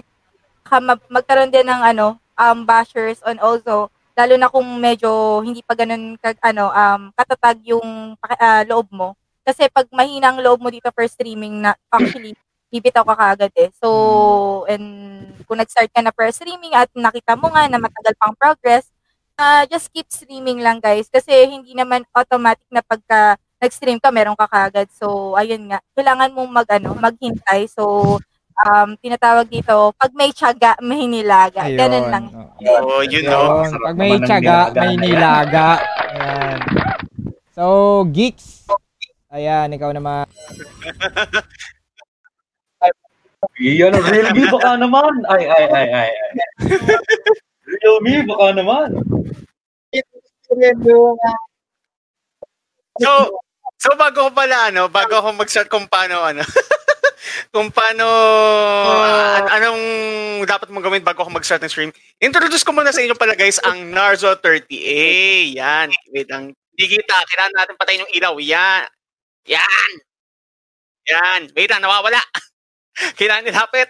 magkaroon 1.12 1.52
din 1.52 1.68
ng 1.68 1.82
ano, 1.84 2.16
um, 2.38 2.64
bashers 2.64 3.20
on 3.28 3.40
also 3.44 3.92
lalo 4.18 4.34
na 4.34 4.50
kung 4.50 4.66
medyo 4.82 5.42
hindi 5.46 5.62
pa 5.62 5.78
ganun 5.78 6.18
kag, 6.18 6.42
ano 6.42 6.74
um 6.74 7.14
katatag 7.14 7.62
yung 7.70 8.18
uh, 8.18 8.64
loob 8.66 8.90
mo 8.90 9.14
kasi 9.48 9.72
pag 9.72 9.88
mahina 9.96 10.36
ang 10.36 10.44
loob 10.44 10.60
mo 10.60 10.68
dito 10.68 10.92
for 10.92 11.08
streaming 11.08 11.64
na 11.64 11.72
actually 11.88 12.36
bibitaw 12.68 13.08
ka 13.08 13.16
kaagad 13.16 13.54
eh. 13.56 13.72
So, 13.80 14.68
and 14.68 14.84
kung 15.48 15.64
nag-start 15.64 15.88
ka 15.88 16.04
na 16.04 16.12
per 16.12 16.28
streaming 16.36 16.76
at 16.76 16.92
nakita 16.92 17.40
mo 17.40 17.48
nga 17.48 17.64
na 17.72 17.80
matagal 17.80 18.12
pang 18.20 18.36
progress, 18.36 18.92
uh, 19.40 19.64
just 19.72 19.88
keep 19.96 20.12
streaming 20.12 20.60
lang 20.60 20.84
guys 20.84 21.08
kasi 21.08 21.32
hindi 21.48 21.72
naman 21.72 22.04
automatic 22.12 22.68
na 22.68 22.84
pagka 22.84 23.40
nag-stream 23.64 24.04
ka 24.04 24.12
meron 24.12 24.36
ka 24.36 24.52
kaagad. 24.52 24.92
So, 24.92 25.40
ayun 25.40 25.72
nga, 25.72 25.80
kailangan 25.96 26.36
mong 26.36 26.52
mag 26.52 26.68
ano, 26.68 26.94
maghintay. 27.00 27.72
So, 27.72 28.20
um, 28.68 28.90
tinatawag 29.00 29.48
dito, 29.50 29.96
pag 29.98 30.12
may 30.14 30.36
tiyaga, 30.36 30.78
may 30.84 31.08
nilaga. 31.08 31.66
Ayun. 31.66 31.80
Ganun 31.80 32.06
lang. 32.12 32.26
Oh, 32.84 33.02
you 33.02 33.24
know. 33.24 33.64
Ayun. 33.64 33.80
Pag 33.82 33.96
may 33.96 34.14
tiyaga, 34.22 34.58
may 34.76 34.94
nilaga. 35.00 35.68
Ayan. 36.12 36.60
So, 37.58 38.06
geeks. 38.14 38.68
Ayan, 39.28 39.76
ikaw 39.76 39.92
naman. 39.92 40.24
Yan, 43.60 43.94
real 44.08 44.30
me 44.32 44.44
baka 44.48 44.80
naman. 44.80 45.14
Ay, 45.28 45.44
ay, 45.52 45.66
ay, 45.68 45.88
ay. 45.92 46.10
ay. 46.16 46.38
real 47.68 47.98
me 48.00 48.24
baka 48.24 48.48
naman. 48.56 48.90
So, 53.04 53.10
so 53.76 53.90
bago 54.00 54.30
ko 54.30 54.32
pala 54.32 54.72
ano, 54.72 54.88
bago 54.88 55.20
ako 55.20 55.36
mag-start 55.36 55.68
kung 55.68 55.92
paano 55.92 56.24
ano, 56.24 56.42
kung 57.54 57.68
paano, 57.70 58.08
uh, 58.88 59.44
anong 59.54 59.84
dapat 60.48 60.72
mong 60.72 60.88
gawin 60.88 61.04
bago 61.04 61.28
ako 61.28 61.36
mag-start 61.36 61.62
ng 61.68 61.72
stream. 61.72 61.92
Introduce 62.24 62.64
ko 62.64 62.72
muna 62.72 62.96
sa 62.96 63.04
inyo 63.04 63.14
pala 63.20 63.36
guys 63.36 63.60
ang 63.60 63.92
Narzo 63.92 64.34
30A. 64.40 65.52
Yan. 65.60 65.92
Wait 66.16 66.32
lang. 66.32 66.56
Digita, 66.78 67.22
kailangan 67.28 67.54
natin 67.58 67.76
patayin 67.76 68.04
yung 68.08 68.16
ilaw. 68.16 68.34
Yan. 68.40 68.88
Yan. 69.48 69.92
Yan. 71.08 71.42
Wait 71.56 71.72
lang, 71.72 71.82
nawawala. 71.82 72.20
kailangan 73.18 73.48
nilapit. 73.48 73.90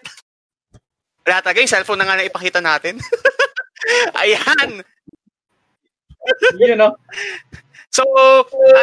Wala 1.27 1.43
talaga, 1.43 1.59
yung 1.59 1.73
cellphone 1.73 1.99
na 1.99 2.07
nga 2.07 2.17
na 2.17 2.27
ipakita 2.29 2.61
natin. 2.63 3.01
Ayan. 4.21 4.83
you 6.59 6.75
know. 6.75 6.95
So, 7.89 8.03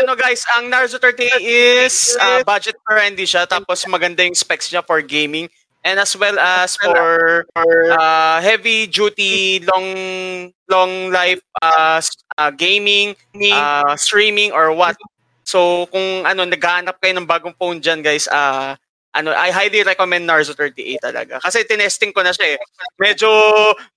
ano 0.01 0.17
guys, 0.17 0.43
ang 0.59 0.73
Naruto 0.73 0.99
30 0.99 1.39
is 1.45 2.17
uh, 2.19 2.43
budget 2.43 2.75
friendly 2.83 3.29
siya 3.29 3.47
tapos 3.47 3.85
maganda 3.87 4.25
yung 4.27 4.35
specs 4.35 4.73
niya 4.73 4.83
for 4.83 4.99
gaming 5.05 5.47
and 5.85 6.01
as 6.01 6.17
well 6.17 6.35
as 6.41 6.75
for, 6.81 7.45
for 7.53 7.73
uh, 7.93 8.41
heavy 8.41 8.89
duty 8.89 9.61
long 9.61 10.51
long 10.67 11.13
life 11.13 11.45
uh, 11.61 12.01
uh, 12.41 12.51
gaming, 12.51 13.15
uh, 13.53 13.95
streaming 13.95 14.51
or 14.51 14.73
what. 14.73 14.97
So, 15.45 15.87
kung 15.93 16.25
ano 16.25 16.49
naghahanap 16.49 16.97
kayo 16.99 17.15
ng 17.15 17.29
bagong 17.29 17.55
phone 17.55 17.79
diyan, 17.79 18.01
guys, 18.01 18.27
uh, 18.33 18.75
ano, 19.15 19.31
I 19.31 19.55
highly 19.55 19.87
recommend 19.87 20.27
Narzo 20.27 20.57
38 20.59 20.99
talaga. 20.99 21.39
Kasi 21.39 21.63
tinesting 21.63 22.11
ko 22.11 22.27
na 22.27 22.35
siya 22.35 22.57
eh. 22.57 22.59
Medyo 22.99 23.31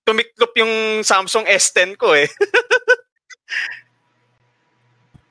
tumiklop 0.05 0.53
yung 0.61 1.01
Samsung 1.01 1.49
S10 1.49 1.97
ko 1.97 2.13
eh. 2.13 2.29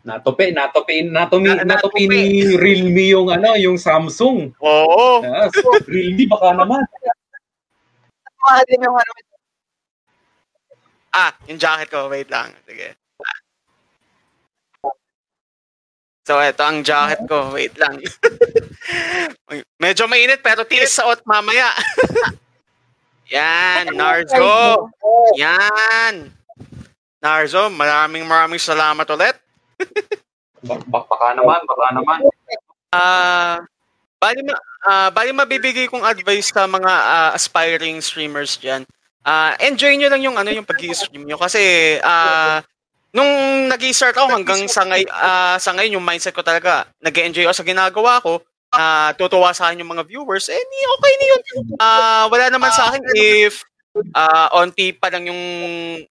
Natupi, 0.06 0.54
natupi, 0.54 1.02
natupi, 1.02 1.50
na, 1.50 1.66
natupi 1.66 2.06
ni 2.06 2.54
Realme 2.54 3.10
yung 3.10 3.26
ano, 3.26 3.58
yung 3.58 3.74
Samsung. 3.74 4.54
Oo. 4.62 5.18
Yes, 5.18 5.50
Realme 5.90 6.30
baka 6.30 6.54
naman. 6.54 6.78
Ah, 11.10 11.34
yung 11.50 11.58
jacket 11.58 11.90
ko, 11.90 12.06
wait 12.06 12.30
lang. 12.30 12.54
Sige. 12.70 12.94
So, 16.26 16.42
ito 16.42 16.58
ang 16.66 16.82
jacket 16.82 17.22
ko. 17.30 17.54
Wait 17.54 17.70
lang. 17.78 18.02
Medyo 19.82 20.10
mainit 20.10 20.42
pero 20.42 20.66
tiis 20.66 20.90
sa 20.90 21.06
ot 21.06 21.22
mamaya. 21.22 21.70
Yan, 23.34 23.94
Narzo. 23.94 24.90
Yan. 25.38 26.34
Narzo, 27.22 27.70
maraming 27.70 28.26
maraming 28.26 28.58
salamat 28.58 29.06
ulit. 29.14 29.38
baka 30.90 31.26
naman, 31.38 31.62
baka 31.62 31.86
naman. 31.94 32.18
Ah, 32.90 32.98
uh, 32.98 33.56
bali 34.18 34.42
ma 34.42 34.54
uh, 34.86 35.08
bali 35.14 35.30
mabibigay 35.30 35.86
kong 35.86 36.06
advice 36.06 36.50
sa 36.50 36.66
mga 36.66 36.90
uh, 36.90 37.30
aspiring 37.38 38.02
streamers 38.02 38.58
diyan. 38.58 38.82
Uh, 39.26 39.54
enjoy 39.62 39.94
niyo 39.94 40.10
lang 40.10 40.22
yung 40.22 40.38
ano 40.38 40.50
yung 40.54 40.66
pag-stream 40.66 41.26
niyo 41.26 41.38
kasi 41.38 41.98
uh, 42.02 42.62
nung 43.16 43.32
nag-start 43.72 44.12
ako 44.12 44.28
hanggang 44.36 44.68
sa 44.68 44.84
ngay 44.84 45.08
uh, 45.08 45.56
sa 45.56 45.72
ngayon 45.72 45.96
yung 45.96 46.04
mindset 46.04 46.36
ko 46.36 46.44
talaga, 46.44 46.84
nag-enjoy 47.00 47.48
ako 47.48 47.56
sa 47.56 47.64
ginagawa 47.64 48.20
ko, 48.20 48.44
uh, 48.76 49.10
tutuwa 49.16 49.56
sa 49.56 49.72
akin 49.72 49.80
yung 49.80 49.96
mga 49.96 50.04
viewers, 50.04 50.52
eh 50.52 50.60
okay 50.60 51.12
na 51.16 51.24
yun. 51.24 51.42
Uh, 51.80 52.24
wala 52.28 52.52
naman 52.52 52.68
sa 52.76 52.92
akin 52.92 53.00
if 53.16 53.64
uh, 54.12 54.52
onti 54.52 54.92
pa 54.92 55.08
lang 55.08 55.32
yung 55.32 55.42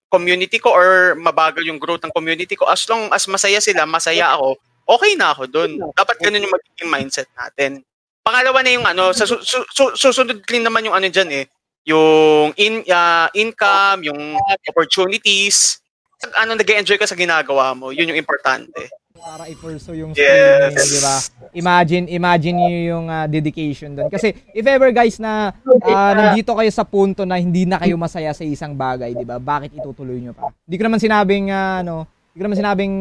community 0.09 0.57
ko 0.57 0.73
or 0.73 1.13
mabagal 1.13 1.61
yung 1.61 1.77
growth 1.77 2.01
ng 2.01 2.15
community 2.15 2.57
ko, 2.57 2.65
as 2.65 2.81
long 2.89 3.05
as 3.13 3.29
masaya 3.29 3.61
sila, 3.61 3.85
masaya 3.85 4.33
ako, 4.33 4.57
okay 4.89 5.13
na 5.13 5.37
ako 5.37 5.45
dun. 5.45 5.77
Dapat 5.93 6.17
ganun 6.17 6.49
yung 6.49 6.55
magiging 6.57 6.89
mindset 6.89 7.29
natin. 7.37 7.85
Pangalawa 8.25 8.65
na 8.65 8.71
yung 8.73 8.87
ano, 8.89 9.13
sa 9.13 9.29
su- 9.29 9.45
su- 9.45 9.69
su- 9.69 9.93
susunod 9.93 10.41
din 10.41 10.65
naman 10.65 10.81
yung 10.81 10.97
ano 10.97 11.05
dyan 11.05 11.29
eh, 11.29 11.45
yung 11.85 12.49
in, 12.57 12.81
uh, 12.89 13.29
income, 13.37 14.01
yung 14.01 14.33
opportunities, 14.65 15.84
ano, 16.33 16.51
nag 16.57 16.65
enjoy 16.65 16.97
ka 16.97 17.05
sa 17.05 17.17
ginagawa 17.17 17.77
mo, 17.77 17.93
yun 17.93 18.09
yung 18.09 18.19
importante 18.19 18.89
para 19.25 19.49
i-pursue 19.49 20.05
yung 20.05 20.11
yes. 20.13 20.75
di 20.75 20.99
ba? 21.01 21.15
Imagine, 21.57 22.05
imagine 22.13 22.55
niyo 22.61 22.79
yung 22.93 23.05
uh, 23.09 23.25
dedication 23.25 23.97
doon. 23.97 24.11
Kasi 24.11 24.35
if 24.53 24.65
ever 24.67 24.93
guys 24.93 25.17
na 25.17 25.49
uh, 25.65 26.13
nandito 26.13 26.53
kayo 26.53 26.69
sa 26.69 26.85
punto 26.85 27.25
na 27.25 27.41
hindi 27.41 27.65
na 27.65 27.81
kayo 27.81 27.97
masaya 27.97 28.35
sa 28.37 28.45
isang 28.45 28.77
bagay, 28.77 29.17
di 29.17 29.25
ba? 29.25 29.41
Bakit 29.41 29.73
itutuloy 29.81 30.21
niyo 30.21 30.37
pa? 30.37 30.53
Hindi 30.67 30.75
ko 30.77 30.83
naman 30.85 30.99
sinabing 31.01 31.49
uh, 31.49 31.81
ano, 31.81 32.05
hindi 32.05 32.37
ko 32.37 32.43
naman 32.45 32.59
sinabing 32.61 32.95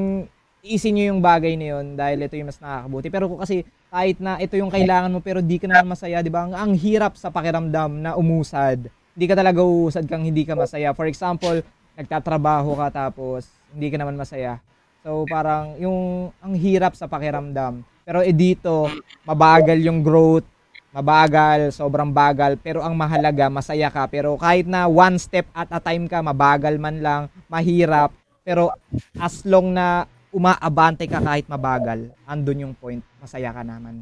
isin 0.64 0.96
niyo 0.96 1.04
yung 1.12 1.20
bagay 1.20 1.60
na 1.60 1.66
yun 1.76 1.86
dahil 1.92 2.24
ito 2.24 2.34
yung 2.40 2.48
mas 2.48 2.62
nakakabuti. 2.62 3.08
Pero 3.12 3.24
kasi 3.36 3.56
kahit 3.92 4.16
na 4.16 4.40
ito 4.40 4.56
yung 4.56 4.72
kailangan 4.72 5.12
mo 5.12 5.20
pero 5.20 5.44
di 5.44 5.60
ka 5.60 5.68
naman 5.68 5.92
masaya, 5.92 6.24
di 6.24 6.32
ba? 6.32 6.48
Ang, 6.48 6.54
ang 6.56 6.72
hirap 6.72 7.20
sa 7.20 7.28
pakiramdam 7.28 8.00
na 8.00 8.16
umusad. 8.16 8.88
Hindi 9.12 9.26
ka 9.28 9.36
talaga 9.36 9.60
uusad 9.60 10.08
kang 10.08 10.24
hindi 10.24 10.48
ka 10.48 10.56
masaya. 10.56 10.96
For 10.96 11.04
example, 11.04 11.60
nagtatrabaho 11.94 12.74
ka 12.78 12.88
tapos 12.90 13.46
hindi 13.70 13.90
ka 13.90 13.96
naman 13.98 14.18
masaya 14.18 14.58
So 15.04 15.28
parang 15.28 15.76
yung 15.76 16.32
ang 16.40 16.56
hirap 16.56 16.96
sa 16.96 17.04
pakiramdam. 17.04 17.84
Pero 18.08 18.24
eh 18.24 18.32
dito, 18.32 18.88
mabagal 19.28 19.76
yung 19.84 20.00
growth, 20.00 20.48
mabagal, 20.96 21.76
sobrang 21.76 22.08
bagal, 22.08 22.56
pero 22.56 22.80
ang 22.80 22.96
mahalaga, 22.96 23.52
masaya 23.52 23.92
ka. 23.92 24.08
Pero 24.08 24.40
kahit 24.40 24.64
na 24.64 24.88
one 24.88 25.20
step 25.20 25.44
at 25.52 25.68
a 25.68 25.76
time 25.76 26.08
ka, 26.08 26.24
mabagal 26.24 26.80
man 26.80 27.04
lang, 27.04 27.22
mahirap, 27.52 28.16
pero 28.40 28.72
as 29.20 29.44
long 29.44 29.76
na 29.76 30.08
umaabante 30.32 31.04
ka 31.04 31.20
kahit 31.20 31.44
mabagal, 31.52 32.08
andun 32.24 32.64
yung 32.64 32.74
point, 32.76 33.04
masaya 33.20 33.52
ka 33.52 33.60
naman. 33.60 34.00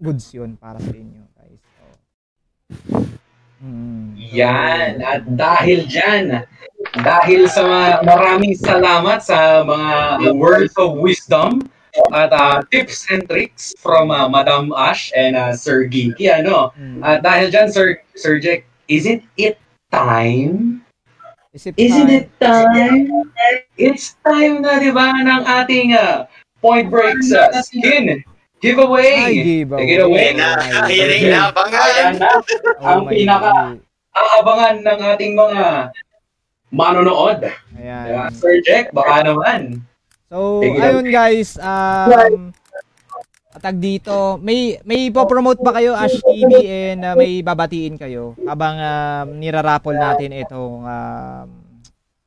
Goods 0.00 0.32
yun 0.32 0.56
para 0.56 0.80
sa 0.80 0.92
inyo, 0.96 1.28
guys. 1.36 1.60
So. 1.76 3.17
Yan. 4.32 5.02
At 5.02 5.26
dahil 5.26 5.88
dyan, 5.90 6.46
dahil 7.02 7.50
sa 7.50 7.98
maraming 8.06 8.54
salamat 8.54 9.18
sa 9.22 9.66
mga 9.66 9.96
words 10.38 10.74
of 10.78 10.98
wisdom 11.02 11.66
at 12.14 12.30
uh, 12.30 12.62
tips 12.70 13.10
and 13.10 13.26
tricks 13.26 13.74
from 13.82 14.14
uh, 14.14 14.30
Madam 14.30 14.70
Ash 14.76 15.10
and 15.16 15.34
uh, 15.34 15.50
Sir 15.50 15.90
Geeky. 15.90 16.30
Ano? 16.30 16.70
Hmm. 16.78 17.02
At 17.02 17.26
dahil 17.26 17.50
dyan, 17.50 17.68
Sir, 17.74 17.98
Sir 18.14 18.38
Jack, 18.38 18.62
isn't 18.86 19.26
it 19.34 19.58
time? 19.90 20.86
Is 21.50 21.66
it 21.66 21.74
Isn't 21.74 22.06
time? 22.06 22.14
it 22.14 22.26
time? 22.38 23.02
It's 23.74 24.14
time 24.22 24.62
na, 24.62 24.78
di 24.78 24.94
ba, 24.94 25.10
ng 25.10 25.42
ating 25.42 25.96
uh, 25.96 26.28
Point 26.62 26.92
Breaks 26.92 27.34
uh, 27.34 27.50
skin 27.62 28.22
Giveaway! 28.58 29.14
Ay, 29.22 29.34
giveaway. 29.38 29.80
Take 29.86 29.94
it 29.94 30.02
away. 30.02 30.28
Na, 30.34 30.58
ayan 30.90 31.08
ang 31.14 31.22
inaabangan. 31.22 31.78
Ayan 31.78 32.14
na. 32.18 32.30
ang 32.82 33.02
oh 33.02 33.06
pinaka 33.06 33.52
aabangan 34.18 34.76
ng 34.82 35.00
ating 35.14 35.32
mga 35.38 35.62
manonood. 36.74 37.38
Ayan. 37.78 38.06
Yeah, 38.10 38.28
Sir 38.34 38.58
Jack, 38.66 38.90
baka 38.90 39.22
naman. 39.22 39.86
So, 40.28 40.60
ayun 40.60 41.08
guys, 41.08 41.56
um, 41.56 42.50
atag 43.54 43.78
dito, 43.80 44.36
may 44.42 44.76
may 44.84 45.08
po-promote 45.08 45.62
ba 45.62 45.72
kayo 45.78 45.96
Ash 45.96 46.18
TV 46.20 46.50
and 46.68 47.00
uh, 47.06 47.14
may 47.16 47.40
babatiin 47.40 47.96
kayo 47.96 48.36
habang 48.44 48.76
um, 48.76 49.26
nirarapol 49.40 49.96
natin 49.96 50.34
itong 50.34 50.84
um, 50.84 51.67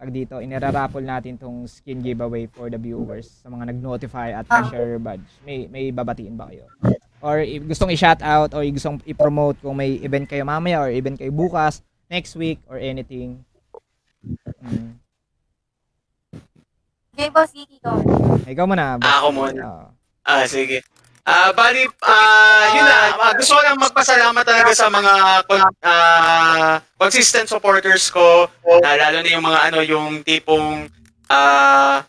pag 0.02 0.10
dito, 0.10 0.42
iniraraffle 0.42 1.06
natin 1.06 1.38
tong 1.38 1.70
skin 1.70 2.02
giveaway 2.02 2.50
for 2.50 2.74
the 2.74 2.76
viewers 2.76 3.30
sa 3.38 3.54
mga 3.54 3.70
nag-notify 3.70 4.34
at 4.34 4.50
Ah. 4.50 4.66
share 4.66 4.98
badge. 4.98 5.22
May 5.46 5.70
may 5.70 5.94
babatiin 5.94 6.34
ba 6.34 6.50
kayo? 6.50 6.66
Or 7.22 7.38
gustong 7.70 7.94
i-shout 7.94 8.18
out 8.20 8.50
or 8.52 8.66
gustong 8.66 8.98
i-promote 9.06 9.62
kung 9.62 9.78
may 9.78 10.02
event 10.02 10.26
kayo 10.26 10.42
mamaya 10.42 10.82
or 10.82 10.90
event 10.90 11.22
kayo 11.22 11.30
bukas, 11.30 11.86
next 12.10 12.34
week 12.34 12.58
or 12.66 12.82
anything. 12.82 13.46
Mm. 14.58 14.98
Game 17.14 17.30
Boss 17.30 17.54
Geeky 17.54 17.78
ko. 17.78 17.94
Ikaw 18.42 18.66
muna. 18.66 18.98
boss. 18.98 19.06
Ako 19.06 19.28
muna. 19.30 19.62
Oo. 19.62 19.86
Ah, 20.26 20.50
sige. 20.50 20.82
Ah, 21.32 21.56
bali, 21.56 21.88
ah, 22.04 22.66
yun 22.76 22.84
na, 22.84 23.16
ah, 23.16 23.32
gusto 23.40 23.56
ko 23.56 23.64
lang 23.64 23.80
magpasalamat 23.80 24.44
talaga 24.44 24.76
sa 24.76 24.92
mga 24.92 25.14
ah, 25.80 26.76
consistent 27.00 27.48
supporters 27.48 28.12
ko, 28.12 28.52
na 28.84 29.00
lalo 29.00 29.24
na 29.24 29.32
yung 29.32 29.46
mga 29.48 29.60
ano, 29.72 29.80
yung 29.80 30.28
tipong 30.28 30.92
ah, 31.32 32.04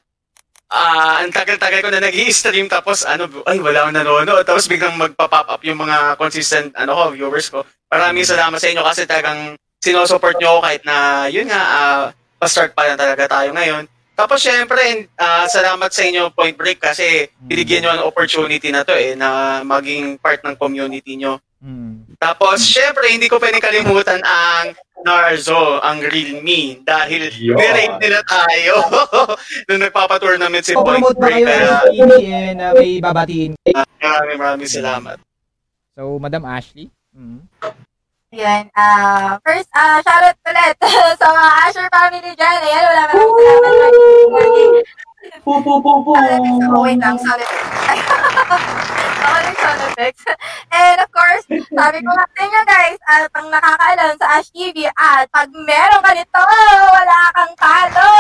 ah, 0.74 1.22
ang 1.22 1.30
tagal-tagal 1.30 1.86
ko 1.86 1.90
na 1.94 2.02
nag 2.02 2.18
stream 2.34 2.66
tapos 2.66 3.06
ano, 3.06 3.30
ay, 3.46 3.62
wala 3.62 3.86
akong 3.86 3.94
nanonood, 3.94 4.42
tapos 4.42 4.66
biglang 4.66 4.98
magpa-pop 4.98 5.54
up 5.54 5.62
yung 5.62 5.78
mga 5.78 6.18
consistent 6.18 6.74
ano 6.74 6.90
ko, 6.98 7.02
viewers 7.14 7.46
ko. 7.46 7.62
Maraming 7.94 8.26
salamat 8.26 8.58
sa 8.58 8.74
inyo 8.74 8.82
kasi 8.82 9.06
talagang 9.06 9.54
sinusupport 9.78 10.34
nyo 10.42 10.58
ako 10.58 10.60
kahit 10.66 10.82
na, 10.82 10.96
yun 11.30 11.46
nga, 11.46 11.62
ah, 11.62 12.02
pa-start 12.42 12.74
pa 12.74 12.90
lang 12.90 12.98
talaga 12.98 13.30
tayo 13.30 13.54
ngayon. 13.54 13.86
Tapos 14.12 14.44
syempre, 14.44 15.08
ah, 15.16 15.48
salamat 15.48 15.88
sa 15.88 16.04
inyo 16.04 16.28
Point 16.36 16.56
Break 16.56 16.84
kasi 16.84 17.32
binigyan 17.40 17.88
nyo 17.88 17.90
ang 17.96 18.02
opportunity 18.04 18.68
na 18.68 18.84
to 18.84 18.92
eh, 18.92 19.16
na 19.16 19.60
maging 19.64 20.20
part 20.20 20.44
ng 20.44 20.54
community 20.60 21.16
nyo. 21.16 21.40
Mm. 21.62 22.18
Tapos 22.20 22.60
syempre, 22.60 23.08
hindi 23.08 23.30
ko 23.30 23.40
pwedeng 23.40 23.62
kalimutan 23.62 24.20
ang 24.20 24.76
Narzo, 25.02 25.82
ang 25.82 25.98
real 25.98 26.38
me, 26.46 26.78
dahil 26.86 27.26
Yun. 27.34 27.58
nirate 27.58 27.98
nila 27.98 28.22
tayo 28.22 28.74
nung 29.66 29.82
nagpapatournament 29.82 30.62
si 30.62 30.78
Point 30.78 31.02
promote 31.02 31.18
Break. 31.18 31.42
kayo 31.42 31.46
Kaya 31.50 31.58
ng 31.58 31.82
TV 31.90 32.10
and 32.30 32.58
uh, 32.62 32.72
may 32.78 32.90
babatiin? 33.02 33.52
maraming 33.98 34.38
maraming 34.38 34.70
salamat. 34.70 35.16
So, 35.98 36.22
Madam 36.22 36.46
Ashley? 36.46 36.86
Mm. 37.10 37.42
Yan. 38.32 38.64
Ah, 38.72 39.36
first, 39.44 39.68
ah, 39.76 40.00
shoutout 40.00 40.40
ulit 40.48 40.76
sa 41.20 41.26
mga 41.28 41.50
Asher 41.68 41.88
family 41.92 42.32
dyan. 42.32 42.58
Ayan, 42.64 42.82
wala 42.88 43.02
maraming 43.12 43.36
salamat. 43.36 43.72
Lagi. 44.32 44.64
Po, 45.44 45.52
po, 45.60 45.72
po, 45.84 45.92
po. 46.00 46.12
Oh, 46.16 46.80
wait 46.80 46.96
lang, 46.96 47.20
effects. 47.20 47.44
Ako 49.22 49.36
ng 49.36 49.56
sound 49.60 49.80
effects. 49.92 50.24
And 50.72 50.96
of 51.04 51.10
course, 51.12 51.44
sabi 51.76 52.00
ko 52.00 52.08
nga 52.08 52.24
sa 52.24 52.40
inyo 52.40 52.60
guys, 52.64 53.00
at 53.04 53.28
ang 53.36 53.48
nakakaalam 53.52 54.12
sa 54.16 54.26
Ash 54.40 54.48
TV, 54.48 54.88
at 54.88 55.28
pag 55.28 55.52
meron 55.52 56.00
ka 56.00 56.10
nito, 56.16 56.40
wala 56.88 57.18
kang 57.36 57.54
talo. 57.60 58.10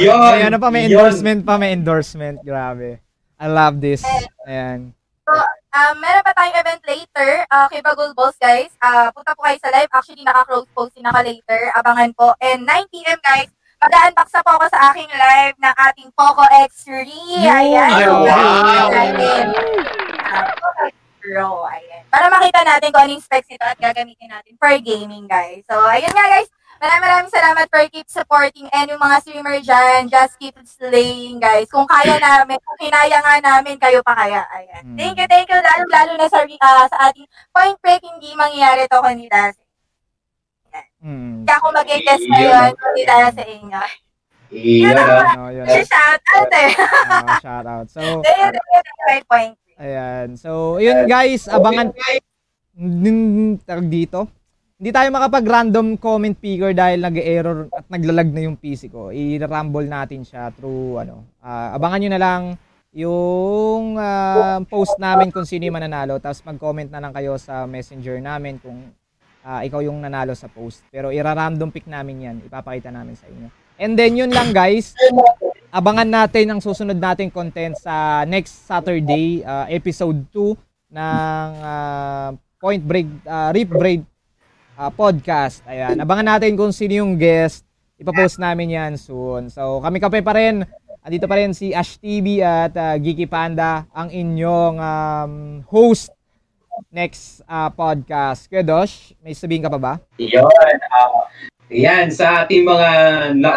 Yun. 0.00 0.40
May 0.40 0.42
ano 0.48 0.56
pa, 0.56 0.68
may 0.72 0.88
yun. 0.88 0.96
endorsement 0.96 1.40
pa, 1.44 1.54
may 1.60 1.76
endorsement. 1.76 2.40
Grabe. 2.40 2.96
I 3.36 3.46
love 3.46 3.76
this. 3.76 4.00
Ayan. 4.48 4.96
Um, 5.70 6.02
meron 6.02 6.26
pa 6.26 6.34
tayong 6.34 6.58
event 6.58 6.82
later, 6.82 7.30
uh, 7.46 7.70
kay 7.70 7.78
Bagul 7.78 8.10
Balls, 8.10 8.34
guys. 8.36 8.74
Ah, 8.78 9.14
punta 9.14 9.32
po 9.32 9.46
kayo 9.46 9.54
sa 9.56 9.70
live. 9.70 9.86
Actually, 9.88 10.26
naka-close 10.26 10.66
post 10.70 10.92
din 10.92 11.06
naka 11.06 11.22
later. 11.22 11.70
Abangan 11.72 12.10
po. 12.12 12.34
And 12.38 12.66
9pm, 12.66 13.22
guys, 13.22 13.54
mag-unbox 13.78 14.28
na 14.28 14.42
po 14.42 14.50
ako 14.58 14.66
sa 14.66 14.90
aking 14.90 15.06
live 15.08 15.54
ng 15.56 15.74
ating 15.88 16.08
Poco 16.12 16.42
X3. 16.42 16.90
Ayan. 17.40 17.86
Ay, 17.88 18.02
So, 18.02 18.18
wow. 18.18 18.86
natin. 18.90 19.44
Pro. 21.20 21.48
Ayan. 21.64 22.02
Para 22.10 22.26
makita 22.26 22.60
natin 22.66 22.90
kung 22.90 23.02
anong 23.06 23.22
specs 23.22 23.46
ito 23.48 23.62
at 23.62 23.78
gagamitin 23.78 24.26
natin 24.26 24.58
for 24.58 24.74
gaming, 24.82 25.30
guys. 25.30 25.62
So, 25.70 25.78
ayun 25.86 26.10
nga, 26.10 26.26
guys. 26.28 26.50
Maraming 26.80 27.04
maraming 27.04 27.28
salamat 27.36 27.68
for 27.68 27.84
keep 27.92 28.08
supporting 28.08 28.64
and 28.72 28.88
yung 28.88 29.04
mga 29.04 29.20
streamer 29.20 29.60
dyan, 29.60 30.08
just 30.08 30.40
keep 30.40 30.56
slaying, 30.64 31.36
guys. 31.36 31.68
Kung 31.68 31.84
kaya 31.84 32.16
namin, 32.24 32.56
kung 32.56 32.78
kinaya 32.80 33.20
nga 33.20 33.36
namin, 33.36 33.76
kayo 33.76 34.00
pa 34.00 34.16
kaya. 34.16 34.40
Ayan. 34.48 34.82
Mm. 34.88 34.96
Thank 34.96 35.16
you, 35.20 35.28
thank 35.28 35.48
you. 35.52 35.60
Lalo, 35.60 35.84
lalo 35.92 36.12
na 36.16 36.26
sa, 36.32 36.40
ah, 36.40 36.88
sa 36.88 37.12
ating 37.12 37.28
point 37.52 37.76
break, 37.84 38.00
hindi 38.00 38.32
mangyayari 38.32 38.88
to 38.88 38.96
sa 38.96 39.12
Mm. 41.04 41.44
Kaya 41.44 41.56
ako 41.60 41.68
maging 41.68 42.02
guest 42.08 42.24
ngayon, 42.32 42.70
dahil 43.04 43.28
sa 43.28 43.44
inyo. 43.44 43.76
Ah. 43.76 43.92
Yun. 44.50 44.96
Shout 45.84 46.22
out 46.34 46.50
eh. 46.50 46.70
Uh, 46.74 47.38
shout 47.44 47.66
out. 47.68 47.86
So, 47.92 48.00
Thank 48.24 48.56
you, 48.56 48.62
thank 48.72 48.84
you, 48.88 49.04
thank 49.06 49.24
point. 49.28 49.54
ayan. 49.76 50.28
So, 50.40 50.80
yun 50.80 51.04
guys, 51.04 51.44
abangan 51.44 51.92
din 52.74 53.56
tawag 53.68 53.88
dito. 53.92 54.39
Hindi 54.80 54.96
tayo 54.96 55.12
makapag-random 55.12 56.00
comment 56.00 56.32
picker 56.32 56.72
dahil 56.72 57.04
nag-error 57.04 57.68
at 57.68 57.84
naglalag 57.92 58.32
na 58.32 58.48
yung 58.48 58.56
PC 58.56 58.88
ko. 58.88 59.12
I-rumble 59.12 59.84
natin 59.84 60.24
siya 60.24 60.48
through 60.56 61.04
ano. 61.04 61.28
ah, 61.44 61.76
abangan 61.76 62.00
nyo 62.00 62.10
na 62.16 62.16
lang 62.24 62.42
yung 62.96 64.00
ah, 64.00 64.56
post 64.64 64.96
namin 64.96 65.28
kung 65.28 65.44
sino 65.44 65.68
yung 65.68 65.76
mananalo. 65.76 66.16
Tapos 66.16 66.40
mag-comment 66.48 66.88
na 66.88 66.96
lang 66.96 67.12
kayo 67.12 67.36
sa 67.36 67.68
messenger 67.68 68.24
namin 68.24 68.56
kung 68.56 68.88
ah, 69.44 69.60
ikaw 69.60 69.84
yung 69.84 70.00
nanalo 70.00 70.32
sa 70.32 70.48
post. 70.48 70.80
Pero 70.88 71.12
ira-random 71.12 71.68
pick 71.68 71.84
namin 71.84 72.16
yan. 72.24 72.36
Ipapakita 72.48 72.88
namin 72.88 73.20
sa 73.20 73.28
inyo. 73.28 73.52
And 73.76 74.00
then 74.00 74.16
yun 74.16 74.32
lang 74.32 74.56
guys. 74.56 74.96
Abangan 75.76 76.08
natin 76.08 76.56
ang 76.56 76.60
susunod 76.64 76.96
nating 76.96 77.28
content 77.28 77.76
sa 77.76 78.24
next 78.24 78.64
Saturday, 78.64 79.44
ah, 79.44 79.68
episode 79.68 80.24
2 80.32 80.56
ng 80.96 81.50
ah, 81.68 82.32
Point 82.60 82.84
Break, 82.84 83.08
uh, 83.24 83.52
Rip 83.56 83.72
Break 83.72 84.09
ah, 84.80 84.88
podcast. 84.88 85.60
Ayan. 85.68 86.00
Abangan 86.00 86.36
natin 86.36 86.56
kung 86.56 86.72
sino 86.72 87.04
yung 87.04 87.20
guest. 87.20 87.68
Ipapost 88.00 88.40
namin 88.40 88.72
yan 88.72 88.92
soon. 88.96 89.52
So 89.52 89.84
kami 89.84 90.00
kape 90.00 90.24
pa 90.24 90.32
rin. 90.32 90.64
Andito 91.04 91.28
pa 91.28 91.36
rin 91.36 91.52
si 91.52 91.76
Ash 91.76 92.00
TV 92.00 92.40
at 92.40 92.72
ah, 92.80 92.96
Geeky 92.96 93.28
Panda, 93.28 93.84
ang 93.92 94.08
inyong 94.08 94.76
um, 94.80 95.32
host 95.68 96.08
next 96.88 97.44
ah, 97.44 97.68
podcast. 97.68 98.48
Kuya 98.48 98.64
Dosh, 98.64 99.12
may 99.20 99.36
sabihin 99.36 99.60
ka 99.60 99.68
pa 99.68 99.76
ba? 99.76 99.92
Yun. 100.16 100.48
ah, 100.96 101.28
yan, 101.68 102.08
sa 102.08 102.42
ating 102.44 102.64
mga 102.64 102.90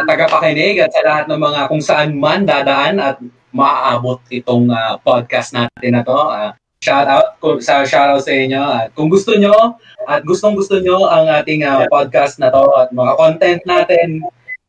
tagapakinig 0.06 0.78
at 0.84 0.92
sa 0.92 1.02
lahat 1.02 1.26
ng 1.32 1.40
mga 1.40 1.60
kung 1.72 1.82
saan 1.82 2.14
man 2.14 2.46
dadaan 2.46 3.00
at 3.00 3.18
maaabot 3.56 4.20
itong 4.28 4.68
ah, 4.72 5.00
podcast 5.00 5.56
natin 5.56 5.92
na 5.96 6.04
to. 6.04 6.16
ah, 6.16 6.52
shout 6.84 7.08
out 7.08 7.40
sa 7.64 7.88
shout 7.88 8.12
out 8.12 8.28
sa 8.28 8.36
inyo. 8.36 8.60
At 8.60 8.92
kung 8.92 9.08
gusto 9.08 9.32
nyo 9.40 9.80
at 10.04 10.28
gustong 10.28 10.60
gusto 10.60 10.84
nyo 10.84 11.08
ang 11.08 11.32
ating 11.32 11.64
ah, 11.64 11.88
podcast 11.88 12.44
na 12.44 12.52
to 12.52 12.68
at 12.76 12.92
mga 12.92 13.14
content 13.16 13.62
natin 13.64 14.20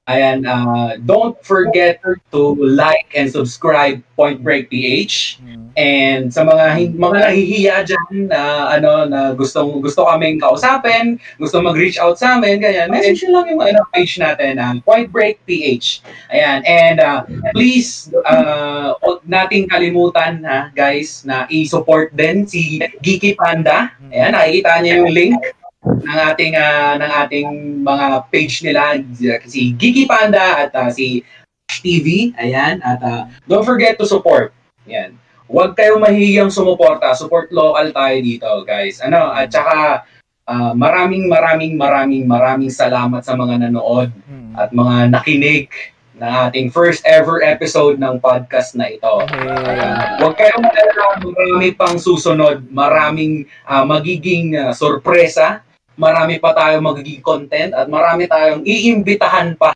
ayan 0.07 0.45
ah, 0.45 0.97
don't 1.05 1.37
forget 1.45 2.01
to 2.31 2.55
like 2.61 3.09
and 3.17 3.31
subscribe 3.31 4.03
Point 4.17 4.45
Break 4.45 4.71
PH 4.71 5.41
And 5.75 6.31
sa 6.31 6.47
mga 6.47 6.95
mga 6.95 7.19
nahihiya 7.19 7.77
diyan 7.83 8.31
na 8.31 8.71
ano 8.79 9.11
na 9.11 9.35
gustong 9.35 9.83
gusto 9.83 10.07
kaming 10.07 10.39
kausapin, 10.39 11.19
gusto 11.35 11.59
mag-reach 11.59 11.99
out 11.99 12.15
sa 12.15 12.39
amin, 12.39 12.63
ganyan, 12.63 12.87
message 12.95 13.27
lang 13.27 13.51
yung 13.51 13.59
ano, 13.59 13.83
page 13.91 14.23
natin, 14.23 14.63
ang 14.63 14.79
Point 14.87 15.11
Break 15.11 15.43
PH. 15.51 15.99
Ayan, 16.31 16.63
and 16.63 17.03
uh, 17.03 17.27
please 17.51 18.07
uh, 18.23 18.95
nating 19.27 19.67
kalimutan 19.67 20.47
ha, 20.47 20.71
guys 20.71 21.27
na 21.27 21.51
i-support 21.51 22.15
din 22.15 22.47
si 22.47 22.79
Geeky 23.03 23.35
Panda. 23.35 23.91
Ayan, 24.15 24.39
nakikita 24.39 24.79
niyo 24.79 24.93
yung 25.03 25.11
link 25.11 25.39
ng 25.85 26.19
ating 26.33 26.57
ah, 26.57 26.97
ng 26.97 27.13
ating 27.27 27.49
mga 27.85 28.07
page 28.33 28.65
nila 28.65 28.99
si 29.45 29.77
Geeky 29.77 30.09
Panda 30.09 30.65
at 30.65 30.73
ah, 30.73 30.89
si 30.89 31.21
TV. 31.69 32.33
Ayan, 32.41 32.81
at 32.81 33.01
ah, 33.05 33.23
don't 33.45 33.65
forget 33.65 34.01
to 34.01 34.09
support. 34.09 34.53
Ayan. 34.89 35.17
Huwag 35.45 35.77
kayong 35.77 36.01
mahihiyang 36.01 36.49
sumuporta. 36.49 37.13
Support 37.13 37.53
local 37.53 37.93
tayo 37.93 38.17
dito, 38.25 38.49
guys. 38.65 39.05
Ano, 39.05 39.29
at 39.29 39.53
saka 39.53 40.09
ah, 40.49 40.73
maraming 40.73 41.29
maraming 41.29 41.77
maraming 41.77 42.25
maraming 42.25 42.73
salamat 42.73 43.21
sa 43.21 43.37
mga 43.37 43.69
nanood 43.69 44.09
Hmm. 44.25 44.57
at 44.57 44.71
mga 44.73 45.13
nakinig 45.13 45.69
na 46.15 46.47
ating 46.47 46.71
first 46.71 47.03
ever 47.03 47.43
episode 47.43 47.99
ng 47.99 48.23
podcast 48.23 48.79
na 48.79 48.87
ito. 48.87 49.27
Ayan. 49.35 50.23
Huwag 50.23 50.39
kayong 50.39 50.63
malala, 50.63 51.05
marami 51.21 51.69
pang 51.75 51.99
susunod, 51.99 52.63
maraming 52.71 53.45
ah, 53.67 53.83
magiging 53.83 54.55
ah, 54.55 54.71
sorpresa, 54.71 55.61
marami 55.95 56.39
pa 56.43 56.55
tayong 56.55 56.85
magiging 56.85 57.23
content 57.23 57.73
at 57.75 57.87
marami 57.87 58.27
tayong 58.27 58.63
iimbitahan 58.67 59.55
pa. 59.59 59.75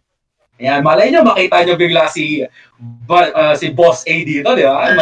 Ayan, 0.58 0.82
malay 0.82 1.14
nyo, 1.14 1.22
makita 1.22 1.62
nyo 1.62 1.78
bigla 1.78 2.10
si 2.10 2.42
ba, 3.06 3.30
ah, 3.30 3.54
si 3.54 3.70
Boss 3.70 4.02
A 4.10 4.14
dito, 4.26 4.58
di 4.58 4.66
ba? 4.66 4.90
Ay, 4.90 4.98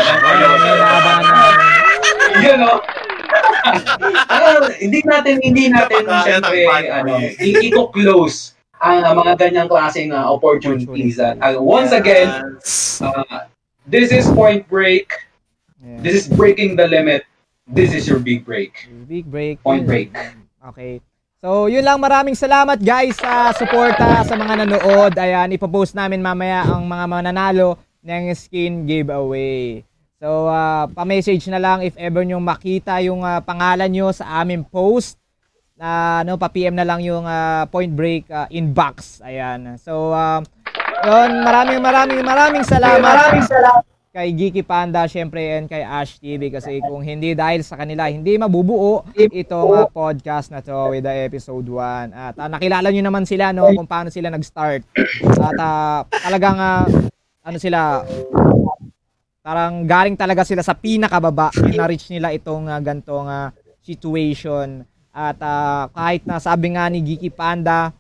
yun, 2.45 2.61
no? 2.61 2.77
Ah, 4.29 4.69
hindi 4.77 5.01
natin, 5.01 5.41
hindi 5.41 5.73
natin, 5.73 6.05
syempre, 6.05 6.69
ano, 6.93 7.17
i-close 7.41 8.57
ang 8.81 9.01
ah, 9.05 9.15
mga 9.17 9.33
ganyang 9.41 9.69
klaseng 9.69 10.13
ah, 10.13 10.29
opportunities. 10.29 11.17
At, 11.17 11.41
ah, 11.41 11.57
once 11.57 11.93
again, 11.97 12.29
uh, 13.01 13.49
this 13.89 14.13
is 14.13 14.29
Point 14.37 14.69
Break. 14.69 15.09
This 16.03 16.27
is 16.27 16.27
breaking 16.27 16.77
the 16.77 16.89
limit. 16.89 17.25
This 17.67 17.95
is 17.95 18.07
your 18.07 18.19
big 18.19 18.45
break. 18.45 18.91
Big 19.07 19.27
break. 19.31 19.63
Point 19.63 19.87
break. 19.87 20.11
Okay. 20.67 20.99
So, 21.39 21.71
yun 21.71 21.87
lang. 21.87 22.03
Maraming 22.03 22.35
salamat 22.35 22.83
guys 22.83 23.15
sa 23.15 23.55
suporta 23.55 24.27
sa 24.27 24.35
mga 24.35 24.67
nanood. 24.67 25.15
Ayan, 25.15 25.55
ipopost 25.55 25.95
namin 25.95 26.19
mamaya 26.19 26.67
ang 26.67 26.83
mga 26.91 27.05
mananalo 27.07 27.79
ng 28.03 28.35
skin 28.35 28.83
giveaway. 28.83 29.87
So, 30.19 30.51
uh, 30.51 30.91
pa-message 30.91 31.47
na 31.53 31.63
lang 31.63 31.87
if 31.87 31.95
ever 31.95 32.27
nyo 32.27 32.43
makita 32.43 32.99
yung 33.05 33.23
uh, 33.23 33.39
pangalan 33.45 33.87
nyo 33.93 34.11
sa 34.11 34.43
aming 34.43 34.67
post. 34.67 35.21
Na 35.77 36.25
uh, 36.25 36.27
no, 36.27 36.41
pa-PM 36.41 36.75
na 36.75 36.89
lang 36.89 37.05
yung 37.05 37.29
uh, 37.29 37.69
Point 37.71 37.93
Break 37.93 38.27
uh, 38.33 38.49
inbox. 38.51 39.23
Ayan. 39.23 39.79
So, 39.79 40.17
uh, 40.17 40.41
yun, 41.05 41.31
maraming 41.47 41.79
maraming 41.79 42.25
maraming 42.27 42.65
salamat. 42.67 43.05
Maraming 43.05 43.47
salamat 43.47 43.96
kay 44.17 44.33
Geeky 44.33 44.65
Panda 44.65 45.05
syempre 45.05 45.61
and 45.61 45.69
kay 45.69 45.85
Ash 45.85 46.17
TV 46.17 46.49
kasi 46.49 46.81
kung 46.81 47.05
hindi 47.05 47.37
dahil 47.37 47.61
sa 47.61 47.77
kanila 47.77 48.09
hindi 48.09 48.41
mabubuo 48.41 49.05
itong 49.13 49.77
uh, 49.77 49.85
podcast 49.93 50.49
na 50.49 50.65
to 50.65 50.97
with 50.97 51.05
the 51.05 51.13
episode 51.29 51.69
1 51.69 52.17
at 52.17 52.33
uh, 52.41 52.49
nakilala 52.49 52.89
niyo 52.89 53.05
naman 53.05 53.29
sila 53.29 53.53
no 53.53 53.69
kung 53.77 53.85
paano 53.85 54.09
sila 54.09 54.33
nag-start. 54.33 54.89
At 55.37 55.59
uh, 55.61 56.01
talagang 56.09 56.57
uh, 56.57 56.89
ano 57.45 57.59
sila 57.61 58.09
parang 59.45 59.85
galing 59.85 60.17
talaga 60.17 60.49
sila 60.49 60.65
sa 60.65 60.73
pinakababa 60.73 61.53
na-reach 61.77 62.09
nila 62.09 62.33
itong 62.33 62.73
uh, 62.73 62.81
gantong 62.81 63.29
uh, 63.29 63.53
situation. 63.85 64.81
At 65.13 65.37
uh, 65.45 65.93
kahit 65.93 66.25
na 66.25 66.41
sabi 66.41 66.73
nga 66.73 66.89
ni 66.89 67.05
Geeky 67.05 67.29
Panda 67.29 67.93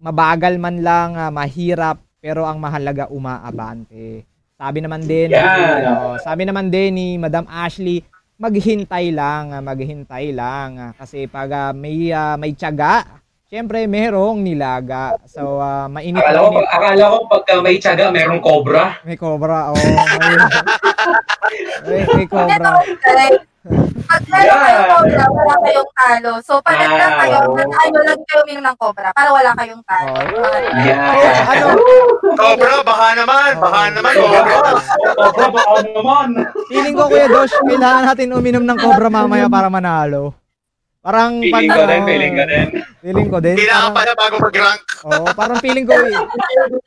mabagal 0.00 0.56
man 0.56 0.80
lang 0.80 1.12
uh, 1.12 1.28
mahirap 1.28 2.00
pero 2.24 2.48
ang 2.48 2.56
mahalaga 2.56 3.12
umaabante 3.12 4.24
sabi 4.58 4.82
naman 4.82 5.06
din, 5.06 5.30
yeah. 5.30 5.86
uh, 5.86 6.18
sabi 6.18 6.42
naman 6.42 6.66
din 6.66 6.98
ni 6.98 7.08
Madam 7.14 7.46
Ashley, 7.46 8.02
maghintay 8.42 9.14
lang, 9.14 9.54
uh, 9.54 9.62
maghintay 9.62 10.34
lang 10.34 10.74
uh, 10.74 10.90
kasi 10.98 11.30
pag 11.30 11.46
uh, 11.46 11.70
may 11.70 12.10
uh, 12.10 12.34
may 12.34 12.58
tiyaga, 12.58 13.06
syempre 13.46 13.86
merong 13.86 14.42
nilaga. 14.42 15.14
So 15.30 15.62
uh, 15.62 15.86
mainit 15.86 16.26
akala 16.26 16.42
ko, 16.42 16.58
mainit. 16.58 16.74
akala 16.74 17.04
ko 17.06 17.18
pag 17.30 17.42
uh, 17.54 17.60
may 17.62 17.78
tiyaga, 17.78 18.10
merong 18.10 18.42
cobra. 18.42 18.98
May 19.06 19.14
cobra, 19.14 19.70
oh. 19.70 19.78
may, 21.86 22.02
may 22.02 22.26
cobra. 22.26 22.82
Pag 24.08 24.22
yeah. 24.24 24.56
kayong 24.56 24.88
cobra, 24.88 25.24
wala 25.28 25.54
kayong 25.60 25.90
talo. 25.92 26.32
So, 26.40 26.52
pag 26.64 26.80
ah, 26.80 26.96
lang 26.96 27.14
kayo, 27.20 27.38
ano 27.60 27.98
lang 28.00 28.20
kayo 28.24 28.40
uminom 28.48 28.64
ng 28.64 28.76
cobra 28.80 29.08
para 29.12 29.28
wala 29.28 29.50
kayong 29.52 29.82
talo. 29.84 30.12
Oh, 30.32 30.58
yeah. 30.80 31.52
Ano? 31.52 31.66
Cobra, 32.32 32.72
baka 32.80 33.06
naman. 33.20 33.50
Baka 33.60 33.80
naman, 33.92 34.12
cobra. 34.16 34.56
Cobra, 35.12 35.46
baka 35.52 35.72
naman. 35.92 36.28
Feeling 36.72 36.94
ko, 36.96 37.04
Kuya 37.12 37.28
Dosh, 37.28 37.54
kailangan 37.68 38.04
natin 38.08 38.32
uminom 38.32 38.64
ng 38.64 38.78
cobra 38.80 39.08
mamaya 39.12 39.46
para 39.52 39.68
manalo. 39.68 40.32
Parang 41.04 41.40
feeling 41.40 41.70
pag, 41.70 41.78
ko 41.78 41.82
din, 41.86 42.02
feeling 42.04 42.34
ko 42.34 42.44
din. 42.44 42.66
Feeling 43.04 43.28
ko 43.28 43.38
din. 43.38 43.56
Kailangan 43.60 43.90
pa 43.92 44.02
na 44.02 44.12
bago 44.16 44.34
mag-rank. 44.40 44.82
Oo, 45.04 45.24
oh, 45.24 45.32
parang 45.36 45.58
feeling 45.60 45.86
ko, 45.86 45.94
eh, 45.94 46.16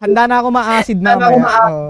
handa 0.04 0.24
na 0.26 0.36
ako 0.42 0.48
ma-acid 0.50 0.98
mamaya. 1.00 1.42
Oo. 1.70 1.90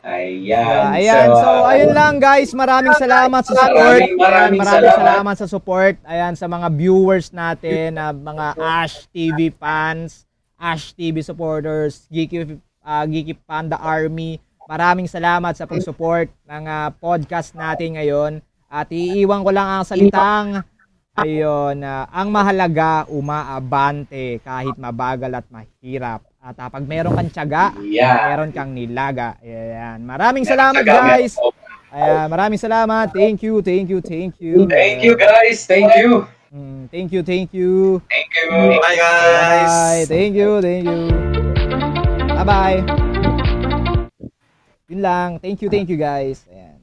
Ayan. 0.00 0.96
Ayan. 0.96 1.28
So, 1.28 1.44
so 1.44 1.50
ayun 1.68 1.92
lang 1.92 2.16
guys. 2.16 2.50
Maraming 2.56 2.96
salamat 2.96 3.42
sa 3.44 3.52
support. 3.52 4.00
Maraming, 4.00 4.16
maraming, 4.16 4.60
maraming 4.60 4.62
salamat. 4.64 4.96
salamat 4.96 5.34
sa 5.36 5.46
support. 5.46 5.94
Ayan 6.08 6.34
sa 6.40 6.46
mga 6.48 6.66
viewers 6.72 7.28
natin, 7.36 8.00
uh, 8.00 8.12
mga 8.16 8.46
Ash 8.56 9.04
TV 9.12 9.52
fans, 9.52 10.24
Ash 10.56 10.96
TV 10.96 11.20
supporters, 11.20 12.08
Geeky 12.08 12.56
uh, 12.80 13.04
Geeky 13.04 13.36
Panda 13.44 13.76
Army. 13.76 14.40
Maraming 14.70 15.10
salamat 15.10 15.52
sa 15.58 15.66
pag-support 15.66 16.30
ng 16.46 16.64
uh, 16.64 16.88
podcast 16.96 17.52
natin 17.58 17.98
ngayon. 17.98 18.38
At 18.70 18.86
iiwan 18.94 19.42
ko 19.42 19.50
lang 19.50 19.66
ang 19.66 19.84
salitang 19.84 20.62
ayun, 21.18 21.82
uh, 21.82 22.06
ang 22.06 22.30
mahalaga 22.30 23.02
umaabante 23.10 24.38
kahit 24.46 24.78
mabagal 24.78 25.42
at 25.42 25.46
mahirap. 25.50 26.29
At 26.40 26.56
uh, 26.56 26.72
pag 26.72 26.88
meron 26.88 27.12
kang 27.12 27.28
tiyaga, 27.28 27.76
yeah. 27.84 28.32
meron 28.32 28.48
kang 28.48 28.72
nilaga. 28.72 29.36
Ayan. 29.44 30.00
Maraming 30.08 30.48
salamat 30.48 30.80
guys. 30.88 31.36
Ayan, 31.92 32.32
maraming 32.32 32.56
salamat. 32.56 33.12
Thank 33.12 33.44
you, 33.44 33.60
thank 33.60 33.92
you, 33.92 34.00
thank 34.00 34.40
you. 34.40 34.64
Thank 34.64 35.04
you 35.04 35.20
guys. 35.20 35.68
Thank 35.68 35.92
you. 36.00 36.24
Mm, 36.48 36.88
thank 36.88 37.12
you, 37.12 37.20
thank 37.20 37.52
you. 37.52 38.00
Thank 38.08 38.32
you. 38.40 38.48
Bye 38.80 38.96
guys. 38.96 39.68
Bye. 39.68 40.04
Thank 40.08 40.32
you, 40.32 40.50
thank 40.64 40.88
you. 40.88 41.00
Bye-bye. 42.40 42.78
Yun 44.88 45.00
lang. 45.04 45.30
Thank 45.44 45.60
you, 45.60 45.68
thank 45.68 45.92
you 45.92 46.00
guys. 46.00 46.48
Ayan. 46.48 46.80